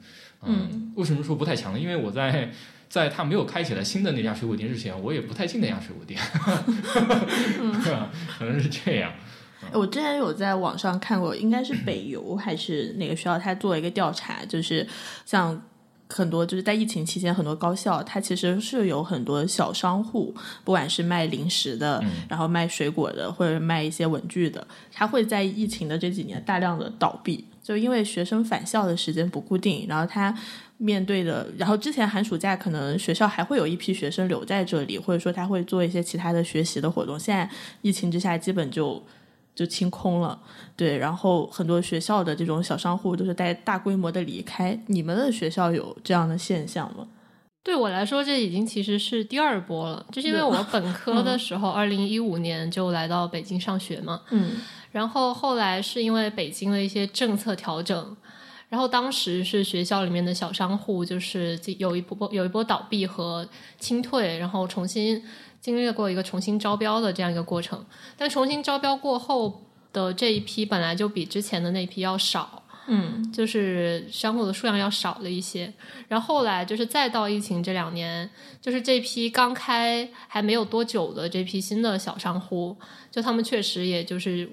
[0.44, 1.80] 嗯，为什么说不太强呢？
[1.80, 2.52] 因为我在
[2.90, 6.20] 在他没有开起来新的那家水果店之前，我也不太进那家水果店，
[8.38, 9.14] 可能是这样。
[9.72, 14.86] 我之前有在网上看过，应该是北邮还是哪个学校，他做了一个调查，就是
[15.26, 15.62] 像
[16.10, 20.34] 很多就是在疫情期间，很多高校它其实是有很多小商户，
[20.64, 30.34] 不管是卖零食的，然后卖水果的，或者卖一些文具的，它会在疫情的这几年大量的倒闭，就因为学生返校的时间不固定，然后他。
[30.80, 37.20] 面对的，然后之前寒暑假可能学校还会有一批学生留在这里，或者说他会做一些其他的学习的活动。
[37.20, 37.50] 现在
[37.82, 39.04] 疫情之下，基本就
[39.58, 40.40] 就清空了。
[40.76, 44.80] 对，然后很多学校的这种小商户都是在大规模的离开。
[44.86, 47.08] 你们的学校有这样的现象吗？
[47.64, 50.06] 对我来说，这已经其实是第二波了。
[50.12, 54.22] 就是因为我本 科的时候，二零一五年就来到北京上学嘛。
[54.30, 54.62] 嗯。
[54.92, 58.16] 然后后来是因为北京的一些政策调整。
[58.70, 63.48] 然后当时是学校里面的小商户，就是有一波有一波倒闭和
[63.80, 65.24] 清退，然后重新
[65.62, 67.86] 经历过一个重新招标的这样一个过程。
[68.18, 75.72] 但重新招标过后的这一批本来就比之前的那批要少，嗯，就是商户的数量要少了一些。
[76.08, 78.30] 然后后来就是再到疫情这两年，
[78.62, 82.76] 就是这批刚开还没有多久的这批新的小商户，
[83.12, 84.50] 就他们确实也就是。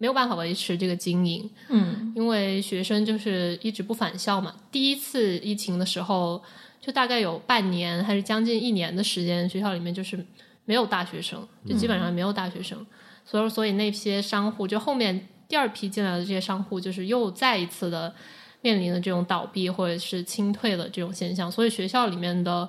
[0.00, 4.54] 没有办法维持这个经营，嗯，因为学生就是一直不返校嘛。
[4.70, 6.40] 第一次疫情的时候，
[6.80, 10.24] 就大概有半年还是将近一年的时间，学校里面就是
[10.68, 12.78] 没有大学生，就基本上没有大学生。
[13.24, 18.14] 所以，所以那些商户就后面第二批进来的这些商户，就是又再一次的
[18.60, 21.50] 面临了这种倒闭或者是清退的这种现象。
[21.50, 22.68] 所以，学校里面的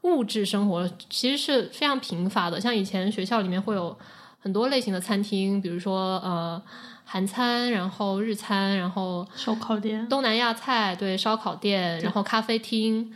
[0.00, 2.58] 物质生活其实是非常贫乏的。
[2.58, 3.94] 像以前学校里面会有。
[4.44, 6.62] 很多类型的餐厅，比如说呃
[7.06, 13.10] 韩餐，然后日餐，然后烧烤店、东南亚菜，对烧烤店，然后咖啡厅，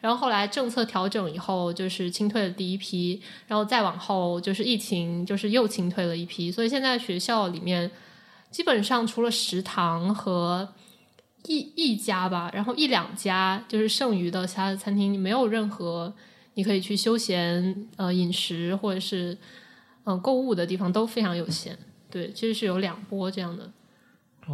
[0.00, 7.90] 然后后来政策调整以后，就是清退了第一批，然后再往后就是疫情，就是又清退了一批，所以现在学校里面
[8.50, 10.68] 基本上除了食堂和
[11.44, 16.12] 一一家吧，然后一两家就是剩余的其他的餐厅，没有任何
[16.54, 19.36] 你可以去休闲呃饮食或者是。
[20.04, 21.78] 嗯，购物的地方都非常有限。
[22.10, 23.70] 对，其实是有两波这样的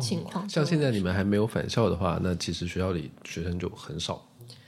[0.01, 0.47] 情况。
[0.49, 4.27] 像现在你们还没有返校的话，那其实学校里学生就很少，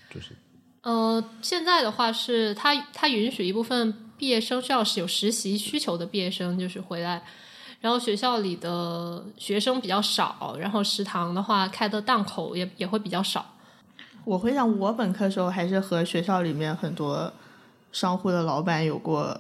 [0.09, 0.37] 就是。
[0.83, 7.23] 呃，现在的话是他他允许一部分毕业生需要是有实习需求的毕业生就是回来，
[7.81, 13.45] 然后学校里的学生比较少，然后食堂的话开的档口也也会比较少。
[14.25, 17.33] 我回想我本科时候还是和学校里面很多
[17.93, 19.39] 商户的老板有过。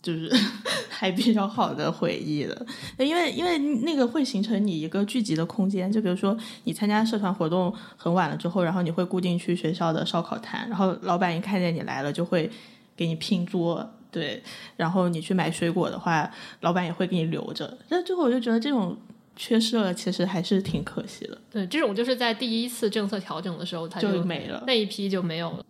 [0.00, 0.30] 就是
[0.88, 2.66] 还比较好的回忆的，
[2.98, 5.90] 因为因为那个会形成你一个聚集的空间。
[5.90, 12.50] 就比如说你参加社团活动很晚了之后，然后你会固定去学校的烧烤摊，然后老板一看见你来了，就会
[12.96, 14.42] 给你拼桌，对。
[14.76, 16.30] 然后你去买水果的话，
[16.60, 17.76] 老板也会给你留着。
[17.88, 18.96] 但最后我就觉得这种
[19.36, 21.38] 缺失了，其实还是挺可惜的。
[21.50, 25.64] 对，这种就是在第一次政策调整的时候，它就没了，那一批就没有了。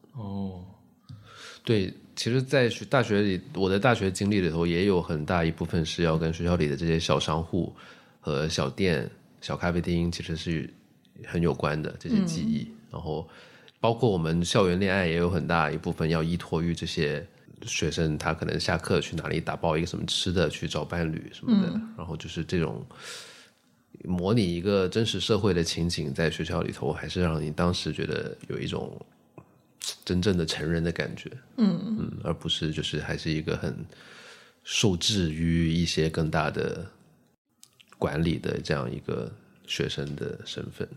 [1.68, 1.94] 哦，对。
[2.16, 7.72] 其实，在学大学里，我的大学经历里头也有很大一部分是要跟学校里的这些小商户
[8.18, 9.08] 和小店、
[9.40, 10.68] 小咖啡厅，其实是
[11.24, 12.66] 很有关的这些记忆。
[12.90, 13.28] 然后，
[13.78, 17.24] 包括我们校园恋爱也有很大一部分要依托于这些
[17.62, 21.80] 学生，他可能下课去哪里打包一个什么吃的，去找伴侣什么的。
[21.96, 22.84] 然后就是这种
[24.02, 29.00] 模拟一个真实社会的情景，在学校里头，还是让你当时觉得有一种。
[30.04, 33.74] 真正的成人的感觉，嗯嗯，而不是就是还是一个很
[34.64, 36.86] 受制于一些更大的
[37.98, 39.30] 管理的这样一个
[39.66, 40.88] 学生的身份。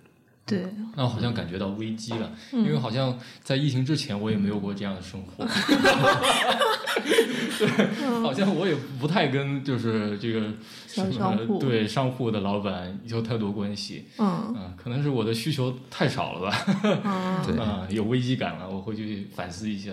[0.45, 0.65] 对，
[0.97, 5.45] 那我好像感觉到危机了，因为好像在疫情之前我也没有过这样的生活。
[7.57, 10.51] 对，好像我也不太跟就是这个
[11.59, 14.05] 对商户的老板有太多关系。
[14.17, 16.65] 嗯可能是我的需求太少了吧。
[16.83, 19.91] 嗯， 啊，有危机感了，我回去反思一下。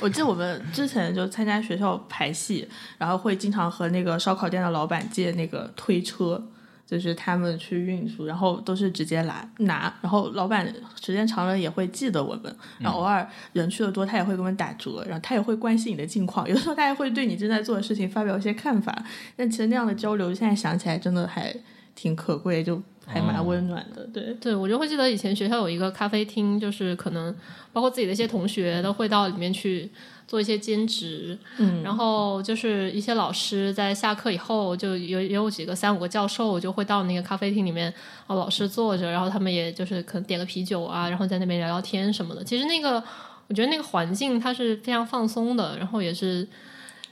[0.00, 2.68] 我记得我们之前就参加学校排戏，
[2.98, 6.44] 然后会经常和那个烧烤店的老板借那个推车。
[6.86, 10.72] 就是他们去运输，然后都是直接来拿，然后老板
[11.02, 19.04] 时间长了也会记得我们，然后偶尔人去的多，他也会给我们打折，然后他也会关心你的近况，有的时候他也会对你正在做的事情发表一些看法。
[19.34, 21.52] 但其实那样的交流，现在想起来真的还
[21.96, 24.06] 挺可贵，就还蛮温暖的。
[24.06, 27.34] 对，对我就会记得以前学校有一个咖啡厅，就是可能
[27.72, 29.90] 包括自己的一些同学都会到里面去。
[30.26, 37.92] 做一些兼职，嗯，然后就是一些老师在下课以后，就有也有几个三五个教授就会到那个咖啡厅里面，
[38.26, 42.42] 啊，老师坐着，然后他们也就是可能点个啤酒啊，然后在那边聊聊天什么的。
[42.42, 43.02] 其实那个
[43.46, 46.46] 我觉得那个环境它是非常放松的，然后也是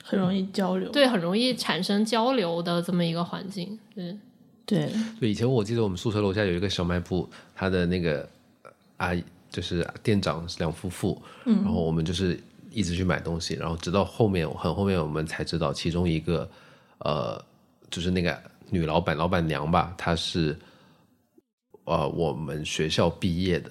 [0.03, 0.91] 很容易交流。
[0.91, 3.79] 对，很容易产生交流的这么一个环境。
[3.95, 4.17] 对，
[4.67, 4.91] 对，
[5.21, 8.29] 对，以前我记得我们宿舍楼下有一个小卖部，他的那个
[8.97, 12.37] 阿姨就是店长是两夫妇，嗯，然后我们就是
[12.75, 16.51] 一直去买东西，然后直到后面很后面我们才知道，其中一个
[16.99, 17.43] 呃，
[17.91, 20.59] 就是那个女老板老板娘吧，她是
[21.85, 23.70] 呃我们学校毕业的，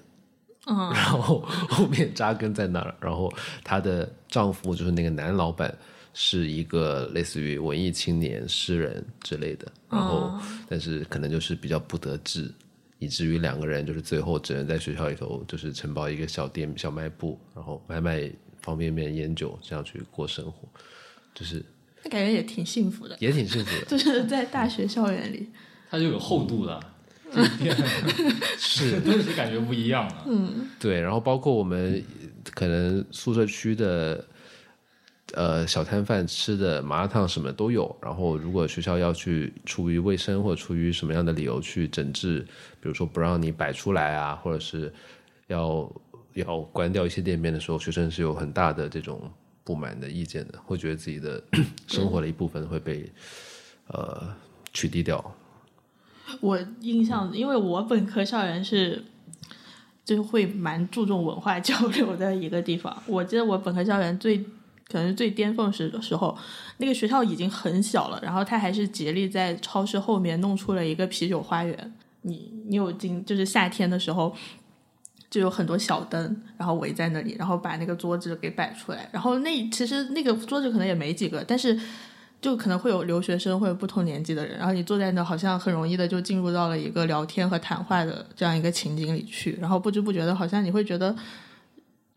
[0.67, 3.31] 嗯，然后后面扎根在那儿，然后
[3.63, 5.75] 她的丈夫就是那个男老板。
[6.15, 10.39] 是一个类似于文艺青年、诗人之类的，然后
[10.69, 12.53] 但是可能就是比较不得志，
[12.99, 18.31] 以至于两个人就是最后只能在学校里头就是承包一个小店、小卖部，然后买卖
[18.63, 20.67] 方便面、烟酒，这样去过生活，
[21.35, 21.63] 就是
[22.03, 23.85] 那感觉也挺幸福的，也挺幸福的。
[23.91, 25.49] 就是在大学校园里，
[25.91, 26.79] 它就有厚度了，
[28.57, 30.23] 是真是感觉不一样了。
[30.25, 32.03] 嗯，对，然后包括我们
[32.55, 34.25] 可能宿舍区的。
[35.35, 37.95] 呃，小摊贩吃的麻辣烫什么都有。
[38.03, 42.41] 然后，如果学校要去出于卫生或者出于什么样的理由去整治，
[42.79, 44.93] 比如说不让你摆出来啊，或者是
[45.47, 45.91] 要
[46.35, 49.31] 要关掉一些店面的时候，学生是有很大的这种
[49.63, 51.43] 不满的意见的，会觉得自己的
[51.87, 53.11] 生活的一部分会被
[53.87, 54.35] 呃
[54.73, 55.35] 取缔掉。
[56.41, 59.03] 我印象，因为我本科校园是
[60.03, 63.03] 就会蛮注重文化交流的一个地方。
[63.07, 64.43] 我记得我本科校园最。
[64.85, 66.37] 可能最巅峰时的时候，
[66.77, 71.93] 那个学校已经很小了，然后他还是竭力在超市后面弄出了一个啤酒花园。
[72.21, 74.35] 你你有经，就是夏天的时候，
[75.33, 79.09] 就有很多小灯，然后围在那里，然后把那个桌子给摆出来。
[79.11, 81.75] 然后那其实那个桌子可能也没几个，但是
[82.39, 91.15] 就可能会有留学生或者不同年纪的人，然后你坐在那，好像很容易的就进入到了一个聊天和谈话的这样一个情景里去，然后不知不觉的，好像你会觉得。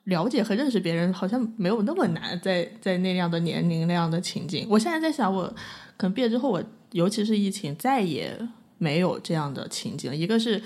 [0.06, 4.64] 了解和认识别人好像没有那么难，在在那样的年龄那样的情景。
[4.70, 5.52] 我现在在想，我
[5.96, 6.62] 可能毕业之后，我
[6.92, 8.38] 尤其是疫情，再也
[8.78, 10.14] 没有这样的情景。
[10.14, 10.62] 一个是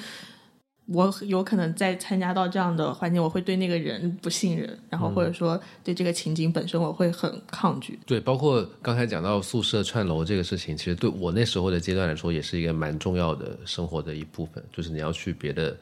[0.92, 7.98] 我有可能在参加到这样的环境，我会对那个人不信任，然后或者说对这个情景本身我会很抗拒。
[8.04, 14.62] 对，包括刚才讲到宿舍串楼这个事情，其实对我那时候的阶段来说，也是一个蛮重要的生活的一部分。
[14.72, 15.76] 就是你要去别的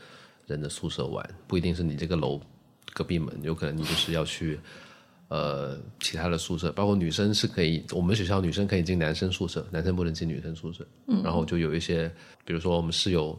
[0.46, 2.40] 人的宿舍玩，不一定是你这个楼。
[2.94, 4.58] 隔壁门有可能你就是要去，
[5.28, 10.84] 呃，其他的宿舍，包括女生是可以，我们学校女生可以进男生宿舍，男生不能进女生宿舍。
[11.06, 12.10] 嗯，然后就有一些，
[12.44, 13.38] 比如说我们室友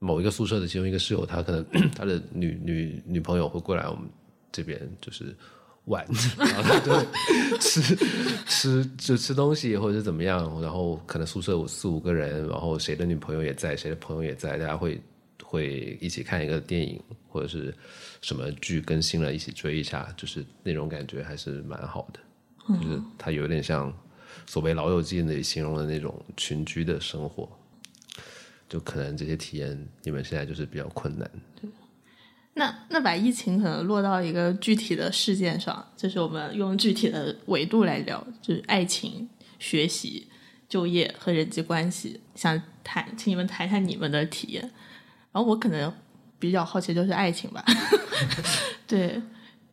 [0.00, 4.10] 某一个宿舍的其中一个室友，他可能 他的女女女朋友会过来我们
[4.50, 5.32] 这边就是
[5.84, 6.04] 玩，
[6.36, 6.92] 然后他就
[7.60, 7.96] 吃
[8.48, 15.00] 吃就吃东西或者是怎么样，然后可能宿舍有四五个人，然后谁的女朋友也在，谁的朋友也在，大家会
[15.44, 17.72] 会一起看一个电影或者是。
[18.22, 22.20] 什么剧更新了，一起追一下，就是那种感觉还是蛮好的。
[22.76, 23.90] 就是他有点像
[24.44, 27.48] 所谓《老友记》里形容的那种群居的生活。
[28.70, 31.30] 就可能这些体验，你们现在就是比较困难。
[31.60, 31.68] 对
[32.54, 40.26] 那那把疫情可能落到一个具体的事件上，就是我们用具体的维度来聊，就是爱情、学习、
[40.66, 42.18] 就业和人际关系。
[42.34, 44.62] 想谈，请你们谈谈你们的体验。
[45.30, 45.92] 然后我可能。
[46.40, 47.62] 比较好奇就是爱情吧，
[48.88, 49.20] 对，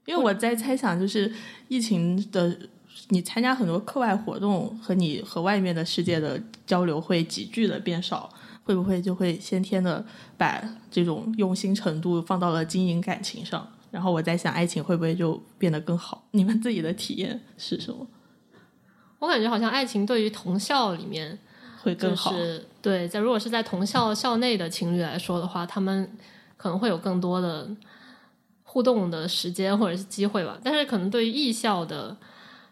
[0.03, 1.33] 因为我在猜想，就是
[1.69, 2.59] 疫情的，
[3.07, 8.29] 你参加很多课外活动和你和外面的世界的交流会急剧的变少，
[8.67, 10.05] 会不会就会先天的
[10.37, 10.61] 把
[10.91, 13.65] 这种用心程度放到了经营感情上？
[13.89, 16.25] 然后我在想，爱情会不会就变得更好？
[16.31, 18.05] 你们自己的体验是什么？
[19.19, 21.39] 我感觉好像爱情对于同校里面
[21.81, 22.33] 会更好，
[22.81, 26.11] 对，在如果是在同校校内的情侣来说的话，他们。
[26.59, 27.69] 可能会有更多的
[28.63, 32.17] 互动的时间或者是机会吧，但是可能对于艺校的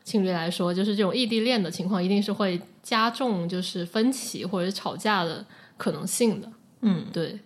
[0.04, 5.46] 情侣来说，就是这种异地恋的情况，一定是会加重就是分歧或者是吵架的
[5.78, 6.52] 可能性的。
[6.82, 7.40] 嗯，对，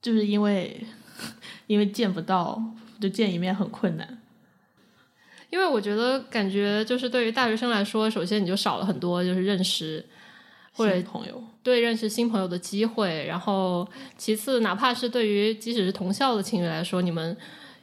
[0.00, 0.84] 就是因为
[1.66, 2.62] 因为见不到，
[3.00, 4.18] 就见一面很困难。
[5.50, 10.04] 因为我觉得感觉就是对于大学生来说，首先你就少了很多就是认识。
[10.74, 13.84] 或者朋友对认识新朋友的机会，然后
[14.16, 17.36] 其次，哪怕是对于即使是同校的情侣来说，你们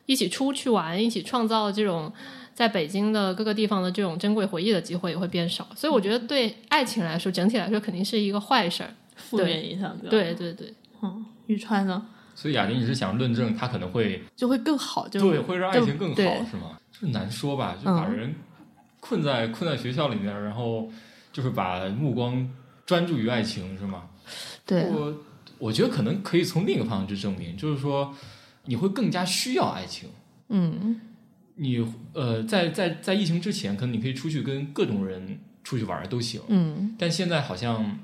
[0.05, 2.09] 一起出去玩，一起创造这种
[2.53, 5.67] 在北京的各个地方的这种珍贵回忆的机会也会变少。
[5.75, 9.97] 所以我觉得对爱情来说，整体来说肯定是一个坏事儿，负面影响。
[9.99, 12.05] 对对对，嗯，玉川呢？
[12.35, 16.77] 所以雅婷，你是想论证他可能会就会更好，就对，会让爱情更好是吗？
[16.91, 18.35] 这难说吧，就把人
[18.99, 20.89] 困在困在学校里面，然后
[21.33, 22.49] 就是把目光。
[22.85, 24.03] 专注于爱情是吗？
[24.63, 25.17] 对，我
[25.57, 28.13] 我觉得可能可以从另一个方向去证明，就是说
[28.65, 30.07] 你会更加需要爱情。
[30.49, 31.01] 嗯，
[31.55, 37.97] 你呃，在在在疫情之前，可能你可以出去跟各种人出去玩都行，嗯但现在好像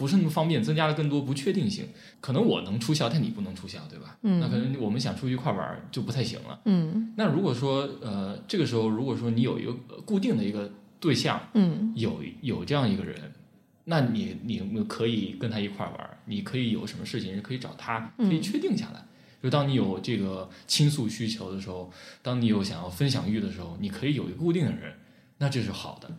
[0.00, 1.84] 不是那么方便，增加了更多不确定性。
[2.22, 4.16] 可能我能出校，但你不能出校，对吧？
[4.22, 6.58] 嗯那可能我们想出去一块玩就不太行了。
[6.64, 13.30] 嗯那如果说呃，这个时候如果说你有一个呃固定的一个对象，嗯有有这样一个人，
[13.84, 19.04] 那你你你可以跟他一块玩，你可以有什么事情是可以找他，可以确定下来。
[19.42, 21.92] 就当你有这个倾诉需求的时候，
[22.22, 24.94] 当你有想要分享欲的时候，你可以有一个固定的人，
[25.38, 26.10] 那这是好的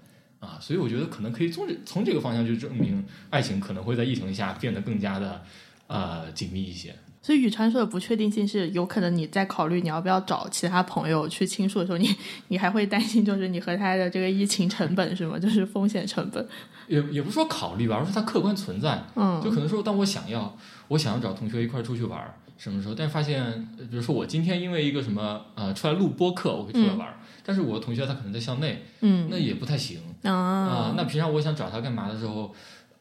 [0.41, 0.59] 啊。
[0.59, 5.41] 所以我觉得可能可以从这从这个方向去证明，爱情可能会在疫情下变得更加的
[5.87, 6.93] 呃紧密一些。
[7.23, 12.09] 所以宇川说的不确定性是有可能你在考虑你要不要找其他朋友去倾诉的时候，你
[12.47, 15.37] 你还会担心就是你和他的这个疫情成本是吗？
[15.37, 16.45] 就是风险成本。
[16.87, 19.01] 也也不是说考虑吧，而是它客观存在。
[19.15, 22.95] 嗯就可能说，当我想要，我想要找同学一块儿出去玩儿，什么时候？
[22.95, 23.43] 但是发现，
[23.77, 32.53] 呃比如说我今天因为一个什么呃出来录播课，我可以出来玩儿，但是我的同学他可能在校内，嗯那也不太行啊、啊那平常我想找他干嘛的时候，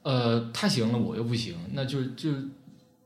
[0.03, 2.31] 呃，他行了，我又不行，那就就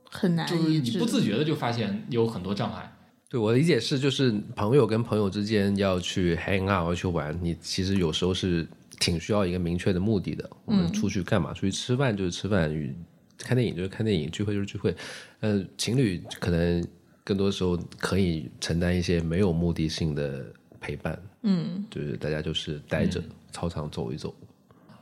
[0.09, 1.05] 很难就是你不。
[1.05, 2.91] 自觉的就发现有很多障碍。
[3.27, 8.65] 对我的理解是，就是朋友跟朋友之间要去 hang out 要去玩，你其实有时候是
[8.99, 10.49] 挺需要一个明确的目的的。
[10.63, 11.51] 我们出去干嘛？
[11.51, 12.95] 出去吃饭就是吃饭，与
[13.37, 14.95] 看电影就是看电影，聚会就是聚会。
[15.41, 16.85] 呃，情侣可能
[17.23, 20.45] 更多时候可以承担一些没有目的性的
[20.79, 23.21] 陪伴，嗯就是大家就是待着、
[23.55, 24.35] 操场走一走。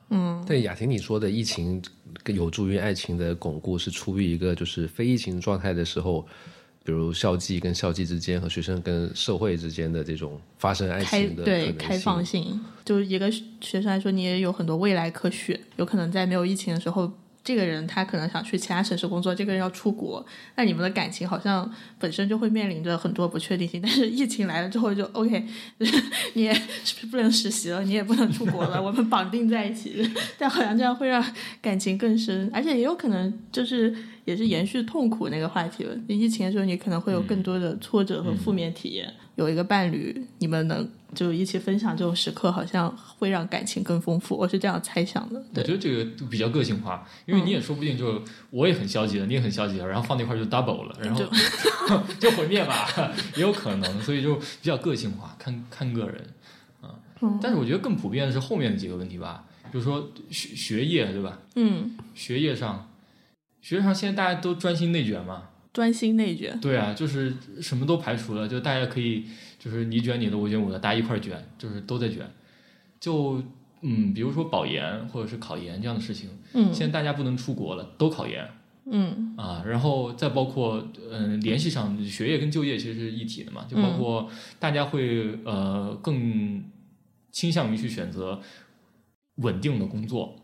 [0.09, 1.81] 嗯，对雅婷你说的疫情
[2.27, 6.21] 有助于爱情的巩固，是出于一个就是非疫情状态的时候，
[6.83, 12.43] 比如校际跟校际之间和学生跟社会之间的这种发生爱情的对开放性。
[12.43, 17.11] 性，就是一个学生来说，你也有很多未来可选，有可能在没有疫情的时候。
[17.43, 20.25] 这个人他可能想去其他城市工作，这个人要出国，
[20.55, 21.69] 那你们的感情好像
[21.99, 23.81] 本身就会面临着很多不确定性。
[23.83, 25.45] 但是疫情来了之后就 OK，
[26.33, 26.53] 你也
[27.11, 31.23] 不能实习了，你也不能出国了， 我们绑定在一起，但好像这样会让
[31.61, 33.93] 感情更深，而且也有可能就是
[34.26, 35.95] 也是延续痛苦那个话题了。
[36.07, 39.13] 疫情的时候，你可能会有更多的挫折和负面体验。
[39.36, 44.38] 有一个伴侣，你们能就一起分享这种时刻，好像会让感情更丰富。
[44.38, 45.43] 我是这样猜想的。
[45.51, 48.21] 对，我觉得这个比较个性化，因为你也说不定就
[48.51, 51.24] 我也很消极的，你也很消极了，然后放那块儿就 double 了，然后
[52.19, 52.88] 就 毁灭吧，
[53.36, 56.24] 也有可能，所以就比较个性化，看看个人
[56.82, 56.93] 啊。
[57.41, 61.39] 但是我觉得更普遍的是后面的几个问题吧，比如说学学业，对吧？
[61.55, 62.88] 嗯，学业上，
[63.64, 66.59] 学业上现在大家都专心内卷嘛，专心内卷。
[66.59, 69.24] 对啊，就是什么都排除了，就大家可以
[69.57, 72.30] 就是你卷你的，我卷我的，大家一块儿卷，就是都在卷。
[72.99, 73.41] 就
[73.82, 76.74] 嗯，比如说保研或者是考研这样的事情，嗯。
[76.74, 78.45] 现在大家不能出国了，都考研
[78.86, 79.34] 嗯。
[79.38, 86.61] 啊，然后再包括嗯、联系上学业跟就业其实是一体的嘛，就包括大家会呃更
[87.32, 88.41] 倾向于去选择
[89.38, 90.36] 稳定的工作，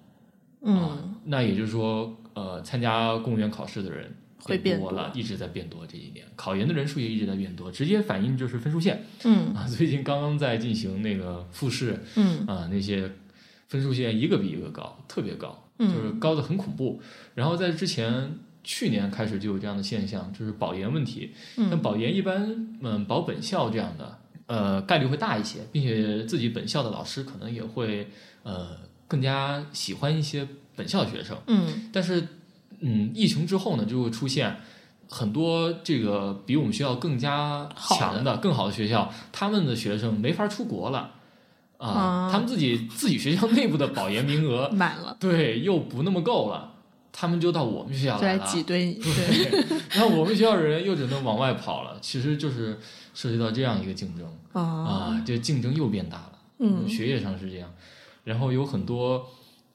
[0.62, 0.78] 嗯。
[0.78, 5.86] 啊，那也就是说，呃，参加公务员考试的人会变多了，一直在变多。
[5.86, 9.68] 这一年考研的人数也一直在变多，直接反映就是分数线嗯啊。
[9.68, 13.12] 最近刚刚在进行那个复试嗯啊，那些
[13.68, 17.02] 分数线一个比一个高，特别高，嗯就是高的很恐怖。
[17.36, 18.34] 然后在之前
[18.64, 21.32] 去年开始就有这样的现象，就是保研问题。
[21.58, 28.08] 那嗯保研一般，嗯，保本校这样的，呃，概率会大一些，并且自己本校的老师可能也会
[28.44, 28.78] 呃
[29.08, 30.48] 更加喜欢一些
[30.80, 31.36] 本校学生。
[31.48, 32.26] 嗯但是，
[32.80, 34.56] 嗯，疫情之后呢，就会出现
[35.10, 41.12] 很多这个比我们学校更加强的、更好的学校，他们的学生没法出国了
[41.78, 46.72] 啊，啊他们自己自己学校内部的保研名额， 满了，对，又不那么够了，
[47.12, 48.46] 他们就到我们学校来来了。
[48.46, 48.94] 挤兑你。
[48.94, 52.80] 对，然后我们学校的人又只能往外跑了，其实就是
[53.14, 56.34] 涉及到这样一个竞争啊，啊，这竞争又变大了。
[56.62, 57.70] 嗯学业上是这样，
[58.24, 59.26] 然后有很多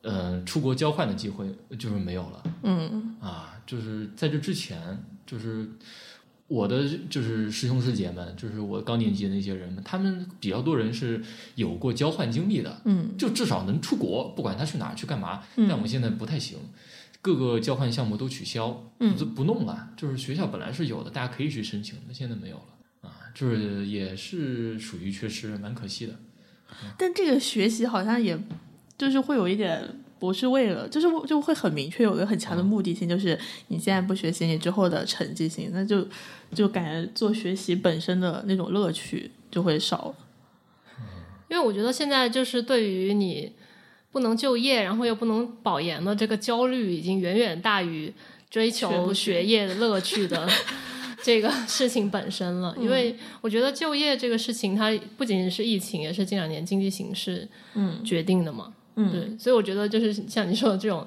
[0.04, 5.68] 呃出国交换的机会就是没有了嗯啊，就是在这之前，就是
[6.46, 11.22] 我的就是师兄师姐们，就是我高年级的那些人们，他们比较多人是
[11.54, 15.42] 有过交换经历的，嗯就至少能出国，不管他去哪儿去干嘛。
[15.56, 16.58] 嗯但我们现在不太行，
[17.22, 19.90] 各个交换项目都取消，嗯就不弄了。
[19.96, 26.14] 就是学校本来是有的，大家可以去申请的，现在没有了啊，就是也是属于缺失，蛮可惜的。
[26.98, 28.36] 但这个学习好像也
[28.96, 29.82] 就是会有一点
[30.18, 33.38] 不是为了，就是就会很明确有一个很强的目的性，就是
[33.68, 36.06] 你现在不学习，你之后的成绩性，那就
[36.54, 40.14] 就感觉做学习本身的那种乐趣就会少了。
[41.50, 43.52] 因为我觉得现在就是对于你
[44.10, 48.12] 不能就业，然后又不能保研的这个焦虑，已经远远大于
[48.48, 50.48] 追求学学业的乐趣的
[51.22, 58.68] 这个事情本身了，因为我觉得就业这个事情，它不仅仅是疫情，也是近两年经济形势嗯决定的嘛。
[58.68, 61.06] 嗯，对，所以我觉得就是像你说的这种，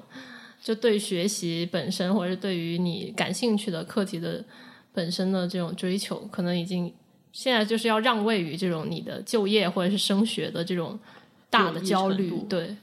[0.62, 4.44] 就对学习本身，或者是对于你感兴趣的课题的
[4.92, 6.92] 本身的这种追求，可能已经
[7.32, 10.98] 现在就是要让位于这种你的就业或者是升学的这种
[11.48, 12.76] 大的焦虑对，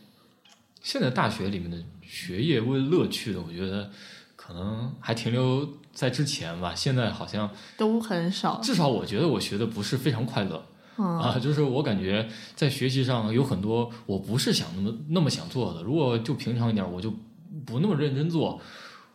[0.82, 3.91] 现在大学里面的学业为乐趣的，我觉得
[4.36, 6.74] 可能还停留在之前吧。
[6.74, 8.60] 现在好像都很少。
[8.64, 10.66] 至少我觉得我学的不是非常快乐。
[10.97, 15.83] 嗯啊，就是我感觉在学习上有很多我不是想那么那么想做的。
[15.83, 17.13] 如果就平常一点，我就
[17.65, 18.59] 不那么认真做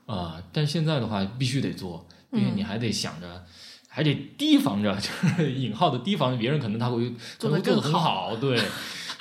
[0.07, 0.43] 啊。
[0.53, 3.45] 但现在的话，必须得做，因为你还得想着，
[3.89, 8.61] 还得提防着， 就是引号的提防着别人，可能他会做的更很好，对。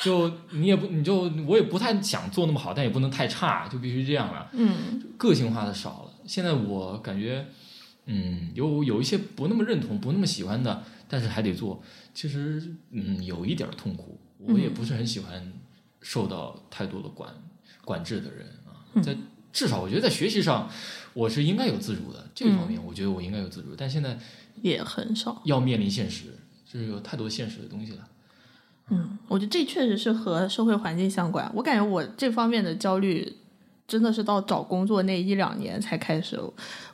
[0.02, 4.48] 就你也不，你就我也不太想做那么好，但也不能太差，就必须这样了。
[4.54, 6.12] 嗯个性化的少了。
[6.26, 7.46] 现在我感觉，
[8.12, 11.80] 嗯，有有一些不那么认同、不那么喜欢的，但是还得做。
[12.12, 14.20] 其实，嗯，有一点痛苦。
[14.40, 15.54] 我也不是很喜欢
[16.02, 17.32] 受到太多的管
[17.86, 18.82] 管制的人啊。
[19.04, 19.16] 在
[19.54, 20.68] 至少我觉得在学习上，
[21.14, 22.28] 我是应该有自主的。
[22.34, 23.76] 这个方面，我觉得我应该有自主。
[23.78, 24.18] 但现在
[24.64, 25.40] 也很少。
[25.46, 26.34] 要面临现实，
[26.66, 28.08] 就是有太多现实的东西了。
[28.90, 31.52] 嗯，我觉得这确实是和社会环境相关。
[31.54, 33.36] 我感觉我这方面的焦虑
[33.90, 36.40] 真的是到找工作那一两年才开始。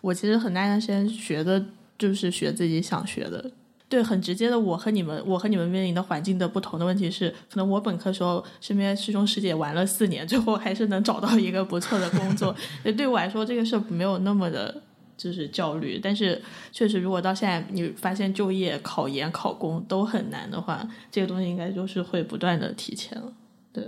[0.02, 1.64] 我其实很大段时间学的
[2.00, 3.52] 就是学自己想学的。
[3.88, 12.54] 对，很直接的，我和你们，我和你们面临的环境的不同的问题是，可能我本科时候身边师兄师姐玩了四年，最后还是能找到一个不错的工作。
[12.84, 14.82] 对，对我来说这个事没有那么的，
[15.16, 16.00] 就是焦虑。
[16.02, 16.42] 但是
[16.72, 23.32] 确实，如果到现在你发现就业、考研、考公都很难的话，这个东西应该就是会不断的提前了。
[23.72, 23.84] 对，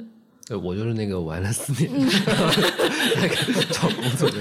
[0.48, 1.92] 对我就是那个玩了四年
[3.72, 4.38] 找工作的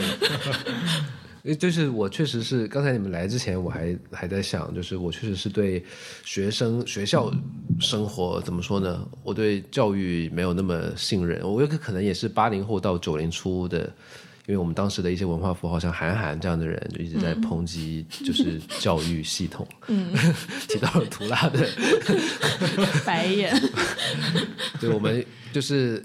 [1.58, 5.84] 就是我确实是刚才你们来之前，我还还在想，就是我确实是对
[6.24, 7.32] 学生学校
[7.78, 9.06] 生活怎么说呢？
[9.22, 11.40] 我对教育没有那么信任。
[11.48, 13.88] 我有可能也是八零后到九零初的，
[14.46, 19.66] 因为我们当时的一些文化符号，像韩寒这样的人，就一直在抨击就是教育系统。
[19.88, 20.12] 嗯，
[20.68, 21.68] 提到了图拉的
[23.04, 23.52] 白眼。
[24.80, 26.00] 对我们就是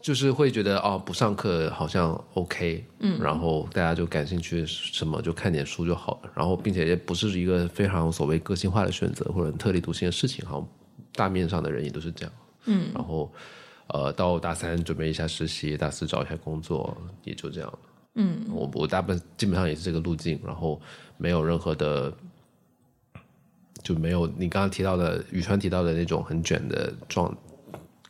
[0.00, 10.68] 就是会觉得哦，不上课好像 OK，嗯，然后大家就感兴趣什么就看点书就好了，然后并且也不是一个非常所谓个性化的选择或者特立独行的事情，好像
[11.12, 12.32] 大面上的人也都是这样，
[12.64, 13.30] 嗯，然后
[13.92, 17.78] 呃到大三准备一下实习，大四找一下工作，也就这样，
[18.14, 20.80] 嗯，我我大部分基本上也是这个路径，然后
[21.16, 22.12] 没有任何的。
[23.82, 27.34] 就没有你刚刚提到的宇川提到的那种很卷的状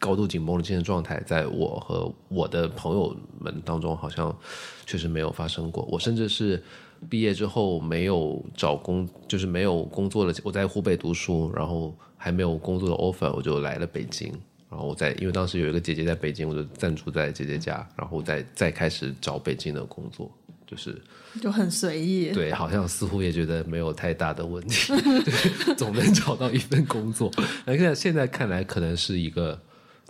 [0.00, 4.36] 高度紧绷的精神状态，在我和我的朋友们当中，好像
[4.84, 5.84] 确实没有发生过。
[5.84, 6.60] 我甚至是
[7.08, 10.34] 毕业之后没有找工，就是没有工作的。
[10.42, 14.34] 我在湖北读书，然后还没有工作的 offer，我就来了北京。
[14.70, 20.30] 然后我在，因为当时有一个姐姐在北京，我就暂住在姐姐家，然后再再开始找北京的工作，
[20.64, 20.96] 就是
[21.42, 22.30] 就很随意。
[22.30, 24.92] 对，好像似乎也觉得没有太大的问题，
[25.24, 27.28] 对， 总能找到一份工作。
[27.66, 29.60] 那现在现在看来，可能是一个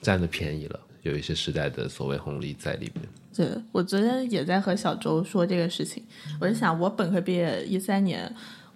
[0.03, 3.09] 占了便宜了，有一些时代的所谓红利在里面。
[3.33, 6.05] 对我昨天也在和小周说这个事情，
[6.39, 8.31] 我就想，我本科毕业一三年，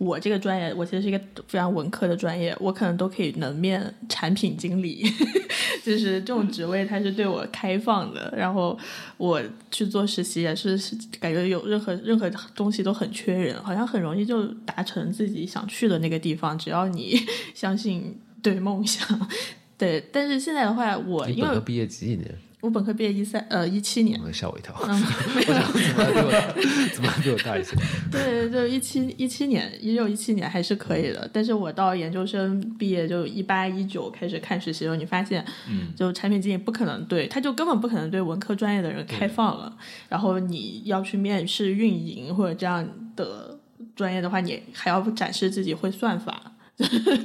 [0.04, 5.02] 我这个专业，我其实是一个非常文科的专业，我可能都可以能面产品经理，
[5.82, 8.32] 就是这种职位它是对我开放的。
[8.36, 8.78] 然后
[9.16, 9.40] 我
[9.70, 10.78] 去做实习也是
[11.18, 17.18] 感觉有任何任何东西都很缺人，好像很容易就达成自己想去的那个地方，只要你
[17.54, 19.28] 相信对梦想。
[19.78, 22.30] 对，但是现在的话，我因为毕业几几年？
[22.64, 24.88] 我本科毕业一三呃一七年，吓我一跳，嗯，
[25.36, 27.76] 我想怎么比我，怎么比我大一些？
[28.10, 31.28] 对，就一七一七年，一六一七年还是可以的。
[31.30, 39.76] 但是我到研究生毕业就一八一九开始看实习的时候，你发现，嗯，就产品经理不可能对，他就根本不可能对文科专业的人开放了。
[40.08, 43.58] 然后你要去面试运营或者这样的
[43.94, 46.52] 专业的话，你还要展示自己会算法。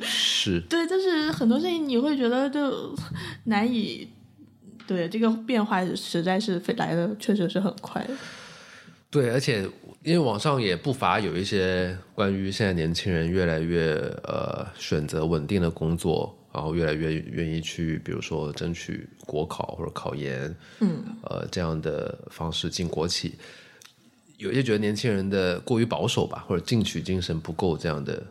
[0.04, 2.96] 是， 对，就是很多事情你会觉得就
[3.46, 4.08] 难以，
[4.90, 8.14] 对这个变化实在是来的确实是很快的。
[9.12, 9.62] 对，而且
[10.02, 23.36] 因为网上也不乏有一些关于现在年轻人越来越呃选择稳定的工作，然后越来越愿意去，比如说争取国考或者考研，嗯，呃这样的方式进国企。
[24.38, 28.26] 有一些觉得年轻人的过于保守吧，或者进取精神不够这样的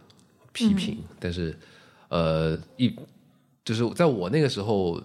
[0.52, 1.56] 批评，但是
[2.08, 2.92] 呃一
[3.64, 5.00] 就是在我那个时候。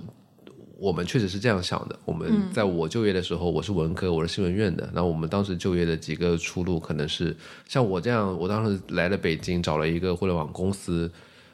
[0.84, 1.98] 我们确实是这样想的。
[2.04, 4.90] 我们在我就业的时候，我是文科，我是新闻院的。
[4.92, 7.34] 那我们当时就业的几个出路，可能是
[7.66, 11.10] 像我这样，我当时来了北京，找了一个互联网公司，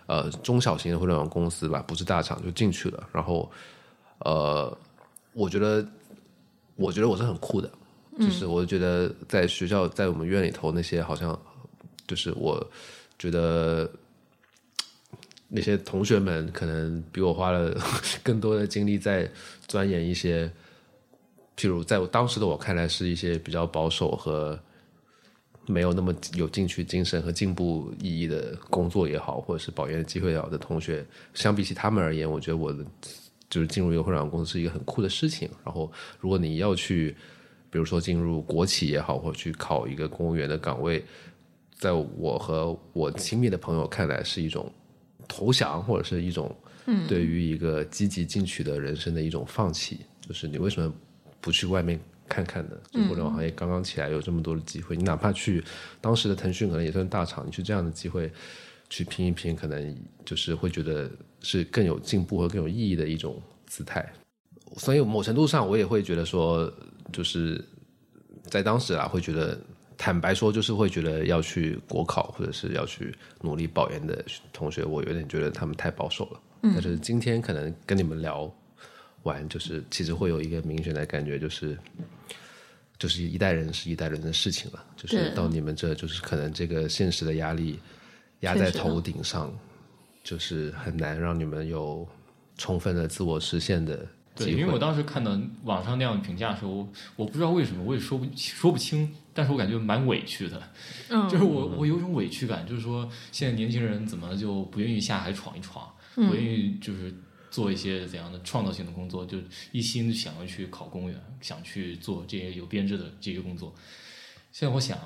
[0.07, 3.07] 呃，中小型的互联网公司吧，不是大厂，就进去了。
[3.13, 3.47] 然后，
[4.21, 4.75] 呃，
[5.33, 5.85] 我觉得，
[6.75, 7.69] 我觉得我是很酷的，
[8.19, 11.39] 就是我觉得在学校，在我们院里头那些，好像
[12.07, 12.67] 就是我
[13.19, 13.87] 觉得。
[15.49, 17.75] 那些同学们可能比我花了
[18.23, 19.27] 更多的精力在
[19.67, 20.47] 钻研一些，
[21.57, 24.57] 譬如在我当时的我看来是一些比较保守和
[25.65, 32.85] 没有那么有进取精神和进步意义的工作也好，或者是保研的机会也好的同学，相比起他们而言，我觉得我的
[33.49, 35.49] 就是进入一个互联网公司是一个很酷的事情。
[35.65, 37.15] 然后，如果你要去，
[37.71, 41.03] 比如说进入国企也好，或者去考一个公务员的岗位，
[41.75, 44.71] 在我和我亲密的朋友看来是一种。
[45.29, 46.53] 投降或者是一种
[47.07, 50.91] 对于一个积极进取的人生的一种放弃，就是你为什么
[51.39, 52.75] 不去外面看看呢？
[52.91, 55.63] 就互联网行业刚刚起来，有这么多的机会，你哪怕去
[56.01, 58.31] 当时的腾讯可能也算大厂，你去这样的机会
[58.89, 61.09] 去拼一拼，可能就是会觉得
[61.41, 64.11] 是更有进步和更有意义的一种姿态。
[64.77, 66.69] 所以某程度上，我也会觉得说，
[67.13, 67.63] 就是
[68.43, 69.59] 在当时啊，会觉得。
[70.01, 74.23] 坦白说，就是会觉得要去国考或者是要去努力保研的
[74.53, 76.39] 同学，我有点觉得他们太保守了。
[76.61, 78.49] 但是今天可能跟你们聊
[79.23, 81.77] 完，就是其实会有一个明显的感觉，就是
[82.97, 84.81] 就是一代人是一代人的事情了。
[84.95, 87.77] 就是到你们这，就是可能这个现实的压力
[88.39, 89.53] 压在头顶上，
[90.23, 92.07] 就是很难让你们有
[92.57, 94.07] 充分的自我实现的。
[94.45, 99.13] 对，因为我当时看到网上那样的评价的时候，我不知道为什么，我也说不说不清。
[99.31, 100.61] 但是我感觉蛮委屈的，
[101.29, 107.13] 就是我我有种委屈感，就是说现在年轻人怎么就不愿意下海闯一闯，不愿意就是
[107.49, 109.37] 做一些怎样的创造性的工作，就
[109.71, 113.73] 一心想要去考公务员，想去做这些有编制的这些工作。
[114.51, 114.97] 现在我想，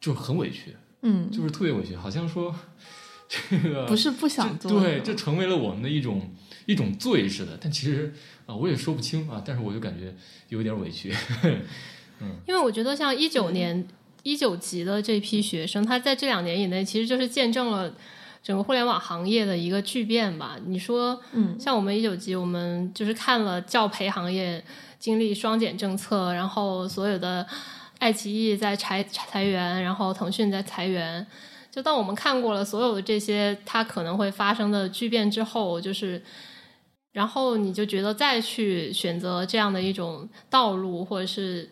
[0.00, 2.52] 就是很委屈，嗯，就是特别委屈，好像说
[3.28, 6.34] 这个不是不想做，对，这成为了我们的一种
[6.66, 7.56] 一种罪似的。
[7.60, 8.12] 但其实
[8.46, 10.14] 啊，我也说不清啊，但是我就感觉
[10.48, 11.14] 有点委屈。
[12.46, 13.86] 因为我觉得像一九年
[14.22, 17.92] 一九级的这批学生，他在这两年以内，其实就是见证了
[18.42, 20.56] 整个互联网行业的一个巨变吧。
[20.66, 24.62] 你说，嗯，像我们一九级，我们就是看了教培行业
[24.98, 27.46] 经历双减政策，然后所有的
[27.98, 31.26] 爱奇艺在裁裁员，然后腾讯在裁员。
[31.70, 36.22] 就当我们看过了所有的这些它可能会发生的巨变之后，就是，
[37.14, 41.70] 然后你就觉得再去选择这样的一种道路，或者是。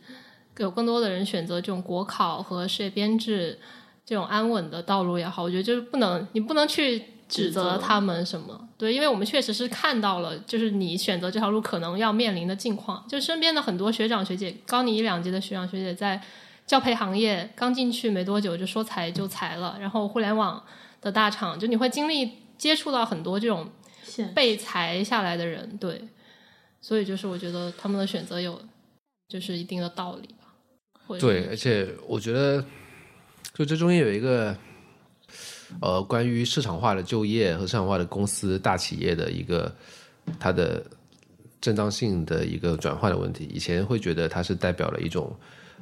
[0.58, 3.58] 有更多的人选择这种国考和事业编制
[4.04, 8.68] 这种安稳的道路也好，我觉得就是不能，你不能去指责他们什么。
[8.78, 13.02] 对，因为我们确实是看到了，就是你选择这条路可能要面临的境况。
[13.08, 16.22] 就身边的很多学长学姐，高你一两级的学长学姐，在
[16.64, 20.62] 教培行业刚进去没多久就说裁就裁了，然后互联网
[21.00, 23.66] 的大厂，就你会经历接触到很多这种
[24.34, 25.76] 被裁下来的人。
[25.78, 26.02] 对，
[26.80, 28.60] 所以就是我觉得他们的选择有
[29.28, 31.18] 就是一定的道理吧。
[31.18, 32.64] 对，而且我觉得，
[33.52, 34.56] 就这中间有一个，
[35.80, 39.74] 呃，关于市场化的就业和市场化的公司大企业的一个
[40.38, 40.82] 它的
[41.60, 43.44] 正当性的一个转换的问题。
[43.52, 45.36] 以前会觉得它是代表了一种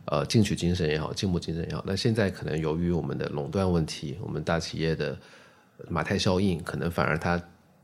[0.06, 1.84] 呃进取精神也好，进步精神也好。
[1.86, 5.16] 那现在可能由于我们的垄断问题，我们大企业的
[5.88, 7.40] 马太效应，可能反而它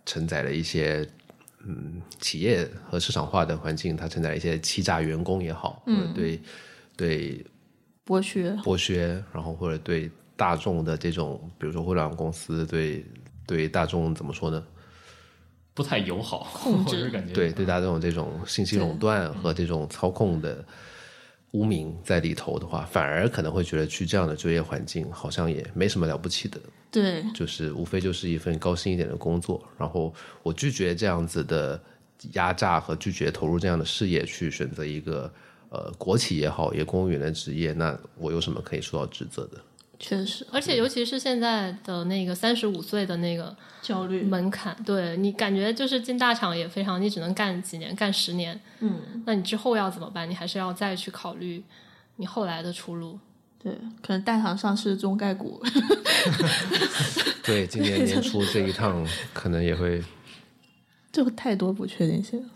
[0.06, 1.06] 承载了一些
[1.66, 6.40] 嗯企业和市场化的环境，它承载了一些欺诈员工也好，或者对。
[6.98, 7.44] 对
[8.06, 13.04] 剥削，剥削，然后或者对大众的这种，比如说互联网公司对
[13.46, 14.64] 对大众怎么说呢？
[15.74, 20.64] 不太友好， 控制感觉对对大众这种信息垄断和这种操控的
[21.50, 26.58] 污名在里头的话，反而可能会觉得去这样的就业环境好像也没什么了不起的。
[27.02, 31.80] 对，就是无非就是一份高薪一点的工作，然后我拒绝这样子的
[32.32, 35.32] 压榨和拒绝投入这样的事业，去选择一个。
[35.68, 39.60] 呃，国企也好，也公务员的职业，那我有什么可以受到指责的？
[39.98, 50.30] 确实，而且尤其是现在的那个三十五岁的那个焦虑门槛，对你感觉就是进大厂也非常，你只能干几年，干十年，嗯，那你之后要怎么办？
[50.30, 51.62] 你还是要再去考虑
[52.14, 53.18] 你后来的出路。
[53.62, 53.72] 对，
[54.02, 55.60] 可能大厂上市中概股，
[57.42, 60.02] 对，今年年初这一趟可能也会，
[61.10, 62.48] 就太多不确定性。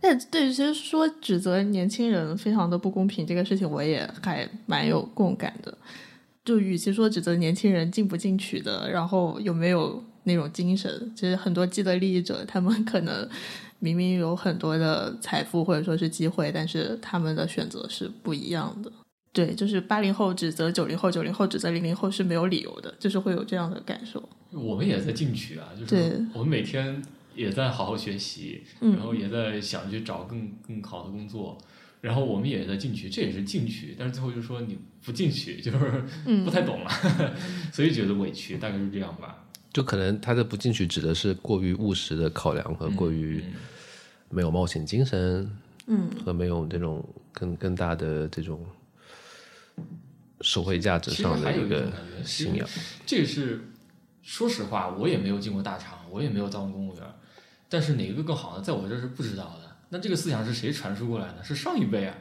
[0.00, 5.76] 但对，其实说指责年轻人非常的不公平这个事情，我也还蛮有共感的。
[6.42, 11.12] 就与其说指责年轻人进不进取的，然后有没有那种精神。
[11.14, 13.28] 其实很多既得利益者，他们可能
[13.78, 18.90] 明明有很多的财富或者说是机会，但是他们的选择是不一样的。
[19.32, 24.28] 对，就是八零后指责九零后，九零后指责零零后是没有理由的，就是会有这样的感受。
[24.50, 27.00] 我们也在进取啊，就是我们每天
[27.36, 31.56] 也在好好学习，嗯然后也在想去找更更好的工作，
[32.00, 36.90] 然后我们也在进取，这也是进取，但是最后就说你不进取，就是嗯不太懂了，
[37.72, 39.44] 所以觉得委屈，大概是这样吧。
[39.72, 43.52] 就可能他的不进取指的是过于务实的考量和过于嗯
[44.28, 45.48] 没有冒险精神，
[45.86, 48.66] 嗯，和没有这种更更大的这种
[50.40, 52.68] 社会价值上的一个感觉，信仰。
[53.06, 53.68] 这个是
[54.22, 57.04] 说实话，我也没有进过大厂，我也没有当过公务员，
[57.68, 58.62] 但是哪个更好呢？
[58.62, 59.76] 在我这儿是不知道的。
[59.90, 61.42] 那这个思想是谁传输过来的？
[61.42, 62.16] 是上一辈啊。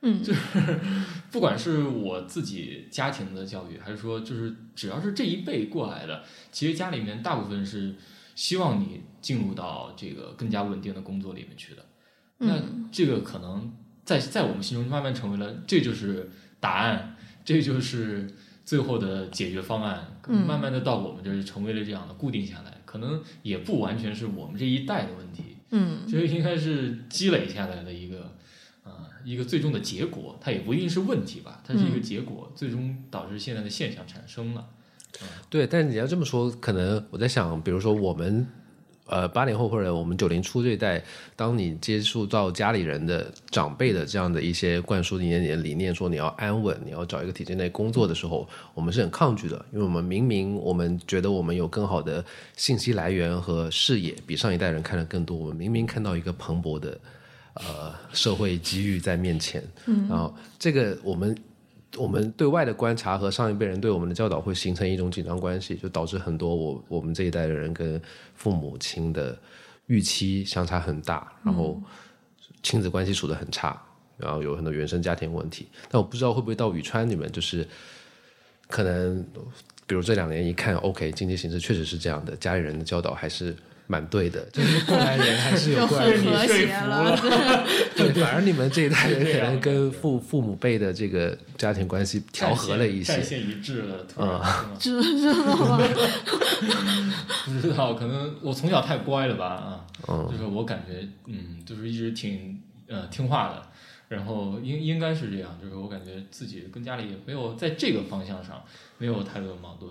[0.00, 0.40] 嗯，就是
[1.32, 6.22] 不管是我自己家庭的教育，还是说就是只要是这一辈过来的，
[6.52, 7.96] 其实家里面大部分是
[8.36, 11.84] 希望你进入到这个更加稳定的工作里面去的。
[12.38, 12.62] 那
[12.92, 13.74] 这个可能
[14.04, 16.30] 在在我们心中慢慢成为了，这就是
[16.60, 17.16] 答案，
[17.48, 18.28] 这就是
[18.62, 20.06] 最后的解决方案。
[20.30, 28.34] 嗯慢慢的到我们这儿成为了这样的固定下来，可能也不完全是我们这一代的问题，嗯这应该是积累下来的一个，
[28.84, 28.92] 呃，
[29.24, 30.38] 一个最终的结果。
[30.38, 34.68] 它也不一定是问题吧，它是一个结果，最终导致现在的现象产生了。
[35.48, 38.46] 对，但是你要这么说，可能我在想，比如说我们
[39.08, 41.02] 呃八零后或者我们九零初这一代，
[41.34, 52.24] 当你接触到家里人的长辈的这样的一些灌输你的你的理念，说你要安稳，你要找一个体制内工作的时候，我们是很抗拒的，因为我们明明我们觉得我们有更好的
[52.56, 56.98] 信息来源和视野，比上一代人看得更多，我们明明看到一个蓬勃的。
[57.54, 61.36] 呃，社会机遇在面前，嗯，然后这个我们
[61.98, 68.00] 我们对外的观察和上一辈人对我们的教导会形成一种紧张关系，就导致很多我我们这一代的人跟
[68.34, 69.38] 父母亲的
[69.86, 71.80] 预期相差很大，然后
[72.62, 73.80] 亲子关系处得很差，
[74.16, 75.66] 然后有很多原生家庭问题。
[75.90, 77.66] 但我不知道会不会到宇川你们，就是
[78.68, 79.24] 可能
[79.86, 83.56] 比如这两年一看，OK，经济形势确实是这样的，家里人的教导还是
[83.88, 86.22] 蛮对的， 就是过来人还是有过来人。
[86.22, 87.16] 很和谐了。
[87.96, 93.14] 对，反而你们这一代人可能跟父父母辈的这个家庭关系调和了一些。
[93.14, 94.40] 战线一致了，突然、
[94.78, 95.80] 这是吗？
[97.46, 100.28] 不知道，可能我从小太乖了吧啊，嗯。
[100.30, 103.62] 就是我感觉嗯，就是一直挺呃听话的，
[104.08, 108.62] 然后应应该是这样，就是我感觉自己跟家里也没有在这个方向上
[108.98, 109.90] 没有太多的矛盾，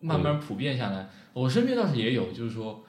[0.00, 2.82] 慢慢普遍下来，我身边倒是也有，就是说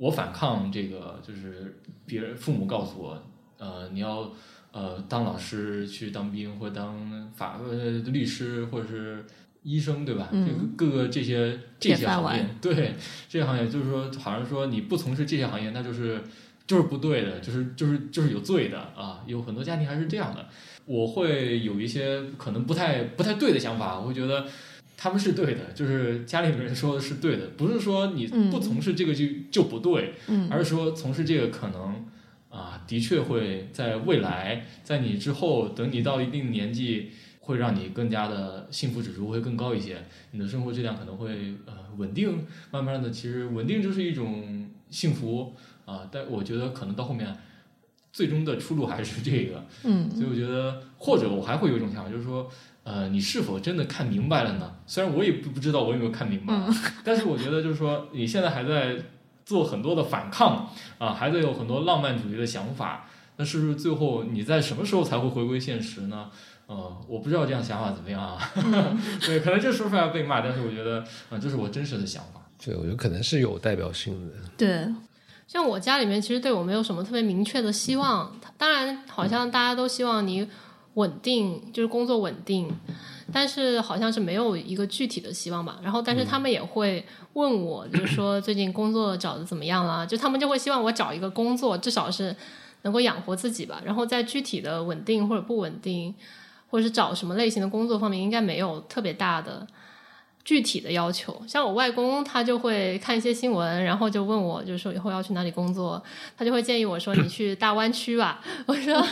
[0.00, 3.22] 我反抗这个，就是别人父母告诉我，
[3.58, 4.32] 呃，你要
[4.72, 9.22] 呃当老师去当兵或者当法呃律师或者是
[9.62, 10.30] 医生对吧？
[10.32, 12.94] 嗯这个各个这些 这些行业，对
[13.28, 16.22] 这些行业，就是说好像说你不从事这些行业，那就是
[16.66, 19.22] 就是不对的，就是就是就是有罪的啊！
[19.26, 20.48] 有很多家庭还是这样的。
[20.86, 24.46] 我会有一些可能不太不太对的想法，我会觉得
[25.02, 32.04] 他们是对的，就是家里人说的是对的，不是说你嗯不从事这个就、就不对，嗯而是说从事这个可能
[32.50, 45.54] 啊，的确会在未来，在你之后，等你到一定年纪，会让你更加的幸福指数会更高一些，你的生活质量可能会呃稳定，慢慢的，其实稳定就是一种幸福
[45.86, 47.34] 啊，但我觉得可能到后面。
[48.12, 52.50] 最终的出路还是这个，嗯所以我觉得，或者我还会有一种想法，就是说，
[52.82, 54.72] 呃，你是否真的看明白了呢？
[54.86, 56.54] 虽然我也不不知道我有没有看明白，
[57.04, 58.96] 但是我觉得就是说，你现在还在
[59.44, 66.30] 做很多的反抗啊，还在有很多浪漫主义的想法，那是不是最后你在什么时候才会回归现实呢？
[66.66, 68.38] 呃，我不知道这样想法怎么样啊，
[69.26, 72.40] 对，可能这说出来要被骂，但是我觉得，啊、呃，这是我真实的想法。
[72.64, 74.34] 对，我觉得可能是有代表性的。
[74.56, 74.86] 对，
[75.48, 80.46] 像我家里面其实对我没有什么特别明确的希望，当然好像大家都希望你
[80.94, 82.68] 稳定，就是工作稳定，
[83.32, 85.78] 但是好像是没有一个具体的希望吧。
[85.82, 87.04] 然后，但是他们也会
[87.34, 90.04] 问我，就是说最近工作找的怎么样了？
[90.08, 92.34] 就他们就会希望我找一个工作，至少是
[92.82, 93.80] 能够养活自己吧。
[93.84, 96.14] 然后在具体的稳定或者不稳定，
[96.70, 99.66] 或者是找什么类型的工作方面，应该没有特别大的。
[100.50, 106.02] 具体的要求，像我外公，他就会看一些新闻，然后就问我，就是说以后要去哪里工作，
[106.36, 108.40] 他就会建议我说你去大湾区吧。
[108.66, 109.06] 我说啊，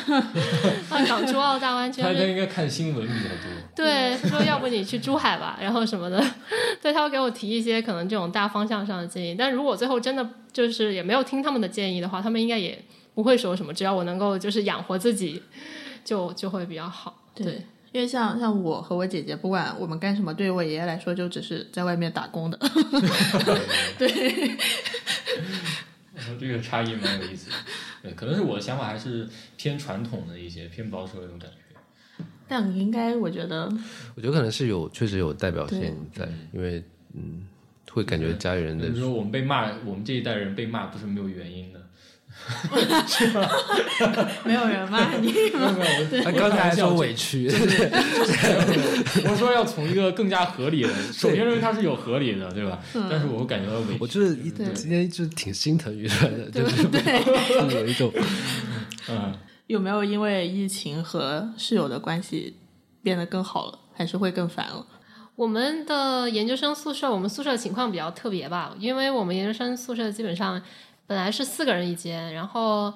[1.07, 2.03] 港珠澳大湾区。
[2.03, 3.53] 他他应该看新闻比较多。
[3.77, 6.21] 对，他说要不你去珠海吧，然后什么的。
[6.83, 12.77] 对，他会给我提一些可能这种大方向上的建议，但如果最后真的就是也没有听他们的建议的话，他们应该也
[13.15, 15.41] 不会说什么，只要我能够就是养活自己，
[16.05, 17.17] 就就会比较好。
[17.33, 17.63] 对。
[17.93, 22.59] 因为像像我和我姐姐，不管我们干什么，对于我爷爷来说，就只是在外面打工的。
[23.99, 24.09] 对，
[26.39, 27.57] 这个差异蛮有意思的。
[28.03, 31.57] 对，可能是我的想法还是偏传统的一些，偏保守的那种感觉。
[32.47, 33.71] 但应该我觉得，
[34.15, 36.83] 我觉得可能是有，确实有代表性在，因为
[37.15, 37.47] 嗯，
[37.91, 41.78] 会感觉家里人的比如说我们被骂，我们这一代人被骂不是没有原因的。
[44.45, 45.77] 没有人骂你吗？
[46.25, 47.47] 他刚才还说委屈，
[49.29, 52.79] 我说要从一个更加合理的，首先认为它是有合理的，对吧？
[53.11, 53.99] 但是我感觉到委屈。
[54.01, 57.01] 我就是一今天就是挺心疼于川的，就是对，
[57.75, 58.13] 有一种
[59.09, 59.35] 嗯。
[59.67, 62.57] 有没有因为疫情和室友的关系
[63.03, 64.87] 变得更好了，还是会更烦了？
[65.37, 70.61] 我们的研究生宿舍，我们宿舍情况比较特别吧，因为我们研究生宿舍基本上
[71.09, 72.93] 本来是四个人一间，然后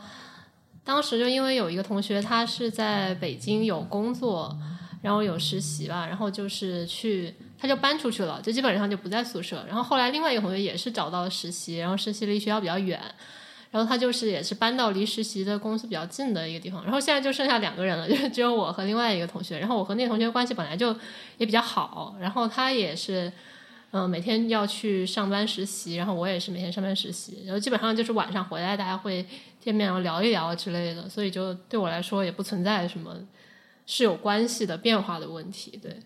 [0.84, 4.54] 当时就因为有一个同学他是在北京有工作，
[5.00, 9.64] 然后有实习吧，然后就是去他就搬出去了，就基本上就不在宿舍。
[9.66, 13.00] 然后后来另外一个同学也是找到了实习，然后实习离学校比较远。
[13.70, 19.58] 然后他就是也是搬到离实习的公司比较近的一个地方，然后现在就剩下两个人了，就只有我和另外一个同学。
[19.58, 20.94] 然后我和那个同学关系本来就
[21.38, 23.32] 也比较好，然后他也是，
[23.92, 29.24] 嗯，每天要去上班实习，然后我也是每天上班实习，然后基本上就是晚上回来大家会
[29.60, 33.16] 见面然后聊一聊之类的，所以就对我来说也不存在什么
[33.86, 35.78] 是有关系的变化的问题。
[35.80, 35.96] 对，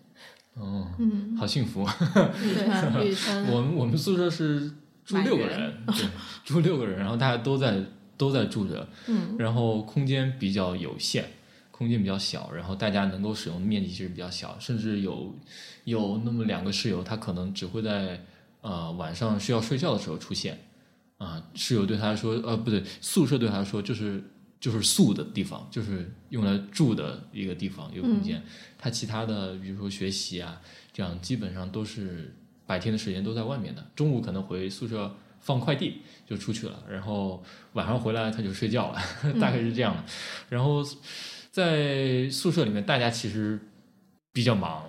[0.53, 1.81] 哦，嗯，好幸福。
[3.51, 4.71] 我们我们宿舍是。
[5.07, 6.05] 住六个人， 对，
[6.43, 7.81] 住六个人，然后大家都在
[8.17, 11.23] 都在住着，嗯，然后空间比较有限，
[11.77, 15.35] 空间比较小，然后大家能够使用的面积其实比较小，甚至有
[15.83, 18.23] 有那么两个室友，他可能只会在
[18.61, 20.57] 呃晚上需要睡觉的时候出现，
[21.17, 24.23] 啊，室友对他说，呃，不对，宿舍对他说就是
[24.59, 28.41] 就是宿的地方，就是用来住的一个地方，一个空间，
[28.77, 32.33] 他其他的比如说学习啊，这样基本上都是。
[32.67, 35.09] 白天的时间都在外面的，中午可能回宿舍
[35.39, 37.41] 放快递就出去了，然后
[37.71, 38.99] 晚上回来他就睡觉了，
[39.39, 40.03] 大概是这样的。
[40.49, 40.83] 然后
[41.57, 43.59] 在宿舍里面，大家其实
[44.31, 44.83] 比较忙，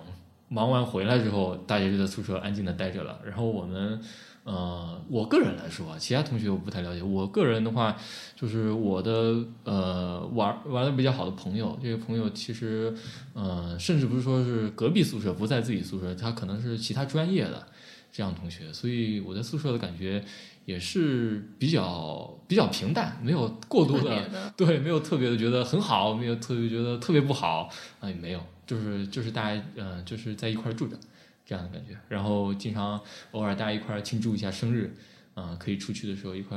[0.49, 3.19] 忙完回来之后，大家就在宿舍安静的待着了。
[3.25, 3.99] 然后我们，
[4.43, 7.01] 呃，我个人来说，其他同学我不太了解。
[7.01, 7.97] 我个人的话，
[8.35, 12.93] 就是我的呃玩玩的比较好的朋友，这个朋友其实，
[13.33, 17.65] 呃，甚至不是说是隔壁宿舍，不在自己宿舍，他可能是其他专业的。
[18.11, 20.23] 这样同学，所以我在宿舍的感觉
[20.69, 27.67] 也是比较比较平淡，没有过多的 对，没有特别的觉得很好，没有特别觉得特别不好，
[27.99, 30.95] 啊，也没有，就是就是大家嗯，就是在一块住着
[31.43, 33.01] 这样的感觉，然后经常
[33.31, 34.95] 偶尔大家一块庆祝一下生日，
[35.33, 36.55] 啊，可以出去的时候一块，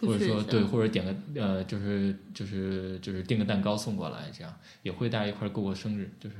[0.00, 4.52] 或者说对，或者点个呃，就是就是就是订个蛋糕送过来，这样
[4.82, 6.36] 也会大家一块过过生日，就是。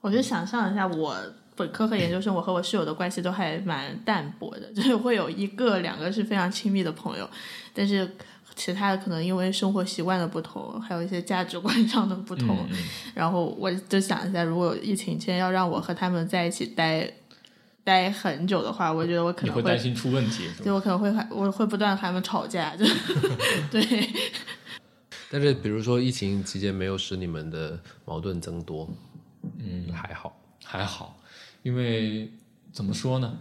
[0.00, 1.16] 我就想象一下我。
[1.56, 7.28] 本科和研究生，我和我室友的关系都还蛮淡薄的，就是会有一个、两个是非常亲密的朋友，
[7.72, 8.08] 但是
[8.54, 12.66] 其他的可能因为生活习惯的不同，还有一些价值观 上的不同，
[13.14, 17.10] 然后我就想一下，如果疫情期间要让我和他们在一起待
[17.84, 22.84] 待很久的话，我觉得我可能会担心出问题，对我可能会我会不断和他们吵架，就
[23.70, 24.08] 对。
[25.30, 28.88] 但是比如说疫情期间没有使你们的矛盾增多，
[29.58, 31.18] 嗯，还好，还好。
[31.66, 32.30] 因为
[32.70, 33.38] 怎么说呢？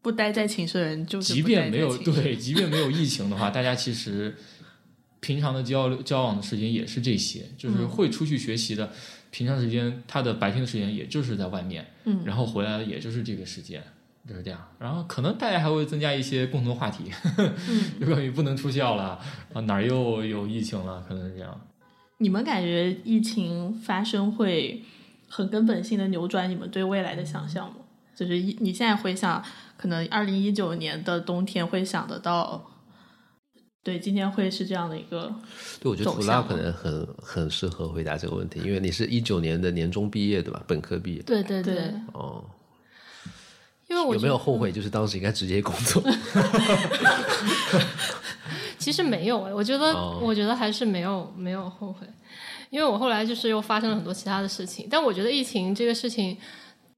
[0.00, 4.34] 不待在寝室的人就即便没有对，即便没有疫情的话，大家其实
[5.20, 8.90] 平常的交流交往的时间也是这些，就是会出去学习的。
[9.30, 13.82] 平常时间他的白天的时间也就是在外面，嗯，然后回来也就是这个时间，
[14.26, 14.58] 就是这样。
[14.78, 17.04] 然后可能大家还会增加一些共同话题，
[18.00, 19.20] 就关于不能出校了
[19.52, 21.60] 啊，哪儿又有疫情了，可能是这样。
[22.16, 24.82] 你们感觉疫情发生会？
[25.34, 27.76] 很根本性的扭转你们对未来的想象吗？
[28.14, 29.42] 就是一你现在回想，
[29.78, 32.62] 可能二零一九年的冬天会想得到，
[33.82, 35.34] 对，今天会是这样的一个。
[35.80, 40.62] 对，我觉得图拉可能很很适合回答这个问题，因为你是一九年的年终毕业对吧？
[40.68, 41.22] 本科毕业。
[41.22, 41.94] 对对对。
[42.12, 42.44] 哦。
[43.88, 44.70] 因为我有没有后悔？
[44.70, 46.02] 就是当时应该直接工作。
[48.78, 52.06] 其实没有哎，我觉得，我觉得还是没有没有后悔。
[52.72, 56.34] 因为我后来就是又发生了很多其他的事情，但我觉得疫情这个事情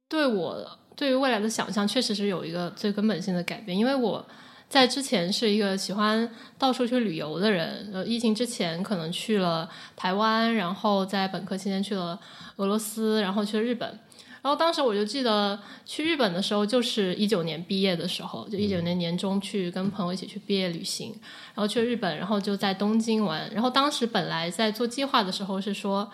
[0.09, 0.65] 对我
[0.95, 3.77] 对于未来的想象确实是有一个最根本性的改变。
[3.77, 4.25] 因为我
[4.69, 12.17] 在之前是一个喜欢到处去旅游的人，呃，疫情之前可能去了台湾，然后在本科期间去了
[12.55, 13.99] 俄罗斯，然后去了日本。
[14.45, 21.19] 然后当时我就记得去日本的时候，就是一九年毕业的时候，就一九年年中去跟朋友一起去毕业旅行，
[21.55, 23.51] 然后去日本，然后就在东京玩。
[23.55, 26.07] 然后当时本来在做计划的时候是说，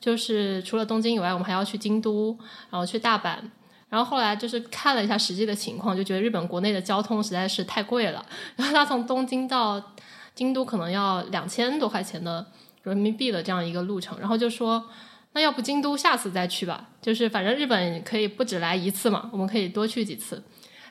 [0.00, 2.34] 就是除了东京以外，我们还要去京都，
[2.70, 3.36] 然后去大阪。
[3.90, 8.24] 然后后来就是看了一下实际的情况，就觉得日本国内的交通实在是太贵了。
[8.56, 9.92] 然后他从东京到
[10.34, 12.46] 京都可能要两千多块钱的
[12.84, 14.82] 人民币的这样一个路程，然后就说
[15.36, 20.42] 那要不京都下次再去吧，就是反正日本可以不止来一次嘛，我们可以多去几次。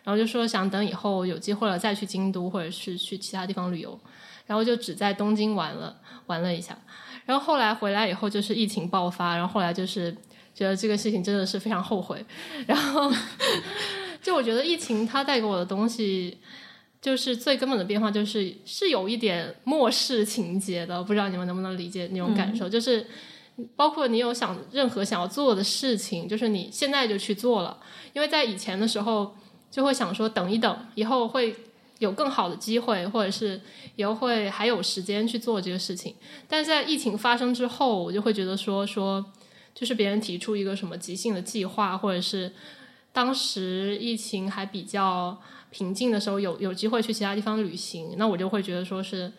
[0.03, 3.99] 然后就说想等以后有机会了再去京都，或者是去其他地方旅游。
[4.45, 5.97] 然后就只在东京玩了
[6.27, 6.77] 玩了一下。
[7.25, 10.15] 然后后来回来以后就是疫情爆发，然后后来就是
[10.53, 12.23] 觉得这个事情真的是非常后悔。
[12.67, 13.11] 然后
[14.21, 16.37] 就我觉得疫情它带给我的东西，
[17.01, 21.03] 就是最根本的变化，就是是有一点末世情节的。
[21.03, 22.69] 不知道你们能不能理解那种感受？
[22.69, 23.07] 就是
[23.75, 27.77] 包括你有想任何想要做的事情，就是你现在就去做了，
[28.13, 29.35] 因为在以前的时候
[29.69, 31.55] 就会想说等一等，以后会。
[31.99, 33.59] 有更好的机会，或者是
[33.95, 36.13] 以后会还有时间去做这个事情。
[36.45, 39.25] 但在疫情发生之后，我就会觉得说说，
[39.73, 42.51] 就是别人提出一个什么即兴的计划，或者是
[43.13, 45.41] 当时疫情还比较
[45.71, 49.31] 平静的时候，有有机会去其他地方旅行，那我就会觉得说是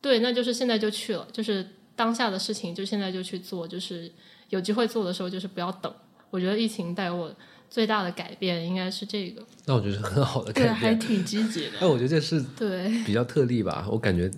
[0.00, 4.10] 对，那就是现在就去了，就是当下的事情就现在就去做，就是
[4.50, 5.92] 有机会做的时候，就是不要等。
[6.30, 7.34] 我觉得疫情带我。
[7.70, 11.78] 最大的改变应该是这个，那我觉得是很好的改变，还挺积极的。
[11.82, 14.30] 哎我觉得这是对比较特例吧，我感觉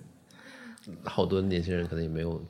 [1.04, 2.42] 好多年轻人可能也没有。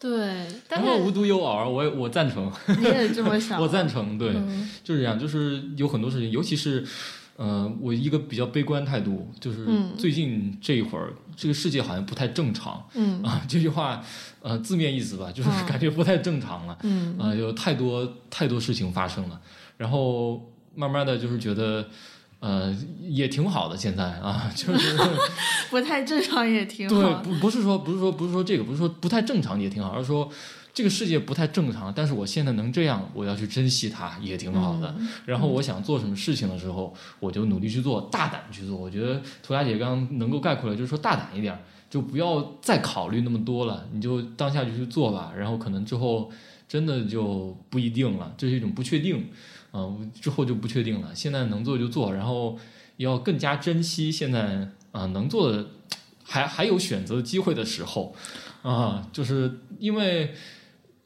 [0.00, 3.60] 对，但是无独有偶，我我赞成，你也这么想？
[3.62, 4.32] 我赞成，对，
[4.82, 6.84] 就是这样，就是有很多事情，尤其是，
[7.36, 14.02] 呃，我一个比较悲观态度，就是最近这一会儿，这个世界好像不太正常，嗯啊，这句话，
[14.42, 19.40] 呃，字面意思吧，就是感觉不太正常了，嗯啊，有太多太多事情发生了。
[19.78, 21.88] 然后慢慢的就是觉得，
[22.38, 23.76] 呃，也挺好的。
[23.76, 24.96] 现在啊， 就是
[25.70, 26.94] 不太正常也挺好。
[26.94, 30.30] 对，不不是说不是说不是说这个，不是说不太正常也挺好，而是说
[30.74, 34.94] 这个世界不太正常，但是我现在能这样，我要去珍惜它，也挺好的。
[35.26, 38.76] 然后我想做什么事情的时候，我就努力去做，大胆去做。
[38.76, 41.58] 我觉得涂鸦姐刚刚能够概括了，就是说大胆一点，
[41.90, 45.32] 就不要再考虑那么多了，你就当下就去做吧。
[45.36, 46.30] 然后可能之后
[46.66, 49.28] 真的就不一定了，这是一种不确定。
[49.74, 51.14] 嗯，之后就不确定了。
[51.14, 52.58] 现在能做就做，然后
[52.98, 55.66] 要更加珍惜现在啊能做的，
[56.24, 58.14] 还还有选择机会的时候
[58.62, 60.34] 啊，就是因为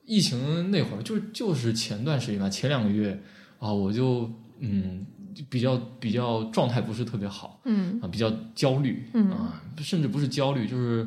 [0.07, 3.21] 疫情那会儿，就就是前段时间吧，前两个月
[3.59, 4.31] 啊，我就
[4.61, 5.05] 嗯
[5.51, 11.07] 比较比较状态不是特别好，嗯啊比较焦虑，嗯啊甚至不是焦虑，就是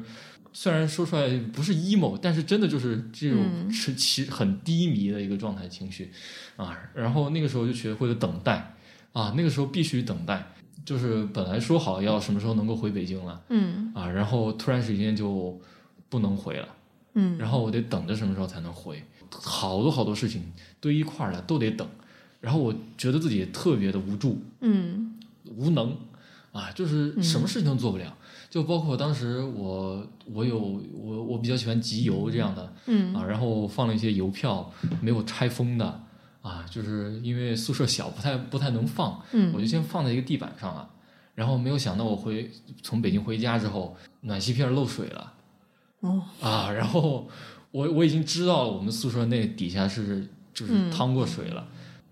[0.54, 6.12] 虽然说出来不是 emo，但是真的就是这种持其很低迷的一个状态情绪。
[6.58, 8.76] 啊，然后那个时候就学会了等待，
[9.14, 10.46] 啊，那个时候必须等待，
[10.84, 15.58] 就是本来说好要什么时候能够回北京了，嗯，啊，然后突然时间就
[16.10, 16.68] 不能回了，
[17.20, 21.88] 嗯，然后我得等着什么时候才能回，好多好多事情堆一块儿了都得等，
[22.40, 25.14] 然后我觉得自己特别的无助，嗯，
[25.58, 25.96] 无能，
[26.52, 28.16] 啊，就是什么事情都做不了，
[28.50, 34.72] 就包括当时我我有我我比较喜欢集邮这样的，嗯，啊，然后放了一些邮票
[35.02, 36.04] 没有拆封的。
[36.42, 40.90] 啊，就是因为宿舍小，不太不太能放，嗯，我就先放在一个地板上了。
[41.36, 42.50] 然后没有想到我回
[42.82, 45.34] 从北京回家之后，暖气片漏水了。
[46.02, 47.28] 哦，啊，然后
[47.72, 51.68] 我我已经知道，我们宿舍那底下是就是趟过水了，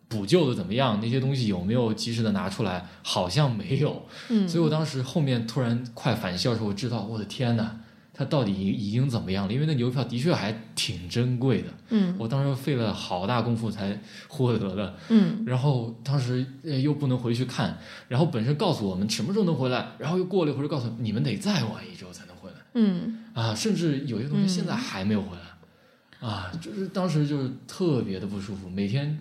[0.07, 0.99] 补救的怎么样？
[1.01, 2.85] 那些东西有没有及时的拿出来？
[3.03, 4.05] 好像没有。
[4.29, 7.79] 嗯，所以我当时后面突然快返校的时候，我知道，我的天呐！
[8.19, 9.53] 他到底已经怎么样了？
[9.53, 16.43] 因为那邮票的确还挺珍贵的，嗯，我当时费了好大功夫才获得的，嗯，然后当时
[16.81, 17.77] 又不能回去看，
[18.07, 22.25] 然后本身告诉我们什么时候能回来，然后又过了一会儿告诉你们得再晚一周才
[22.73, 29.19] 嗯，啊，甚至有些东西现在还没有回来，啊，就是当时就是特别的不舒服，每天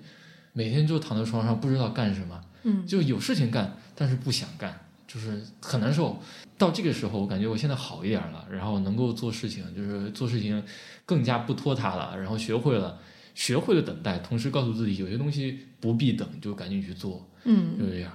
[0.53, 4.81] 每天就躺在床上不知道干什么，嗯，就有事情干，但是不想干。
[5.09, 6.21] 就是很难受，
[6.59, 10.63] 到这个时候，我感觉我现在好一点了，然后能够做事情，就是做事情
[11.07, 12.99] 更加不拖沓了，然后学会了，
[13.33, 18.13] 学会了等待，同时告诉自己有些东西不必等，就赶紧去做，嗯，就这样，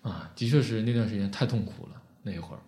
[0.00, 2.62] 啊，的确是那段时间太痛苦了那一会儿，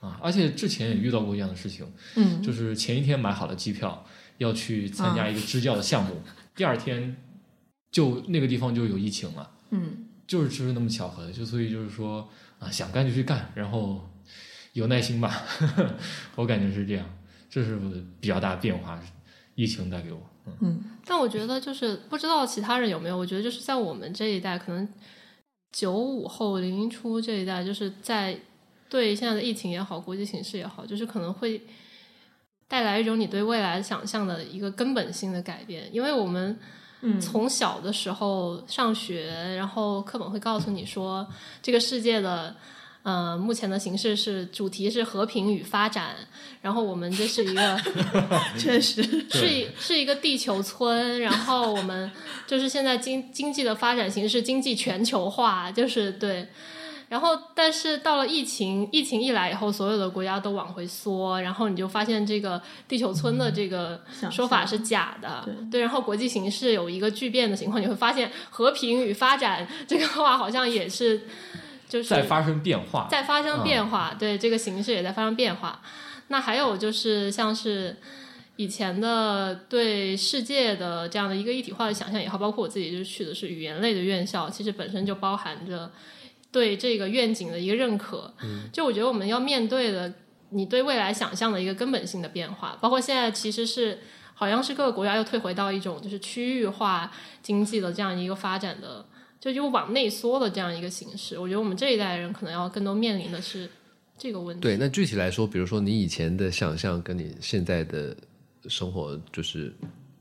[0.00, 1.86] 啊，而且之前也遇到过一样的事情，
[2.16, 4.04] 嗯，就是前一天买好了机票
[4.38, 6.20] 要去参加一个支教的项目，
[6.56, 7.16] 第二天
[7.92, 12.28] 就那个地方就有疫情了，嗯，就是就是那么巧合的，就所以就是说。
[12.60, 14.06] 啊，想干就去干，然后
[14.74, 15.44] 有耐心吧，
[16.36, 17.06] 我感觉是这样，
[17.48, 17.80] 这是
[18.20, 19.02] 比较大的变化，
[19.54, 20.20] 疫情带给我。
[20.60, 24.86] 嗯，但我觉得就是不知道其他人有没有，我觉得就是在我们这一代，可能
[25.72, 28.38] 九五后、零零初这一代，就是在
[28.90, 31.62] 对现在的疫情也好，国际形势也好，就是可能会
[32.68, 36.58] 带来一种你对未来想象的一个根本性的改变，因为我们。
[37.18, 41.26] 从小的时候上学，然后课本会告诉你说，
[41.62, 42.54] 这个世界的，
[43.02, 46.14] 呃，目前的形式是主题是和平与发展，
[46.60, 47.80] 然后我们这是一个，
[48.58, 52.12] 确实是一是一个地球村，然后我们
[52.46, 56.46] 就是现在经经济的发展形式，经济全球化，就是对。
[57.10, 64.00] 然后，但是到了疫情，疫情一来以后，所有的国家都往回缩，然后你就发现这个地球村的这个
[64.30, 65.80] 说法是假的，对。
[65.80, 71.22] 然后国际形势有一个巨变的情况，你会发现和平与发展这个话好像也是
[71.88, 75.82] 就是在发生变化，在发生变化，对这个形势也在发生变化。
[76.28, 77.96] 那还有就是像是
[78.54, 85.90] 以前的对世界的这样的一个一体化的想象也好，包括我自己就去的是语言类的院校，其实本身就包含着。
[86.52, 88.32] 对这个愿景的一个认可，
[88.72, 90.12] 就我觉得我们要面对的，
[90.50, 93.98] 你对未来想象的一个根本性的变化，包括现在其实是
[94.34, 97.08] 好像是各个国家又退回到一种就是区域化
[97.40, 99.06] 经济的这样一个发展的，
[99.38, 101.38] 就又往内缩的这样一个形式。
[101.38, 103.70] 我觉得我们这一代人可能要更多面临的是
[104.18, 104.60] 这个问题。
[104.60, 108.16] 对，那具体来说，比如说你以前的想象跟你现在的
[108.68, 109.72] 生活就是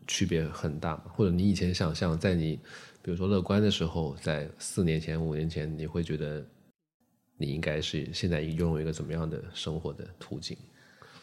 [0.06, 0.96] 区别很大？
[1.16, 2.60] 或者你以前想象在你。
[3.02, 6.46] 比如说乐观的时候，在四年前、五年前，你会觉得
[7.38, 10.58] 你应该是现在拥有一个怎么样的生活的途径？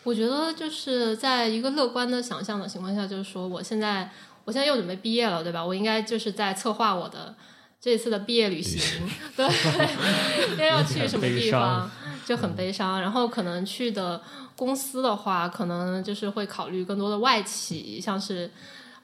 [0.02, 4.10] 我觉得就是在一个乐观的想象的情况下，就是说，我现在
[4.44, 5.64] 我现在又准备毕业了，对吧？
[5.64, 7.34] 我应该就是在策划我的
[7.78, 9.46] 这次的毕业旅行， 对，
[10.50, 11.90] 应该要去什么地方，
[12.24, 13.00] 就很悲伤。
[13.00, 14.22] 然后可能去的
[14.56, 18.50] 公司的话，可能就是会考虑更多的外企，像是。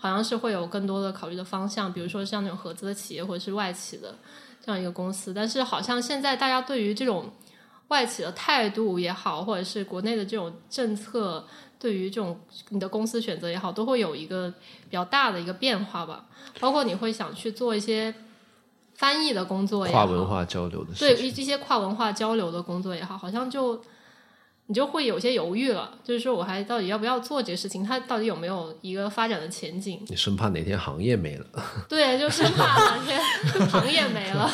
[0.02, 4.12] 好像是会有更多的考虑的方向，比如说像那种合资的企业或者是外企的
[4.60, 5.32] 这样一个公司。
[5.32, 7.30] 但是好像现在大家对于这种
[7.86, 11.46] 外企的态度也好，或者是国内的这种政策，
[11.78, 16.24] 对于这种你的公司选择也好，都会有一个比较大的一个变化吧。
[16.58, 18.12] 包括你会想去做一些
[18.96, 23.80] 翻译的工作，跨文化交流的对一一些跨文化交流的工作也好，好像就。
[24.72, 27.84] 你就会有些犹豫了，就是说我还到底要不要做这个事情？
[27.84, 30.00] 它到底有没有一个发展的前景？
[30.08, 31.46] 你生怕哪天行业没了？
[31.90, 33.20] 对，就生怕哪天
[33.68, 34.50] 行业没了，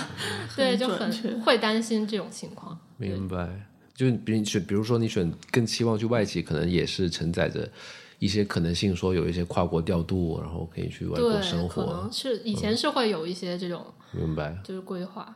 [0.57, 2.77] 对，就很会担心这种情况。
[2.97, 3.49] 明白，
[3.95, 7.70] 就比如选，比如说你选更期望去外企，可能也是承载着
[8.19, 11.86] 一些可能性，说有一些跨国调度，然后可以去外国生活。
[11.86, 15.32] 可能是以前是会有一些这种，明白，就是规划。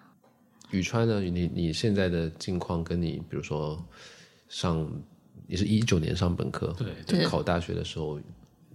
[0.73, 1.21] 宇川呢？
[1.21, 3.81] 你你现在的境况跟你，比如说。
[4.53, 4.87] 上
[5.49, 6.77] 也是一九年上本科，
[7.07, 8.21] 对，考大学的时候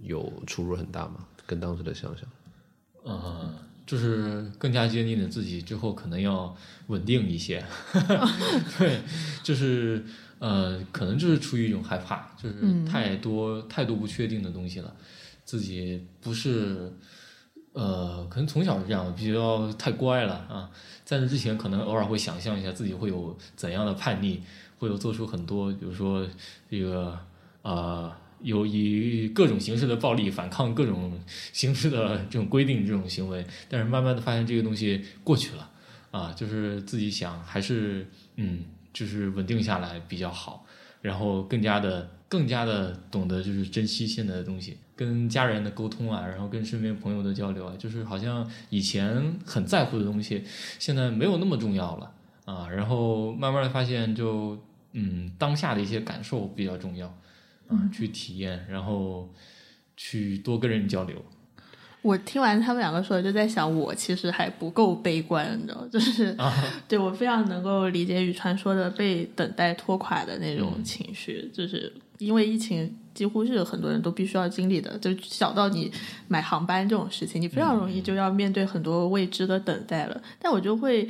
[0.02, 1.28] 有出入很大吗？
[1.46, 2.28] 跟当时的想象？
[3.06, 3.54] 嗯，
[3.86, 6.54] 就是更加坚定了自己，之后可能要
[6.88, 7.64] 稳定一些。
[8.80, 9.00] 对，
[9.44, 10.04] 就是
[10.40, 14.92] 呃，可能就是出于一种害怕，就是太多太多不确定的东西了，
[15.46, 16.92] 自己不是
[17.74, 20.72] 呃，可能从小是这样，比较太乖了啊。
[21.06, 24.42] 在那之前，可能偶尔会想象一下自己会有怎样的叛逆。
[24.78, 26.28] 会有做出很多，比如说
[26.70, 27.18] 这个
[27.62, 31.20] 呃，有以各种形式的暴力反抗各种
[31.52, 35.70] 形式的这种规定这种行为，但是慢慢的发现这个东西过去了，
[36.12, 38.64] 啊，就是自己想还是嗯，
[38.94, 40.66] 就是稳定下来比较好，
[41.02, 50.44] 然后更加的更加的懂得就是珍惜现在的东西，跟家人的沟通啊，然后跟身边朋友的交流啊，就是好像以前很在乎的东西，
[50.78, 52.12] 现在没有那么重要了
[52.48, 54.58] 啊，然后慢慢的发现就。
[54.94, 57.06] 嗯，当下的一些感受比较重要，
[57.68, 59.30] 啊，去体验，然后
[59.96, 61.24] 去多跟人交流。
[62.02, 66.36] 我听完他们两个说，就在想，我其实还不够悲观，你知道， 就是
[66.88, 75.92] 对我非常能够理解宇川说的被等待拖垮的那种情绪，就是因为疫情几乎是很多人都必须要经历的，就小到你
[76.28, 80.20] 买航班这种事情，你非常容易就要面对很多未知的等待了。
[80.40, 81.08] 但我就会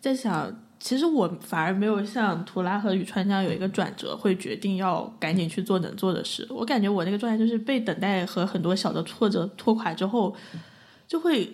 [0.00, 0.52] 在想。
[0.80, 6.46] 其实我反而没有像图拉和宇川这样有一个转折，会决定要赶紧去做能做的事。
[6.50, 10.34] 我感觉我那个状态就是被等待和很多小的挫折拖垮之后，
[11.08, 11.52] 就会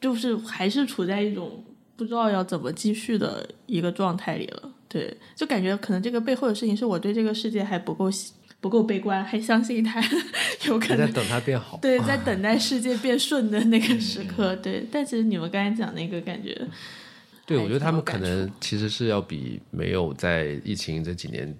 [0.00, 1.64] 就是还是处在一种
[1.96, 4.72] 不知道要怎么继续的一个状态里了。
[4.88, 8.10] 对，就感觉可能这个背后的事情是我对这个世界还不够
[8.60, 10.02] 不够悲观，还相信它
[10.66, 11.78] 有可能在等它变好。
[11.80, 14.56] 对，在 等待世界变顺的那个时刻。
[14.56, 16.66] 对，但其实你们刚才讲那个感觉。
[17.46, 21.56] 对，我觉得他们可能其实是要比没有在疫情这几年，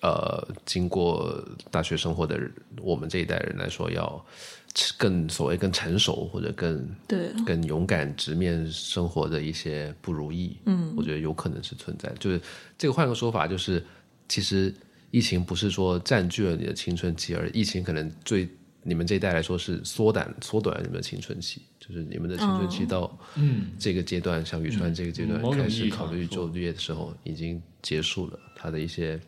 [0.00, 2.40] 呃，经过大学生活的
[2.80, 4.24] 我们这一代人来说，要
[4.96, 10.56] 更所谓更成熟或者更对更勇敢直面生活的一些不如意。
[10.66, 12.08] 嗯，我觉得有可能是存在。
[12.20, 12.40] 就是
[12.78, 13.84] 这个换个说法，就是
[14.28, 14.72] 其实
[15.10, 18.48] 疫情不是说占据了你的青春期，而疫情可能对
[18.82, 29.20] 你们这一代来说是缩短缩短了你们的青春期，就是你们的青春期到嗯，这个阶段，像宇川这个阶段开始考虑说就业的时候，已经结束了他的一些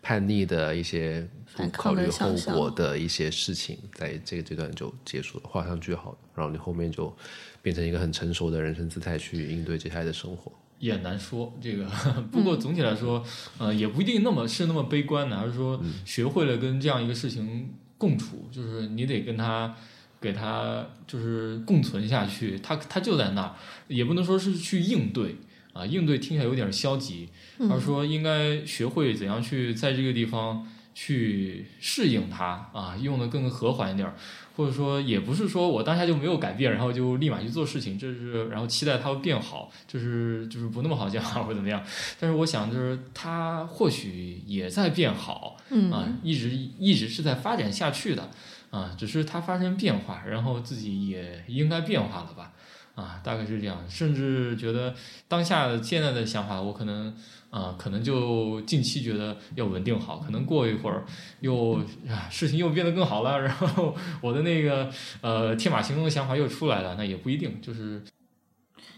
[0.00, 6.16] 叛逆的一些不考虑后果的一些事情，在这个阶段就结束了，画上句号。
[6.34, 7.14] 然后你后面就
[7.60, 10.50] 变成一个很成熟的人生姿态去应对接下来的生活。
[10.78, 11.86] 也难说这个。
[12.32, 13.22] 不过总体来说，
[13.58, 17.68] 呃，也不一定那么是那么悲观的，而是说学会了跟这样一个事情
[18.02, 19.74] 共处，就是你得跟他。
[20.22, 23.56] 给他就是共存下去，他他就在那儿，
[23.88, 25.34] 也不能说是去应对
[25.72, 27.28] 啊，应对听起来有点消极，
[27.68, 30.64] 而是说应该学会怎样去在这个地方
[30.94, 34.14] 去适应他啊，用的更和缓一点儿，
[34.54, 41.82] 或者说也不是说我当下就没有改变，然后就立马去做事情，这是然后期待它会变好，就是就是不那么好讲或者怎么样。
[42.20, 48.30] 但是我想就是它或许也在变好，嗯啊，一直一直是在发展下去的，
[48.70, 52.52] 啊，只是它发生变化，然后自己也应该变化了吧，
[52.94, 53.82] 啊，大概是这样。
[53.88, 54.94] 甚至觉得
[55.26, 57.16] 当下现在的想法，我可能
[57.48, 61.04] 啊，可能就近期觉得要稳定好，可能过一会儿
[61.40, 64.90] 又啊事情又变得更好了，然后我的那个
[65.22, 68.02] 呃天马行空的想法又出来了，那也不一定，就是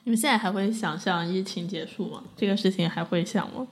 [0.02, 2.24] 你们现在还会想象疫情结束吗？
[2.36, 3.66] 这个事情还会想吗？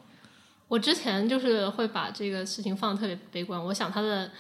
[0.73, 4.31] 我之前就是会把这个事情放得特别悲观，我想它的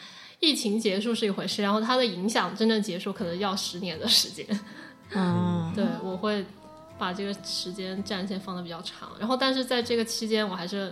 [0.41, 4.47] 疫情结束是一回事，然后它的影响真正结束可能要十年的时间。
[5.13, 6.43] 嗯，对，我会
[6.99, 10.91] 把这个时间战线放的比较长，然后但是在这个期间，我还是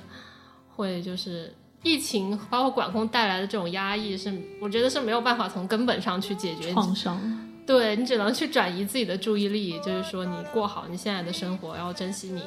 [0.77, 1.51] 会就是
[1.83, 4.31] 疫情包括管控带来的这种压抑是，
[4.61, 6.71] 我觉得是没有办法从根本上去解决。
[6.75, 7.19] 创 伤。
[7.67, 12.43] 对你只能去转移自己的注意力，就是说你过好你现在的生活，然后珍惜你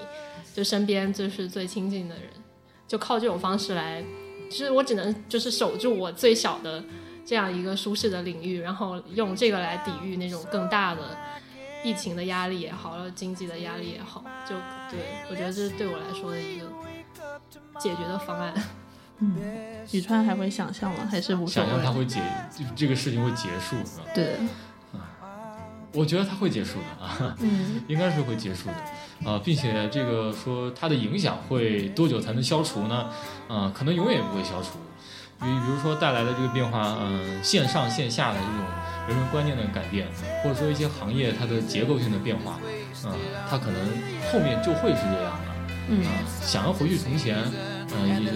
[0.54, 2.26] 就身边就是最亲近的人，
[2.94, 4.04] 就靠这种方式来，
[4.52, 6.84] 其实我只能就是守住我最小的
[7.26, 11.02] 这样一个舒适的领域，然后用这个来抵御那种更大的
[11.84, 14.54] 疫情的压力也好，然后经济的压力也好，就
[14.92, 16.68] 对我觉得这是对我来说的一个
[17.80, 18.54] 解决的方案。
[19.18, 19.38] 嗯
[19.92, 21.08] 宇川还会想象吗？
[21.10, 21.92] 还是无所想象他？
[21.92, 22.20] 会结，
[22.56, 24.06] 就这个事情会结束，是吧？
[24.14, 24.38] 对，
[25.94, 28.76] 我觉得他会结束的啊，嗯 应该是会结束的，
[29.26, 33.10] 啊，并且这个说它的影响会多久才能消除呢？
[33.48, 34.80] 啊，可能永远也不会消除。
[35.40, 38.64] 比比如说带来的这个变化，嗯、线上线下的这种
[39.08, 40.08] 人们观念的改变，
[40.42, 42.60] 或者说一些行业它的结构性的变化，
[43.06, 43.12] 嗯、
[43.50, 43.80] 它可能
[44.32, 45.52] 后面就会是这样的。
[45.90, 47.36] 嗯啊，想要回去从前，
[47.92, 48.32] 嗯、也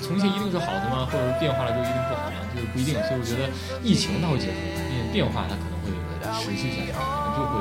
[0.00, 1.08] 从前一定是好的吗？
[1.10, 2.38] 或者是变化了就一定不好吗？
[2.54, 2.94] 这个不一定。
[3.02, 3.50] 所以我觉得
[3.82, 5.90] 疫情它会结束，并且变化它可能会
[6.38, 7.58] 持续下去，可能就会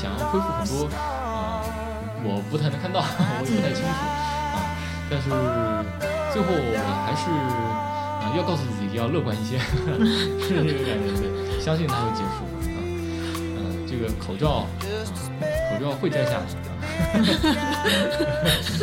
[0.00, 1.66] 想要恢复很多，啊、
[2.22, 3.90] 我不太能看到， 我也不太清楚
[4.54, 4.78] 啊。
[5.10, 5.26] 但是
[6.32, 6.46] 最后
[7.04, 7.26] 还是
[8.22, 9.58] 啊、要告诉自己要乐观一些，
[10.46, 11.10] 是这个感觉。
[11.18, 12.78] 对，相信它会结束啊。
[12.78, 15.42] 嗯、这个口罩，啊、
[15.72, 16.54] 口罩会摘下来的。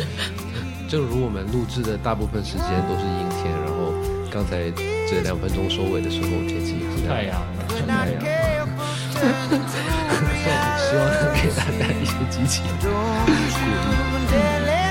[0.88, 3.92] 正如我们录制的大部分时间都是阴天，然后
[4.30, 4.70] 刚才
[5.08, 8.20] 这两分钟收尾的时候，天气也是太阳出太阳，
[10.88, 14.85] 希望能给大家一些激情 鼓励。